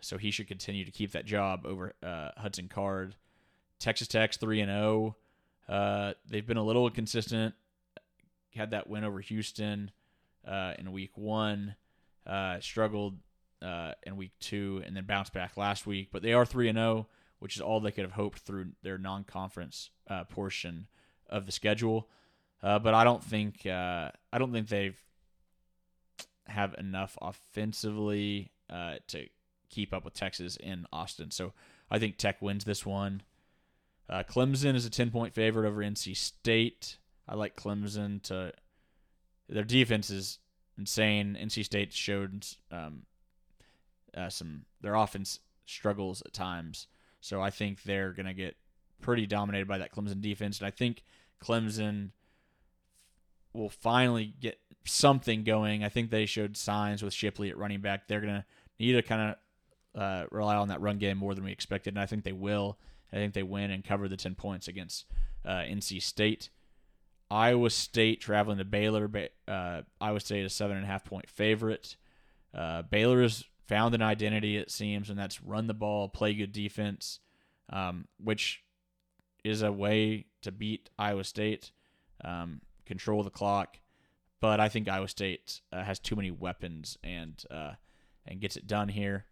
so 0.00 0.16
he 0.16 0.30
should 0.30 0.48
continue 0.48 0.84
to 0.84 0.90
keep 0.90 1.12
that 1.12 1.26
job 1.26 1.66
over 1.66 1.94
uh, 2.02 2.30
Hudson 2.36 2.68
Card. 2.68 3.16
Texas 3.78 4.08
Tech's 4.08 4.36
three 4.36 4.60
and 4.60 4.70
zero. 4.70 5.16
Oh. 5.68 5.72
Uh, 5.72 6.12
they've 6.28 6.46
been 6.46 6.56
a 6.56 6.64
little 6.64 6.86
inconsistent. 6.86 7.54
Had 8.54 8.70
that 8.70 8.88
win 8.88 9.04
over 9.04 9.20
Houston 9.20 9.90
uh, 10.46 10.74
in 10.78 10.92
week 10.92 11.16
one, 11.16 11.74
struggled 12.60 13.18
in 13.62 14.16
week 14.16 14.32
two, 14.40 14.82
and 14.86 14.96
then 14.96 15.04
bounced 15.04 15.32
back 15.32 15.56
last 15.56 15.86
week. 15.86 16.08
But 16.12 16.22
they 16.22 16.32
are 16.32 16.44
three 16.44 16.68
and 16.68 16.76
zero, 16.76 16.88
oh, 16.88 17.06
which 17.42 17.56
is 17.56 17.62
all 17.62 17.80
they 17.80 17.90
could 17.90 18.04
have 18.04 18.12
hoped 18.12 18.38
through 18.38 18.66
their 18.82 18.98
non-conference 18.98 19.90
uh, 20.08 20.24
portion 20.24 20.86
of 21.28 21.46
the 21.46 21.52
schedule. 21.52 22.08
Uh, 22.62 22.78
but 22.78 22.94
I 22.94 23.02
don't 23.02 23.22
think 23.22 23.66
I 23.66 24.12
don't 24.38 24.52
think 24.52 24.68
they've 24.68 24.96
have 26.46 26.74
enough 26.78 27.16
offensively 27.20 28.52
uh, 28.70 28.94
to 29.08 29.26
keep 29.68 29.92
up 29.92 30.04
with 30.04 30.14
Texas 30.14 30.56
in 30.56 30.86
Austin. 30.92 31.30
So 31.30 31.52
I 31.90 31.98
think 31.98 32.16
Tech 32.16 32.40
wins 32.40 32.64
this 32.64 32.86
one. 32.86 33.22
Uh, 34.08 34.22
Clemson 34.22 34.74
is 34.74 34.86
a 34.86 34.90
10 34.90 35.10
point 35.10 35.34
favorite 35.34 35.66
over 35.66 35.80
NC 35.80 36.16
State. 36.16 36.98
I 37.28 37.34
like 37.34 37.56
Clemson 37.56 38.22
to. 38.24 38.52
Their 39.48 39.64
defense 39.64 40.10
is 40.10 40.38
insane. 40.78 41.36
NC 41.40 41.64
State 41.64 41.92
showed 41.92 42.46
um, 42.70 43.02
uh, 44.16 44.28
some. 44.28 44.66
Their 44.80 44.94
offense 44.94 45.40
struggles 45.64 46.22
at 46.26 46.32
times. 46.32 46.86
So 47.22 47.40
I 47.40 47.48
think 47.50 47.84
they're 47.84 48.12
going 48.12 48.26
to 48.26 48.34
get 48.34 48.56
pretty 49.00 49.26
dominated 49.26 49.66
by 49.66 49.78
that 49.78 49.94
Clemson 49.94 50.20
defense. 50.20 50.58
And 50.58 50.66
I 50.66 50.70
think 50.70 51.02
Clemson 51.42 52.10
will 53.54 53.70
finally 53.70 54.34
get 54.40 54.58
something 54.84 55.44
going. 55.44 55.84
I 55.84 55.88
think 55.88 56.10
they 56.10 56.26
showed 56.26 56.56
signs 56.56 57.02
with 57.02 57.14
Shipley 57.14 57.48
at 57.48 57.56
running 57.56 57.80
back. 57.80 58.08
They're 58.08 58.20
going 58.20 58.34
to 58.34 58.44
need 58.78 58.92
to 58.92 59.02
kind 59.02 59.36
of 59.94 60.00
uh, 60.00 60.26
rely 60.30 60.56
on 60.56 60.68
that 60.68 60.80
run 60.80 60.98
game 60.98 61.16
more 61.16 61.34
than 61.34 61.44
we 61.44 61.52
expected, 61.52 61.94
and 61.94 62.00
I 62.00 62.06
think 62.06 62.24
they 62.24 62.32
will. 62.32 62.76
I 63.12 63.16
think 63.16 63.34
they 63.34 63.42
win 63.42 63.70
and 63.70 63.84
cover 63.84 64.08
the 64.08 64.16
10 64.16 64.34
points 64.34 64.66
against 64.66 65.04
uh, 65.44 65.58
NC 65.58 66.02
State. 66.02 66.48
Iowa 67.30 67.70
State 67.70 68.20
traveling 68.20 68.58
to 68.58 68.64
Baylor. 68.64 69.10
Uh, 69.46 69.82
Iowa 70.00 70.20
State 70.20 70.44
is 70.44 70.52
seven 70.52 70.76
and 70.76 70.84
a 70.84 70.88
half 70.88 71.04
point 71.04 71.28
favorite. 71.30 71.96
Uh, 72.54 72.82
Baylor 72.82 73.22
has 73.22 73.44
found 73.72 73.94
an 73.94 74.02
identity, 74.02 74.58
it 74.58 74.70
seems, 74.70 75.08
and 75.08 75.18
that's 75.18 75.42
run 75.42 75.66
the 75.66 75.72
ball, 75.72 76.06
play 76.06 76.34
good 76.34 76.52
defense, 76.52 77.20
um, 77.70 78.06
which 78.22 78.62
is 79.44 79.62
a 79.62 79.72
way 79.72 80.26
to 80.42 80.52
beat 80.52 80.90
Iowa 80.98 81.24
State, 81.24 81.72
um, 82.22 82.60
control 82.84 83.22
the 83.22 83.30
clock. 83.30 83.78
But 84.40 84.60
I 84.60 84.68
think 84.68 84.90
Iowa 84.90 85.08
State 85.08 85.62
uh, 85.72 85.84
has 85.84 85.98
too 85.98 86.16
many 86.16 86.30
weapons 86.30 86.98
and 87.02 87.42
uh, 87.50 87.72
and 88.26 88.40
gets 88.40 88.56
it 88.56 88.66
done 88.66 88.88
here. 88.88 89.24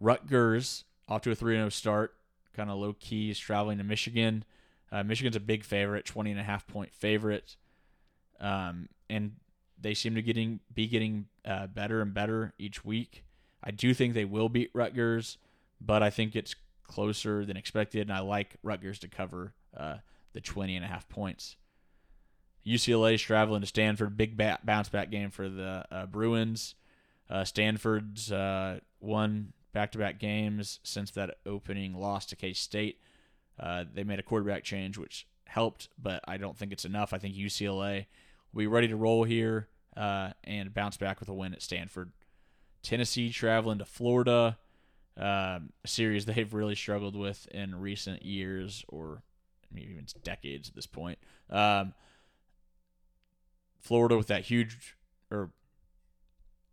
Rutgers 0.00 0.82
off 1.08 1.22
to 1.22 1.30
a 1.30 1.36
3 1.36 1.54
0 1.54 1.68
start, 1.68 2.16
kind 2.56 2.70
of 2.70 2.78
low 2.78 2.94
key, 2.98 3.30
is 3.30 3.38
traveling 3.38 3.78
to 3.78 3.84
Michigan. 3.84 4.44
Uh, 4.90 5.04
Michigan's 5.04 5.36
a 5.36 5.40
big 5.40 5.62
favorite, 5.62 6.06
20 6.06 6.32
and 6.32 6.40
a 6.40 6.42
half 6.42 6.66
point 6.66 6.92
favorite. 6.92 7.54
Um, 8.40 8.88
and 9.08 9.36
they 9.80 9.94
seem 9.94 10.14
to 10.14 10.22
getting 10.22 10.60
be 10.72 10.86
getting 10.86 11.26
uh, 11.44 11.66
better 11.66 12.00
and 12.00 12.12
better 12.14 12.52
each 12.58 12.84
week. 12.84 13.24
I 13.62 13.70
do 13.70 13.92
think 13.94 14.14
they 14.14 14.24
will 14.24 14.48
beat 14.48 14.70
Rutgers, 14.74 15.38
but 15.80 16.02
I 16.02 16.10
think 16.10 16.34
it's 16.34 16.54
closer 16.84 17.44
than 17.44 17.56
expected, 17.56 18.02
and 18.02 18.12
I 18.12 18.20
like 18.20 18.56
Rutgers 18.62 18.98
to 19.00 19.08
cover 19.08 19.54
uh, 19.76 19.96
the 20.32 20.40
20 20.40 20.76
and 20.76 20.84
a 20.84 20.88
half 20.88 21.08
points. 21.08 21.56
UCLA 22.66 23.14
is 23.14 23.22
traveling 23.22 23.60
to 23.62 23.66
Stanford, 23.66 24.16
big 24.16 24.36
bounce 24.36 24.88
back 24.88 25.10
game 25.10 25.30
for 25.30 25.48
the 25.48 25.84
uh, 25.90 26.06
Bruins. 26.06 26.74
Uh, 27.28 27.44
Stanford's 27.44 28.30
uh, 28.30 28.80
won 29.00 29.52
back 29.72 29.92
to 29.92 29.98
back 29.98 30.18
games 30.18 30.80
since 30.82 31.10
that 31.12 31.38
opening 31.46 31.94
loss 31.94 32.26
to 32.26 32.36
K 32.36 32.52
State. 32.52 32.98
Uh, 33.58 33.84
they 33.92 34.04
made 34.04 34.18
a 34.18 34.22
quarterback 34.22 34.64
change, 34.64 34.98
which 34.98 35.26
helped, 35.46 35.88
but 36.00 36.22
I 36.26 36.36
don't 36.36 36.56
think 36.56 36.72
it's 36.72 36.84
enough. 36.84 37.12
I 37.12 37.18
think 37.18 37.34
UCLA 37.34 38.06
will 38.52 38.60
be 38.60 38.66
ready 38.66 38.88
to 38.88 38.96
roll 38.96 39.24
here 39.24 39.68
uh, 39.96 40.30
and 40.44 40.72
bounce 40.72 40.96
back 40.96 41.20
with 41.20 41.28
a 41.28 41.34
win 41.34 41.52
at 41.52 41.62
Stanford. 41.62 42.12
Tennessee 42.82 43.30
traveling 43.30 43.78
to 43.78 43.84
Florida, 43.84 44.58
um, 45.16 45.70
a 45.84 45.86
series 45.86 46.24
they've 46.26 46.52
really 46.52 46.74
struggled 46.74 47.16
with 47.16 47.46
in 47.48 47.78
recent 47.80 48.24
years, 48.24 48.84
or 48.88 49.22
maybe 49.72 49.90
even 49.92 50.06
decades 50.22 50.68
at 50.68 50.74
this 50.74 50.86
point. 50.86 51.18
Um, 51.48 51.94
Florida 53.80 54.16
with 54.16 54.28
that 54.28 54.42
huge, 54.42 54.96
or 55.30 55.50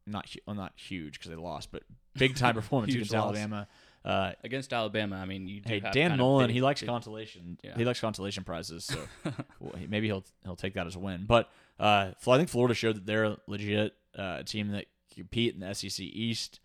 not 0.06 0.34
well, 0.46 0.56
not 0.56 0.74
huge 0.76 1.14
because 1.14 1.30
they 1.30 1.38
lost, 1.38 1.72
but 1.72 1.84
big 2.16 2.36
time 2.36 2.56
performance 2.56 2.94
against 2.94 3.14
loss. 3.14 3.36
Alabama. 3.36 3.68
Uh, 4.06 4.32
against 4.44 4.72
Alabama, 4.72 5.18
I 5.18 5.26
mean, 5.26 5.50
you 5.50 5.62
hey 5.66 5.82
Dan 5.92 6.18
Mullen, 6.18 6.50
he 6.50 6.62
likes 6.62 6.80
big, 6.80 6.90
consolation. 6.90 7.58
Yeah. 7.62 7.76
He 7.76 7.84
likes 7.84 8.00
consolation 8.00 8.46
prizes, 8.46 8.86
so 8.86 9.00
well, 9.60 9.74
maybe 9.90 10.08
he'll 10.08 10.24
he'll 10.46 10.56
take 10.56 10.76
that 10.76 10.88
as 10.88 10.96
a 10.96 11.00
win. 11.00 11.26
But 11.28 11.50
uh, 11.80 12.12
I 12.28 12.38
think 12.38 12.50
Florida 12.50 12.74
showed 12.74 12.96
that 12.96 13.06
they're 13.06 13.26
a 13.26 13.38
legit 13.48 13.94
uh, 14.18 14.44
team 14.44 14.70
that 14.70 14.86
compete 15.14 15.54
in 15.54 15.60
the 15.60 15.74
SEC 15.74 16.00
East. 16.00 16.60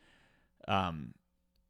Um, 0.69 1.15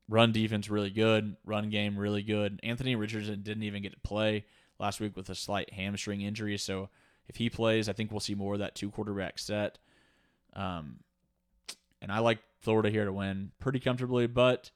run 0.09 0.33
defense 0.33 0.69
really 0.69 0.91
good, 0.91 1.37
run 1.45 1.71
game 1.71 1.99
really 1.99 2.23
good. 2.23 2.61
Anthony 2.63 2.95
Richardson 2.95 3.43
didn't 3.43 3.63
even 3.63 3.83
get 3.83 3.93
to 3.93 4.01
play 4.01 4.45
last 4.79 5.01
week 5.01 5.17
with 5.17 5.31
a 5.31 5.35
slight 5.35 5.73
hamstring 5.73 6.21
injury, 6.21 6.59
so 6.59 6.89
if 7.29 7.37
he 7.37 7.49
plays, 7.49 7.89
I 7.89 7.93
think 7.93 8.11
we'll 8.11 8.21
see 8.21 8.35
more 8.35 8.55
of 8.55 8.61
that 8.61 8.75
two 8.75 8.91
quarterback 8.91 9.39
set. 9.39 9.79
Um, 10.55 10.99
and 12.01 12.13
I 12.13 12.19
like 12.19 12.41
Florida 12.61 12.91
here 12.91 13.05
to 13.05 13.13
win 13.13 13.53
pretty 13.59 13.81
comfortably, 13.81 14.27
but 14.27 14.71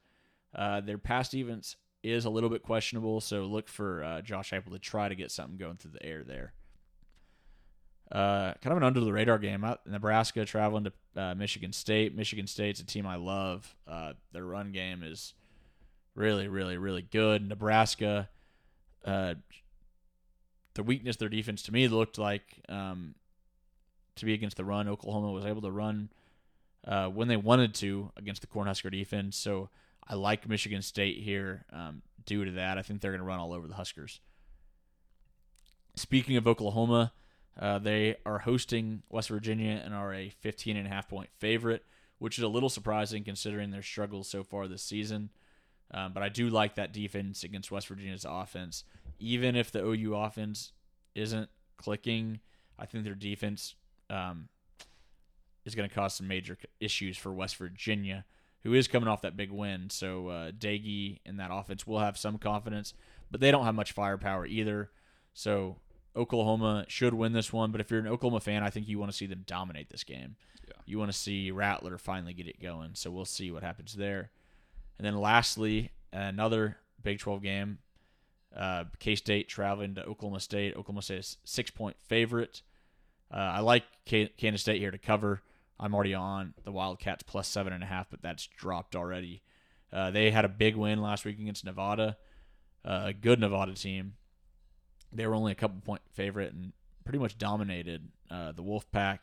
uh, 0.55 0.81
their 0.81 0.97
past 0.97 1.31
defense 1.31 1.75
is 2.03 2.25
a 2.25 2.29
little 2.29 2.49
bit 2.49 2.63
questionable, 2.63 3.21
so 3.21 3.43
look 3.43 3.67
for 3.67 4.03
uh, 4.03 4.21
Josh 4.21 4.51
Heupel 4.51 4.71
to 4.71 4.79
try 4.79 5.09
to 5.09 5.15
get 5.15 5.31
something 5.31 5.57
going 5.57 5.75
through 5.75 5.91
the 5.91 6.05
air 6.05 6.23
there. 6.23 6.53
Uh, 8.11 8.53
kind 8.61 8.71
of 8.71 8.77
an 8.77 8.83
under 8.83 9.01
the 9.01 9.11
radar 9.11 9.37
game. 9.37 9.65
Nebraska 9.85 10.45
traveling 10.45 10.85
to 10.85 10.93
uh, 11.21 11.35
Michigan 11.35 11.73
State. 11.73 12.15
Michigan 12.15 12.47
State's 12.47 12.79
a 12.79 12.85
team 12.85 13.05
I 13.05 13.17
love. 13.17 13.75
Uh, 13.87 14.13
their 14.31 14.45
run 14.45 14.71
game 14.71 15.03
is 15.03 15.33
really, 16.15 16.47
really, 16.47 16.77
really 16.77 17.01
good. 17.01 17.47
Nebraska, 17.47 18.29
uh, 19.05 19.35
the 20.73 20.83
weakness 20.83 21.17
their 21.17 21.27
defense 21.27 21.63
to 21.63 21.73
me 21.73 21.87
looked 21.87 22.17
like 22.17 22.43
um, 22.69 23.15
to 24.15 24.25
be 24.25 24.33
against 24.33 24.55
the 24.55 24.65
run. 24.65 24.87
Oklahoma 24.87 25.31
was 25.31 25.45
able 25.45 25.61
to 25.61 25.71
run 25.71 26.09
uh, 26.87 27.07
when 27.07 27.27
they 27.27 27.37
wanted 27.37 27.73
to 27.75 28.11
against 28.15 28.41
the 28.41 28.47
Cornhusker 28.47 28.91
defense. 28.91 29.35
So 29.35 29.69
I 30.07 30.15
like 30.15 30.47
Michigan 30.47 30.81
State 30.81 31.17
here 31.17 31.65
um, 31.73 32.01
due 32.25 32.45
to 32.45 32.51
that. 32.51 32.77
I 32.77 32.83
think 32.83 33.01
they're 33.01 33.11
going 33.11 33.19
to 33.19 33.25
run 33.25 33.39
all 33.39 33.53
over 33.53 33.67
the 33.67 33.75
Huskers. 33.75 34.21
Speaking 35.95 36.37
of 36.37 36.47
Oklahoma, 36.47 37.11
uh, 37.59 37.79
they 37.79 38.17
are 38.25 38.39
hosting 38.39 39.01
West 39.09 39.29
Virginia 39.29 39.81
and 39.83 39.93
are 39.93 40.13
a 40.13 40.29
15 40.29 40.77
and 40.77 40.87
a 40.87 40.89
half 40.89 41.09
point 41.09 41.29
favorite, 41.39 41.83
which 42.19 42.37
is 42.37 42.43
a 42.43 42.47
little 42.47 42.69
surprising 42.69 43.23
considering 43.23 43.71
their 43.71 43.81
struggles 43.81 44.29
so 44.29 44.43
far 44.43 44.67
this 44.67 44.83
season. 44.83 45.29
Um, 45.91 46.13
but 46.13 46.21
I 46.21 46.29
do 46.29 46.49
like 46.49 46.75
that 46.75 46.93
defense 46.93 47.43
against 47.43 47.71
West 47.71 47.87
Virginia's 47.87 48.25
offense. 48.27 48.83
Even 49.19 49.55
if 49.55 49.71
the 49.71 49.83
OU 49.83 50.15
offense 50.15 50.73
isn't 51.15 51.49
clicking, 51.77 52.39
I 52.77 52.85
think 52.85 53.03
their 53.03 53.15
defense 53.15 53.75
um, 54.09 54.49
is 55.65 55.73
going 55.73 55.87
to 55.89 55.95
cause 55.95 56.15
some 56.15 56.27
major 56.27 56.57
issues 56.79 57.17
for 57.17 57.33
West 57.33 57.55
Virginia, 57.55 58.25
who 58.63 58.73
is 58.73 58.87
coming 58.87 59.07
off 59.07 59.21
that 59.21 59.37
big 59.37 59.51
win. 59.51 59.89
So 59.89 60.27
uh, 60.27 60.51
Doege 60.51 61.19
and 61.25 61.39
that 61.39 61.49
offense 61.51 61.87
will 61.87 61.99
have 61.99 62.17
some 62.17 62.37
confidence, 62.37 62.93
but 63.31 63.39
they 63.39 63.49
don't 63.49 63.65
have 63.65 63.75
much 63.75 63.93
firepower 63.93 64.45
either. 64.45 64.91
So 65.33 65.77
Oklahoma 66.17 66.85
should 66.87 67.13
win 67.13 67.33
this 67.33 67.53
one, 67.53 67.71
but 67.71 67.79
if 67.79 67.91
you're 67.91 67.99
an 67.99 68.07
Oklahoma 68.07 68.39
fan, 68.39 68.63
I 68.63 68.69
think 68.69 68.87
you 68.87 68.99
want 68.99 69.11
to 69.11 69.17
see 69.17 69.27
them 69.27 69.43
dominate 69.45 69.89
this 69.89 70.03
game. 70.03 70.35
Yeah. 70.67 70.73
You 70.85 70.99
want 70.99 71.11
to 71.11 71.17
see 71.17 71.51
Rattler 71.51 71.97
finally 71.97 72.33
get 72.33 72.47
it 72.47 72.61
going. 72.61 72.91
So 72.93 73.11
we'll 73.11 73.25
see 73.25 73.51
what 73.51 73.63
happens 73.63 73.93
there. 73.93 74.31
And 74.97 75.05
then 75.05 75.15
lastly, 75.15 75.91
another 76.11 76.77
Big 77.03 77.19
12 77.19 77.41
game. 77.41 77.77
Uh, 78.55 78.85
K 78.99 79.15
State 79.15 79.47
traveling 79.47 79.95
to 79.95 80.05
Oklahoma 80.05 80.39
State. 80.39 80.75
Oklahoma 80.75 81.01
State 81.03 81.19
is 81.19 81.37
six 81.43 81.69
point 81.69 81.95
favorite. 82.01 82.63
Uh, 83.31 83.37
I 83.37 83.59
like 83.59 83.83
K- 84.05 84.31
Kansas 84.37 84.61
State 84.61 84.79
here 84.79 84.89
to 84.89 84.97
cover. 84.97 85.41
I'm 85.79 85.93
already 85.93 86.15
on 86.15 86.53
the 86.63 86.71
Wildcats 86.71 87.23
plus 87.23 87.47
seven 87.47 87.71
and 87.71 87.83
a 87.83 87.85
half, 87.85 88.09
but 88.09 88.21
that's 88.21 88.47
dropped 88.47 88.95
already. 88.95 89.43
Uh, 89.93 90.11
they 90.11 90.31
had 90.31 90.45
a 90.45 90.49
big 90.49 90.75
win 90.75 91.01
last 91.01 91.23
week 91.23 91.39
against 91.39 91.65
Nevada, 91.65 92.17
uh, 92.83 93.03
a 93.05 93.13
good 93.13 93.39
Nevada 93.39 93.73
team. 93.73 94.13
They 95.11 95.25
were 95.25 95.35
only 95.35 95.51
a 95.51 95.55
couple 95.55 95.79
point 95.81 96.01
favorite 96.13 96.53
and 96.53 96.73
pretty 97.03 97.19
much 97.19 97.37
dominated 97.37 98.09
uh, 98.29 98.51
the 98.51 98.63
Wolfpack 98.63 99.19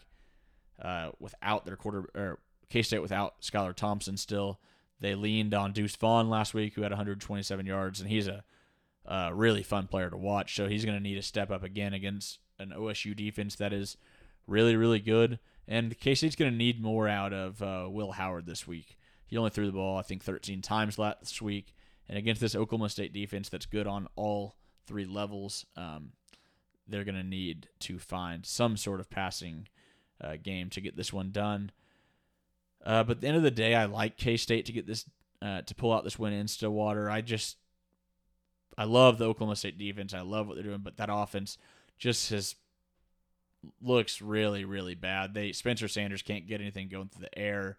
uh, 0.80 1.10
without 1.20 1.64
their 1.66 1.76
quarter 1.76 2.08
or 2.14 2.38
K 2.70 2.82
State 2.82 3.02
without 3.02 3.40
Skylar 3.42 3.74
Thompson. 3.74 4.16
Still, 4.16 4.58
they 5.00 5.14
leaned 5.14 5.54
on 5.54 5.72
Deuce 5.72 5.96
Vaughn 5.96 6.30
last 6.30 6.54
week, 6.54 6.74
who 6.74 6.82
had 6.82 6.90
127 6.90 7.66
yards, 7.66 8.00
and 8.00 8.08
he's 8.08 8.28
a, 8.28 8.42
really 9.34 9.62
fun 9.62 9.86
player 9.86 10.08
to 10.08 10.16
watch. 10.16 10.56
So 10.56 10.66
he's 10.66 10.84
going 10.84 10.96
to 10.96 11.02
need 11.02 11.16
to 11.16 11.22
step 11.22 11.50
up 11.50 11.62
again 11.62 11.92
against 11.92 12.38
an 12.58 12.72
OSU 12.74 13.14
defense 13.14 13.56
that 13.56 13.72
is 13.72 13.98
really, 14.46 14.76
really 14.76 15.00
good. 15.00 15.38
And 15.68 15.98
K 15.98 16.14
State's 16.14 16.36
going 16.36 16.50
to 16.50 16.56
need 16.56 16.82
more 16.82 17.06
out 17.06 17.32
of 17.32 17.62
uh, 17.62 17.86
Will 17.88 18.12
Howard 18.12 18.46
this 18.46 18.66
week. 18.66 18.96
He 19.26 19.36
only 19.36 19.50
threw 19.50 19.66
the 19.66 19.72
ball, 19.72 19.98
I 19.98 20.02
think, 20.02 20.22
13 20.22 20.62
times 20.62 20.98
last 20.98 21.42
week. 21.42 21.74
And 22.08 22.18
against 22.18 22.40
this 22.40 22.54
Oklahoma 22.54 22.90
State 22.90 23.12
defense 23.12 23.48
that's 23.48 23.66
good 23.66 23.86
on 23.86 24.08
all 24.16 24.56
three 24.86 25.04
levels, 25.04 25.66
um, 25.76 26.12
they're 26.86 27.04
going 27.04 27.14
to 27.14 27.22
need 27.22 27.68
to 27.80 27.98
find 27.98 28.44
some 28.44 28.76
sort 28.76 29.00
of 29.00 29.10
passing 29.10 29.68
uh, 30.20 30.36
game 30.42 30.70
to 30.70 30.80
get 30.80 30.96
this 30.96 31.12
one 31.12 31.30
done. 31.30 31.70
Uh, 32.84 33.02
but 33.02 33.16
at 33.16 33.20
the 33.22 33.28
end 33.28 33.36
of 33.36 33.42
the 33.42 33.50
day, 33.50 33.74
I 33.74 33.86
like 33.86 34.16
K 34.16 34.36
State 34.36 34.66
to 34.66 34.72
get 34.72 34.86
this 34.86 35.06
uh, 35.40 35.62
to 35.62 35.74
pull 35.74 35.92
out 35.92 36.04
this 36.04 36.18
win 36.18 36.32
in 36.32 36.48
Stillwater. 36.48 37.10
I 37.10 37.22
just 37.22 37.56
I 38.76 38.84
love 38.84 39.18
the 39.18 39.26
Oklahoma 39.26 39.56
State 39.56 39.78
defense. 39.78 40.12
I 40.12 40.20
love 40.20 40.46
what 40.46 40.56
they're 40.56 40.64
doing, 40.64 40.82
but 40.82 40.98
that 40.98 41.08
offense 41.10 41.56
just 41.98 42.30
has 42.30 42.56
looks 43.80 44.20
really 44.20 44.64
really 44.66 44.94
bad. 44.94 45.32
They 45.32 45.52
Spencer 45.52 45.88
Sanders 45.88 46.22
can't 46.22 46.46
get 46.46 46.60
anything 46.60 46.88
going 46.88 47.08
through 47.08 47.26
the 47.30 47.38
air. 47.38 47.78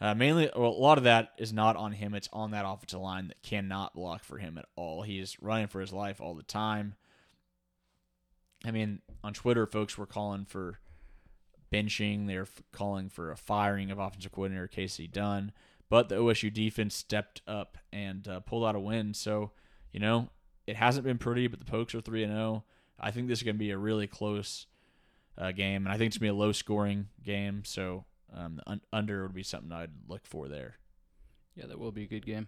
Uh, 0.00 0.14
mainly, 0.14 0.50
well, 0.56 0.70
a 0.70 0.72
lot 0.72 0.96
of 0.98 1.04
that 1.04 1.32
is 1.36 1.52
not 1.52 1.76
on 1.76 1.92
him. 1.92 2.14
It's 2.14 2.28
on 2.32 2.52
that 2.52 2.64
offensive 2.66 3.00
line 3.00 3.28
that 3.28 3.42
cannot 3.42 3.94
block 3.94 4.24
for 4.24 4.38
him 4.38 4.56
at 4.56 4.64
all. 4.74 5.02
He's 5.02 5.36
running 5.42 5.66
for 5.66 5.80
his 5.80 5.92
life 5.92 6.20
all 6.20 6.34
the 6.34 6.42
time. 6.42 6.94
I 8.64 8.70
mean, 8.70 9.00
on 9.22 9.34
Twitter, 9.34 9.66
folks 9.66 9.98
were 9.98 10.06
calling 10.06 10.46
for 10.46 10.78
benching. 11.72 12.26
They're 12.26 12.48
calling 12.72 13.10
for 13.10 13.30
a 13.30 13.36
firing 13.36 13.90
of 13.90 13.98
offensive 13.98 14.32
coordinator 14.32 14.68
Kasey 14.68 15.10
Dunn. 15.10 15.52
But 15.90 16.08
the 16.08 16.16
OSU 16.16 16.52
defense 16.52 16.94
stepped 16.94 17.42
up 17.46 17.76
and 17.92 18.26
uh, 18.26 18.40
pulled 18.40 18.64
out 18.64 18.76
a 18.76 18.80
win. 18.80 19.12
So, 19.12 19.50
you 19.92 20.00
know, 20.00 20.30
it 20.66 20.76
hasn't 20.76 21.04
been 21.04 21.18
pretty, 21.18 21.46
but 21.46 21.58
the 21.58 21.66
Pokes 21.66 21.94
are 21.94 22.00
3 22.00 22.24
and 22.24 22.32
0. 22.32 22.64
I 22.98 23.10
think 23.10 23.28
this 23.28 23.40
is 23.40 23.42
going 23.42 23.56
to 23.56 23.58
be 23.58 23.70
a 23.70 23.78
really 23.78 24.06
close 24.06 24.66
uh, 25.36 25.52
game, 25.52 25.84
and 25.84 25.88
I 25.88 25.96
think 25.96 26.08
it's 26.08 26.18
going 26.18 26.28
to 26.28 26.34
be 26.34 26.38
a 26.38 26.40
low 26.40 26.52
scoring 26.52 27.08
game. 27.24 27.64
So, 27.64 28.04
um, 28.34 28.60
un- 28.66 28.80
under 28.92 29.22
would 29.22 29.34
be 29.34 29.42
something 29.42 29.72
I'd 29.72 29.90
look 30.08 30.26
for 30.26 30.48
there. 30.48 30.76
Yeah, 31.56 31.66
that 31.66 31.78
will 31.78 31.92
be 31.92 32.04
a 32.04 32.06
good 32.08 32.24
game. 32.26 32.46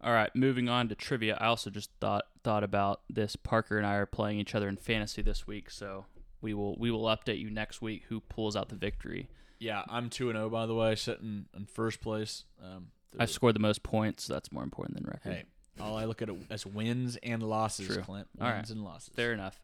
All 0.00 0.12
right, 0.12 0.34
moving 0.34 0.68
on 0.68 0.88
to 0.88 0.94
trivia. 0.96 1.38
I 1.40 1.46
also 1.46 1.70
just 1.70 1.90
thought 2.00 2.24
thought 2.42 2.64
about 2.64 3.02
this. 3.08 3.36
Parker 3.36 3.78
and 3.78 3.86
I 3.86 3.94
are 3.94 4.06
playing 4.06 4.40
each 4.40 4.54
other 4.54 4.68
in 4.68 4.76
fantasy 4.76 5.22
this 5.22 5.46
week, 5.46 5.70
so 5.70 6.06
we 6.40 6.54
will 6.54 6.76
we 6.76 6.90
will 6.90 7.04
update 7.04 7.38
you 7.38 7.50
next 7.50 7.80
week 7.80 8.04
who 8.08 8.20
pulls 8.20 8.56
out 8.56 8.68
the 8.68 8.74
victory. 8.74 9.28
Yeah, 9.60 9.84
I'm 9.88 10.10
2 10.10 10.28
and 10.30 10.36
0, 10.36 10.50
by 10.50 10.66
the 10.66 10.74
way, 10.74 10.96
sitting 10.96 11.44
in 11.56 11.66
first 11.66 12.00
place. 12.00 12.42
Um, 12.60 12.88
I've 13.16 13.30
scored 13.30 13.54
the 13.54 13.60
most 13.60 13.84
points, 13.84 14.24
so 14.24 14.32
that's 14.32 14.50
more 14.50 14.64
important 14.64 14.96
than 14.96 15.06
record. 15.06 15.32
Hey, 15.34 15.44
all 15.80 15.96
I 15.96 16.04
look 16.06 16.20
at 16.20 16.28
it 16.28 16.34
as 16.50 16.66
wins 16.66 17.16
and 17.22 17.40
losses, 17.44 17.86
True. 17.86 18.02
Clint. 18.02 18.26
Wins 18.36 18.42
All 18.42 18.48
right. 18.56 18.68
and 18.70 18.82
losses. 18.82 19.10
Fair 19.14 19.32
enough. 19.32 19.62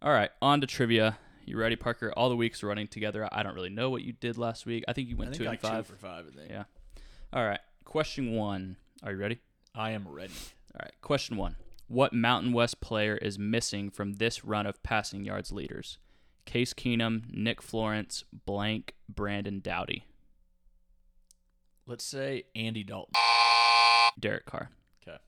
All 0.00 0.10
right, 0.10 0.30
on 0.40 0.62
to 0.62 0.66
trivia. 0.66 1.18
You 1.46 1.56
ready, 1.56 1.76
Parker? 1.76 2.12
All 2.16 2.28
the 2.28 2.36
weeks 2.36 2.62
running 2.64 2.88
together. 2.88 3.28
I 3.30 3.44
don't 3.44 3.54
really 3.54 3.70
know 3.70 3.88
what 3.88 4.02
you 4.02 4.12
did 4.12 4.36
last 4.36 4.66
week. 4.66 4.84
I 4.88 4.92
think 4.92 5.08
you 5.08 5.16
went 5.16 5.30
think 5.30 5.42
two 5.42 5.48
like 5.48 5.62
and 5.62 5.70
five. 5.70 5.86
two 5.86 5.92
for 5.92 5.98
five, 5.98 6.26
I 6.26 6.36
think. 6.36 6.50
Yeah. 6.50 6.64
All 7.32 7.46
right. 7.46 7.60
Question 7.84 8.32
one. 8.32 8.76
Are 9.04 9.12
you 9.12 9.18
ready? 9.18 9.38
I 9.72 9.92
am 9.92 10.08
ready. 10.08 10.32
All 10.74 10.80
right. 10.82 10.92
Question 11.02 11.36
one. 11.36 11.54
What 11.86 12.12
Mountain 12.12 12.52
West 12.52 12.80
player 12.80 13.16
is 13.16 13.38
missing 13.38 13.90
from 13.90 14.14
this 14.14 14.44
run 14.44 14.66
of 14.66 14.82
passing 14.82 15.24
yards 15.24 15.52
leaders? 15.52 15.98
Case 16.46 16.74
Keenum, 16.74 17.32
Nick 17.32 17.62
Florence, 17.62 18.24
blank, 18.44 18.94
Brandon 19.08 19.60
Doughty, 19.60 20.04
Let's 21.88 22.04
say 22.04 22.44
Andy 22.56 22.82
Dalton. 22.82 23.12
Derek 24.18 24.44
Carr. 24.44 24.70
Okay. 25.06 25.18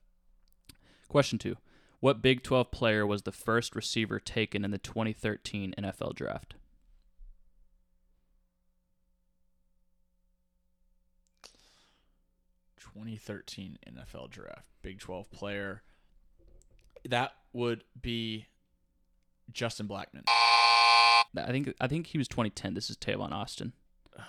Question 1.08 1.38
two. 1.38 1.56
What 2.00 2.22
Big 2.22 2.42
12 2.42 2.70
player 2.70 3.06
was 3.06 3.22
the 3.22 3.32
first 3.32 3.74
receiver 3.74 4.20
taken 4.20 4.64
in 4.64 4.70
the 4.70 4.78
2013 4.78 5.74
NFL 5.76 6.14
draft? 6.14 6.54
Twenty 12.80 13.16
thirteen 13.16 13.78
NFL 13.88 14.30
draft. 14.30 14.66
Big 14.82 14.98
Twelve 14.98 15.30
player. 15.30 15.82
That 17.08 17.32
would 17.52 17.84
be 18.00 18.46
Justin 19.52 19.86
Blackmon. 19.86 20.24
I 21.36 21.52
think 21.52 21.74
I 21.80 21.86
think 21.86 22.08
he 22.08 22.18
was 22.18 22.26
2010. 22.26 22.74
This 22.74 22.90
is 22.90 22.96
Tavon 22.96 23.30
Austin. 23.30 23.72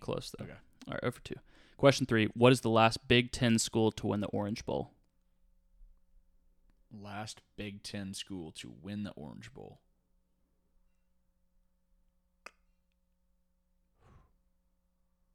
Close 0.00 0.34
though. 0.36 0.44
Okay. 0.44 0.54
All 0.88 0.94
right, 0.94 1.04
over 1.04 1.20
two. 1.24 1.36
Question 1.78 2.04
three. 2.04 2.26
What 2.34 2.52
is 2.52 2.60
the 2.60 2.68
last 2.68 3.08
Big 3.08 3.32
Ten 3.32 3.58
school 3.58 3.90
to 3.92 4.08
win 4.08 4.20
the 4.20 4.26
Orange 4.28 4.66
Bowl? 4.66 4.91
Last 6.92 7.40
Big 7.56 7.82
Ten 7.82 8.14
school 8.14 8.52
to 8.52 8.72
win 8.82 9.04
the 9.04 9.10
Orange 9.12 9.52
Bowl. 9.54 9.80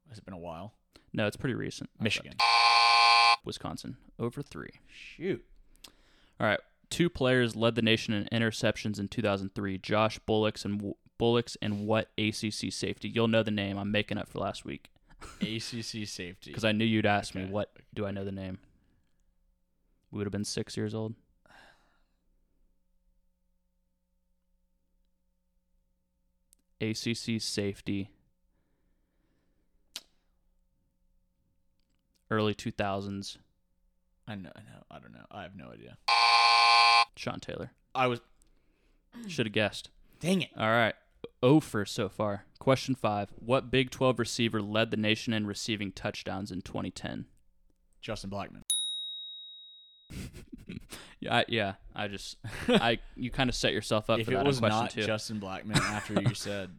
Has 0.09 0.17
it 0.17 0.25
been 0.25 0.33
a 0.33 0.37
while? 0.39 0.73
No, 1.13 1.27
it's 1.27 1.35
pretty 1.37 1.55
recent. 1.55 1.89
Michigan. 1.99 2.35
Wisconsin. 3.43 3.97
Over 4.19 4.41
three. 4.41 4.69
Shoot. 4.87 5.43
All 6.39 6.47
right. 6.47 6.59
Two 6.89 7.09
players 7.09 7.55
led 7.55 7.75
the 7.75 7.81
nation 7.81 8.13
in 8.13 8.25
interceptions 8.41 8.99
in 8.99 9.07
2003. 9.07 9.77
Josh 9.79 10.19
Bullocks 10.19 10.63
and 10.63 10.93
Bullocks 11.17 11.57
and 11.61 11.85
what 11.87 12.09
ACC 12.17 12.71
safety? 12.71 13.09
You'll 13.09 13.27
know 13.27 13.43
the 13.43 13.51
name. 13.51 13.77
I'm 13.77 13.91
making 13.91 14.17
up 14.17 14.29
for 14.29 14.39
last 14.39 14.63
week 14.63 14.89
ACC 15.41 15.81
safety. 16.07 16.51
because 16.51 16.63
I 16.63 16.71
knew 16.71 16.85
you'd 16.85 17.05
ask 17.05 17.35
me 17.35 17.45
what 17.45 17.71
do 17.93 18.05
I 18.05 18.11
know 18.11 18.23
the 18.23 18.31
name. 18.31 18.59
We 20.11 20.17
would 20.19 20.27
have 20.27 20.31
been 20.31 20.45
six 20.45 20.77
years 20.77 20.93
old. 20.95 21.15
ACC 26.81 27.41
safety. 27.41 28.09
Early 32.29 32.53
2000s. 32.53 33.37
I 34.27 34.35
know. 34.35 34.51
I 34.55 34.59
know. 34.59 34.83
I 34.91 34.99
don't 34.99 35.13
know. 35.13 35.25
I 35.31 35.43
have 35.43 35.55
no 35.55 35.69
idea. 35.69 35.97
Sean 37.15 37.39
Taylor. 37.39 37.71
I 37.95 38.07
was. 38.07 38.19
Should 39.27 39.45
have 39.45 39.53
guessed. 39.53 39.89
Dang 40.19 40.41
it. 40.41 40.49
All 40.57 40.69
right. 40.69 40.95
O 41.41 41.59
for 41.59 41.85
so 41.85 42.09
far. 42.09 42.45
Question 42.59 42.95
five. 42.95 43.29
What 43.39 43.71
Big 43.71 43.89
12 43.89 44.19
receiver 44.19 44.61
led 44.61 44.91
the 44.91 44.97
nation 44.97 45.33
in 45.33 45.47
receiving 45.47 45.91
touchdowns 45.91 46.51
in 46.51 46.61
2010? 46.61 47.25
Justin 48.01 48.29
Blackmon. 48.29 48.63
Yeah, 51.19 51.37
I, 51.37 51.45
yeah. 51.47 51.73
I 51.95 52.07
just, 52.07 52.37
I 52.67 52.99
you 53.15 53.31
kind 53.31 53.49
of 53.49 53.55
set 53.55 53.73
yourself 53.73 54.07
up 54.09 54.19
if 54.19 54.27
for 54.27 54.33
it 54.33 54.35
that 54.35 54.45
was 54.45 54.57
on 54.57 54.69
question 54.69 54.79
not 54.83 54.89
two. 54.91 55.03
Justin 55.03 55.39
Blackmon 55.39 55.75
after 55.77 56.21
you 56.21 56.33
said 56.35 56.69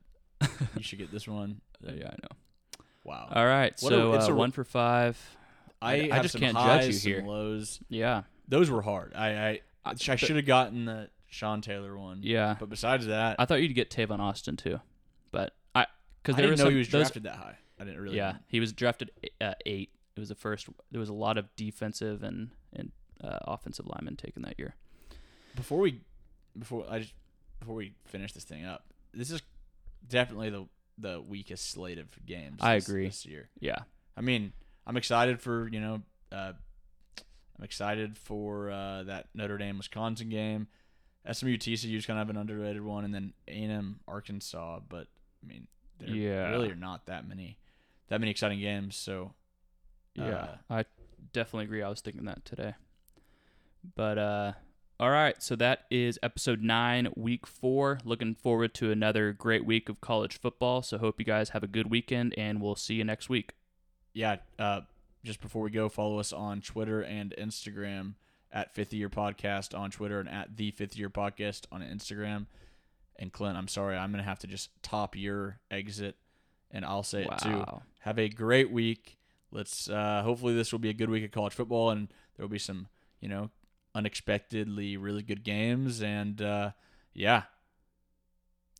you 0.77 0.83
should 0.83 1.01
get 1.01 1.11
this 1.11 1.27
one, 1.27 1.61
Uh, 1.87 1.91
yeah, 1.93 2.07
I 2.07 2.15
know. 2.23 2.83
wow. 3.03 3.29
All 3.33 3.45
right. 3.45 3.75
What 3.81 3.93
a- 3.93 3.97
so 3.97 4.13
it's 4.13 4.29
uh, 4.29 4.33
a- 4.33 4.37
one 4.37 4.53
for 4.53 4.63
five. 4.63 5.19
I, 5.83 6.09
I 6.11 6.15
have 6.15 6.23
just 6.23 6.33
some 6.35 6.41
can't 6.41 6.57
judge 6.57 6.65
highs, 6.85 6.87
you 6.87 6.93
some 6.93 7.13
here. 7.13 7.23
lows. 7.33 7.81
Yeah. 7.89 8.23
Those 8.47 8.71
were 8.71 8.81
hard. 8.83 9.13
I 9.17 9.29
I, 9.31 9.61
I- 9.85 9.91
I 9.91 9.95
should 10.17 10.37
have 10.37 10.47
gotten 10.47 10.85
the 10.85 11.11
Sean 11.27 11.61
Taylor 11.61 11.99
one. 11.99 12.21
Yeah. 12.23 12.55
But 12.61 12.69
besides 12.69 13.07
that, 13.07 13.37
I 13.41 13.45
thought 13.45 13.61
you'd 13.61 13.75
get 13.75 13.91
Tavon 13.91 14.21
Austin 14.21 14.57
too, 14.57 14.81
but 15.33 15.53
I 15.75 15.87
because 16.23 16.35
I 16.35 16.43
there 16.43 16.43
didn't 16.47 16.51
was 16.53 16.59
know 16.61 16.65
some, 16.67 16.73
he 16.75 16.79
was 16.79 16.89
those, 16.91 17.01
drafted 17.03 17.23
that 17.25 17.35
high. 17.35 17.59
I 17.81 17.85
didn't 17.85 18.01
really. 18.01 18.17
Yeah, 18.19 18.35
he 18.47 18.61
was 18.61 18.73
drafted 18.73 19.11
uh, 19.41 19.55
eight. 19.67 19.91
It 20.17 20.21
was 20.21 20.29
the 20.29 20.35
first. 20.37 20.69
There 20.93 21.01
was 21.01 21.09
a 21.09 21.13
lot 21.15 21.39
of 21.39 21.49
defensive 21.57 22.23
and 22.23 22.51
and 22.73 22.93
uh, 23.23 23.39
offensive 23.43 23.87
linemen 23.87 24.17
taken 24.17 24.43
that 24.43 24.59
year. 24.59 24.75
Before 25.57 25.79
we, 25.81 26.01
before 26.59 26.85
I 26.89 27.01
just 27.01 27.15
before 27.59 27.75
we 27.75 27.95
finish 28.07 28.33
this 28.33 28.45
thing 28.45 28.65
up, 28.65 28.85
this 29.13 29.31
is 29.31 29.43
definitely 30.07 30.51
the 30.51 30.67
the 30.99 31.21
weakest 31.21 31.71
slate 31.71 31.99
of 31.99 32.07
games. 32.27 32.59
I 32.61 32.77
this- 32.77 32.89
agree. 32.89 33.07
This 33.07 33.25
year. 33.27 33.49
Yeah. 33.61 33.79
I 34.17 34.21
mean, 34.21 34.53
I'm 34.87 34.97
excited 34.97 35.41
for 35.41 35.69
you 35.69 35.81
know, 35.81 36.03
uh, 36.33 36.53
I'm 37.59 37.65
excited 37.65 38.17
for 38.19 38.71
uh, 38.71 39.03
that 39.05 39.29
Notre 39.35 39.59
Dame 39.59 39.79
Wisconsin 39.79 40.29
game. 40.29 40.69
SMU 41.31 41.57
TCU 41.59 41.97
is 41.97 42.07
kind 42.07 42.19
of 42.19 42.31
an 42.31 42.37
underrated 42.37 42.83
one, 42.83 43.05
and 43.05 43.13
then 43.15 43.33
A&M 43.49 44.01
Arkansas. 44.09 44.81
But 44.89 45.09
I 45.43 45.47
mean, 45.47 45.67
there 45.99 46.09
Yeah. 46.09 46.51
really 46.51 46.71
are 46.71 46.75
not 46.77 47.07
that 47.07 47.29
many 47.29 47.59
that 48.09 48.21
many 48.21 48.31
exciting 48.31 48.61
games. 48.61 48.97
So 48.97 49.35
Yeah, 50.15 50.25
Uh, 50.35 50.57
I 50.81 50.85
definitely 51.33 51.65
agree. 51.65 51.83
I 51.83 51.89
was 51.89 52.01
thinking 52.01 52.25
that 52.25 52.45
today. 52.45 52.75
But 53.95 54.19
uh 54.19 54.53
all 55.01 55.11
right, 55.11 55.41
so 55.41 55.55
that 55.55 55.85
is 55.93 56.19
episode 56.25 56.61
9, 56.61 57.13
week 57.15 57.47
4. 57.47 58.01
Looking 58.05 58.35
forward 58.35 58.75
to 58.75 58.91
another 58.91 59.33
great 59.33 59.65
week 59.65 59.89
of 59.89 60.01
college 60.01 60.41
football. 60.41 60.83
So 60.83 60.99
hope 60.99 61.21
you 61.21 61.25
guys 61.25 61.51
have 61.51 61.63
a 61.63 61.69
good 61.69 61.89
weekend 61.89 62.35
and 62.37 62.61
we'll 62.61 62.75
see 62.75 62.95
you 62.95 63.05
next 63.05 63.29
week. 63.29 63.53
yeah, 64.13 64.39
uh, 64.59 64.81
just 65.25 65.41
before 65.41 65.63
we 65.63 65.71
go, 65.71 65.89
follow 65.89 66.19
us 66.19 66.33
on 66.33 66.61
Twitter 66.61 67.01
and 67.01 67.33
Instagram 67.39 68.15
at 68.51 68.75
Fifth 68.75 68.93
Year 68.93 69.09
Podcast 69.09 69.77
on 69.79 69.91
Twitter 69.91 70.19
and 70.19 70.29
at 70.29 70.57
the 70.57 70.71
Fifth 70.73 70.97
Year 70.97 71.11
Podcast 71.11 71.67
on 71.71 71.81
Instagram. 71.81 72.47
And 73.17 73.33
Clint, 73.33 73.57
I'm 73.57 73.69
sorry, 73.69 73.97
I'm 73.97 74.11
gonna 74.11 74.23
have 74.23 74.39
to 74.41 74.47
just 74.47 74.71
top 74.83 75.17
your 75.17 75.59
exit, 75.71 76.17
and 76.71 76.85
I'll 76.85 77.03
say 77.03 77.23
it 77.23 77.39
too. 77.43 77.65
Have 78.01 78.19
a 78.19 78.29
great 78.29 78.71
week. 78.71 79.19
Let's 79.51 79.89
uh, 79.91 80.23
hopefully 80.25 80.55
this 80.55 80.73
will 80.73 80.79
be 80.79 80.89
a 80.89 80.95
good 80.95 81.11
week 81.11 81.25
of 81.25 81.31
college 81.33 81.53
football, 81.53 81.91
and 81.91 82.09
there 82.37 82.45
will 82.45 82.51
be 82.51 82.59
some 82.59 82.87
you 83.21 83.29
know 83.29 83.51
unexpectedly 83.99 84.97
really 84.97 85.23
good 85.23 85.43
games, 85.43 86.01
and 86.01 86.41
uh, 86.41 86.71
yeah, 87.15 87.43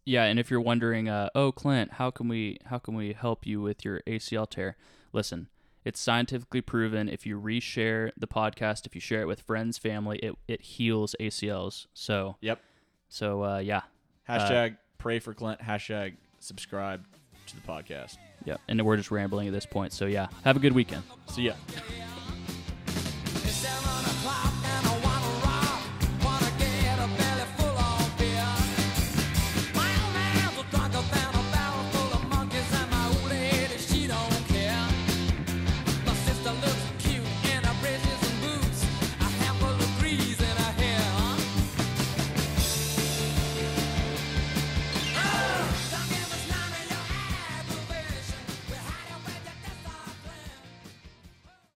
Yeah, 0.05 0.23
and 0.25 0.39
if 0.39 0.51
you're 0.51 0.61
wondering, 0.61 1.09
uh, 1.09 1.29
oh 1.35 1.51
Clint, 1.53 1.95
how 1.95 2.11
can 2.11 2.29
we 2.29 2.59
how 2.67 2.79
can 2.79 2.95
we 2.95 3.13
help 3.13 3.45
you 3.47 3.61
with 3.61 3.85
your 3.85 4.01
ACL 4.07 4.49
tear? 4.49 4.77
Listen, 5.13 5.49
it's 5.85 5.99
scientifically 6.01 6.61
proven. 6.61 7.09
If 7.09 7.27
you 7.27 7.41
reshare 7.41 8.13
the 8.17 8.29
podcast, 8.29 8.87
if 8.87 8.95
you 8.95 9.01
share 9.01 9.23
it 9.23 9.27
with 9.27 9.41
friends, 9.41 9.77
family, 9.77 10.19
it 10.21 10.35
it 10.47 10.63
heals 10.63 11.17
ACLs. 11.21 11.87
So 11.93 12.37
yep. 12.41 12.61
so 13.09 13.43
uh, 13.43 13.59
yeah, 13.59 13.83
Hashtag 14.29 14.77
pray 14.99 15.19
for 15.19 15.35
Clint. 15.35 15.61
Hashtag 15.61 16.15
subscribe 16.39 17.05
to 17.49 17.57
the 17.57 17.63
podcast. 17.63 18.19
yeah. 18.45 18.57
And 18.69 18.81
we're 18.85 18.97
just 18.97 19.11
rambling 19.11 19.49
at 19.49 19.53
this 19.53 19.67
point. 19.67 19.93
So 19.93 20.07
yeah, 20.07 20.29
have 20.45 20.57
a 20.57 20.61
good 20.61 20.75
weekend. 20.75 21.03
See 21.27 21.43
ya. 21.43 21.55
It's 23.45 23.65
time 23.65 23.98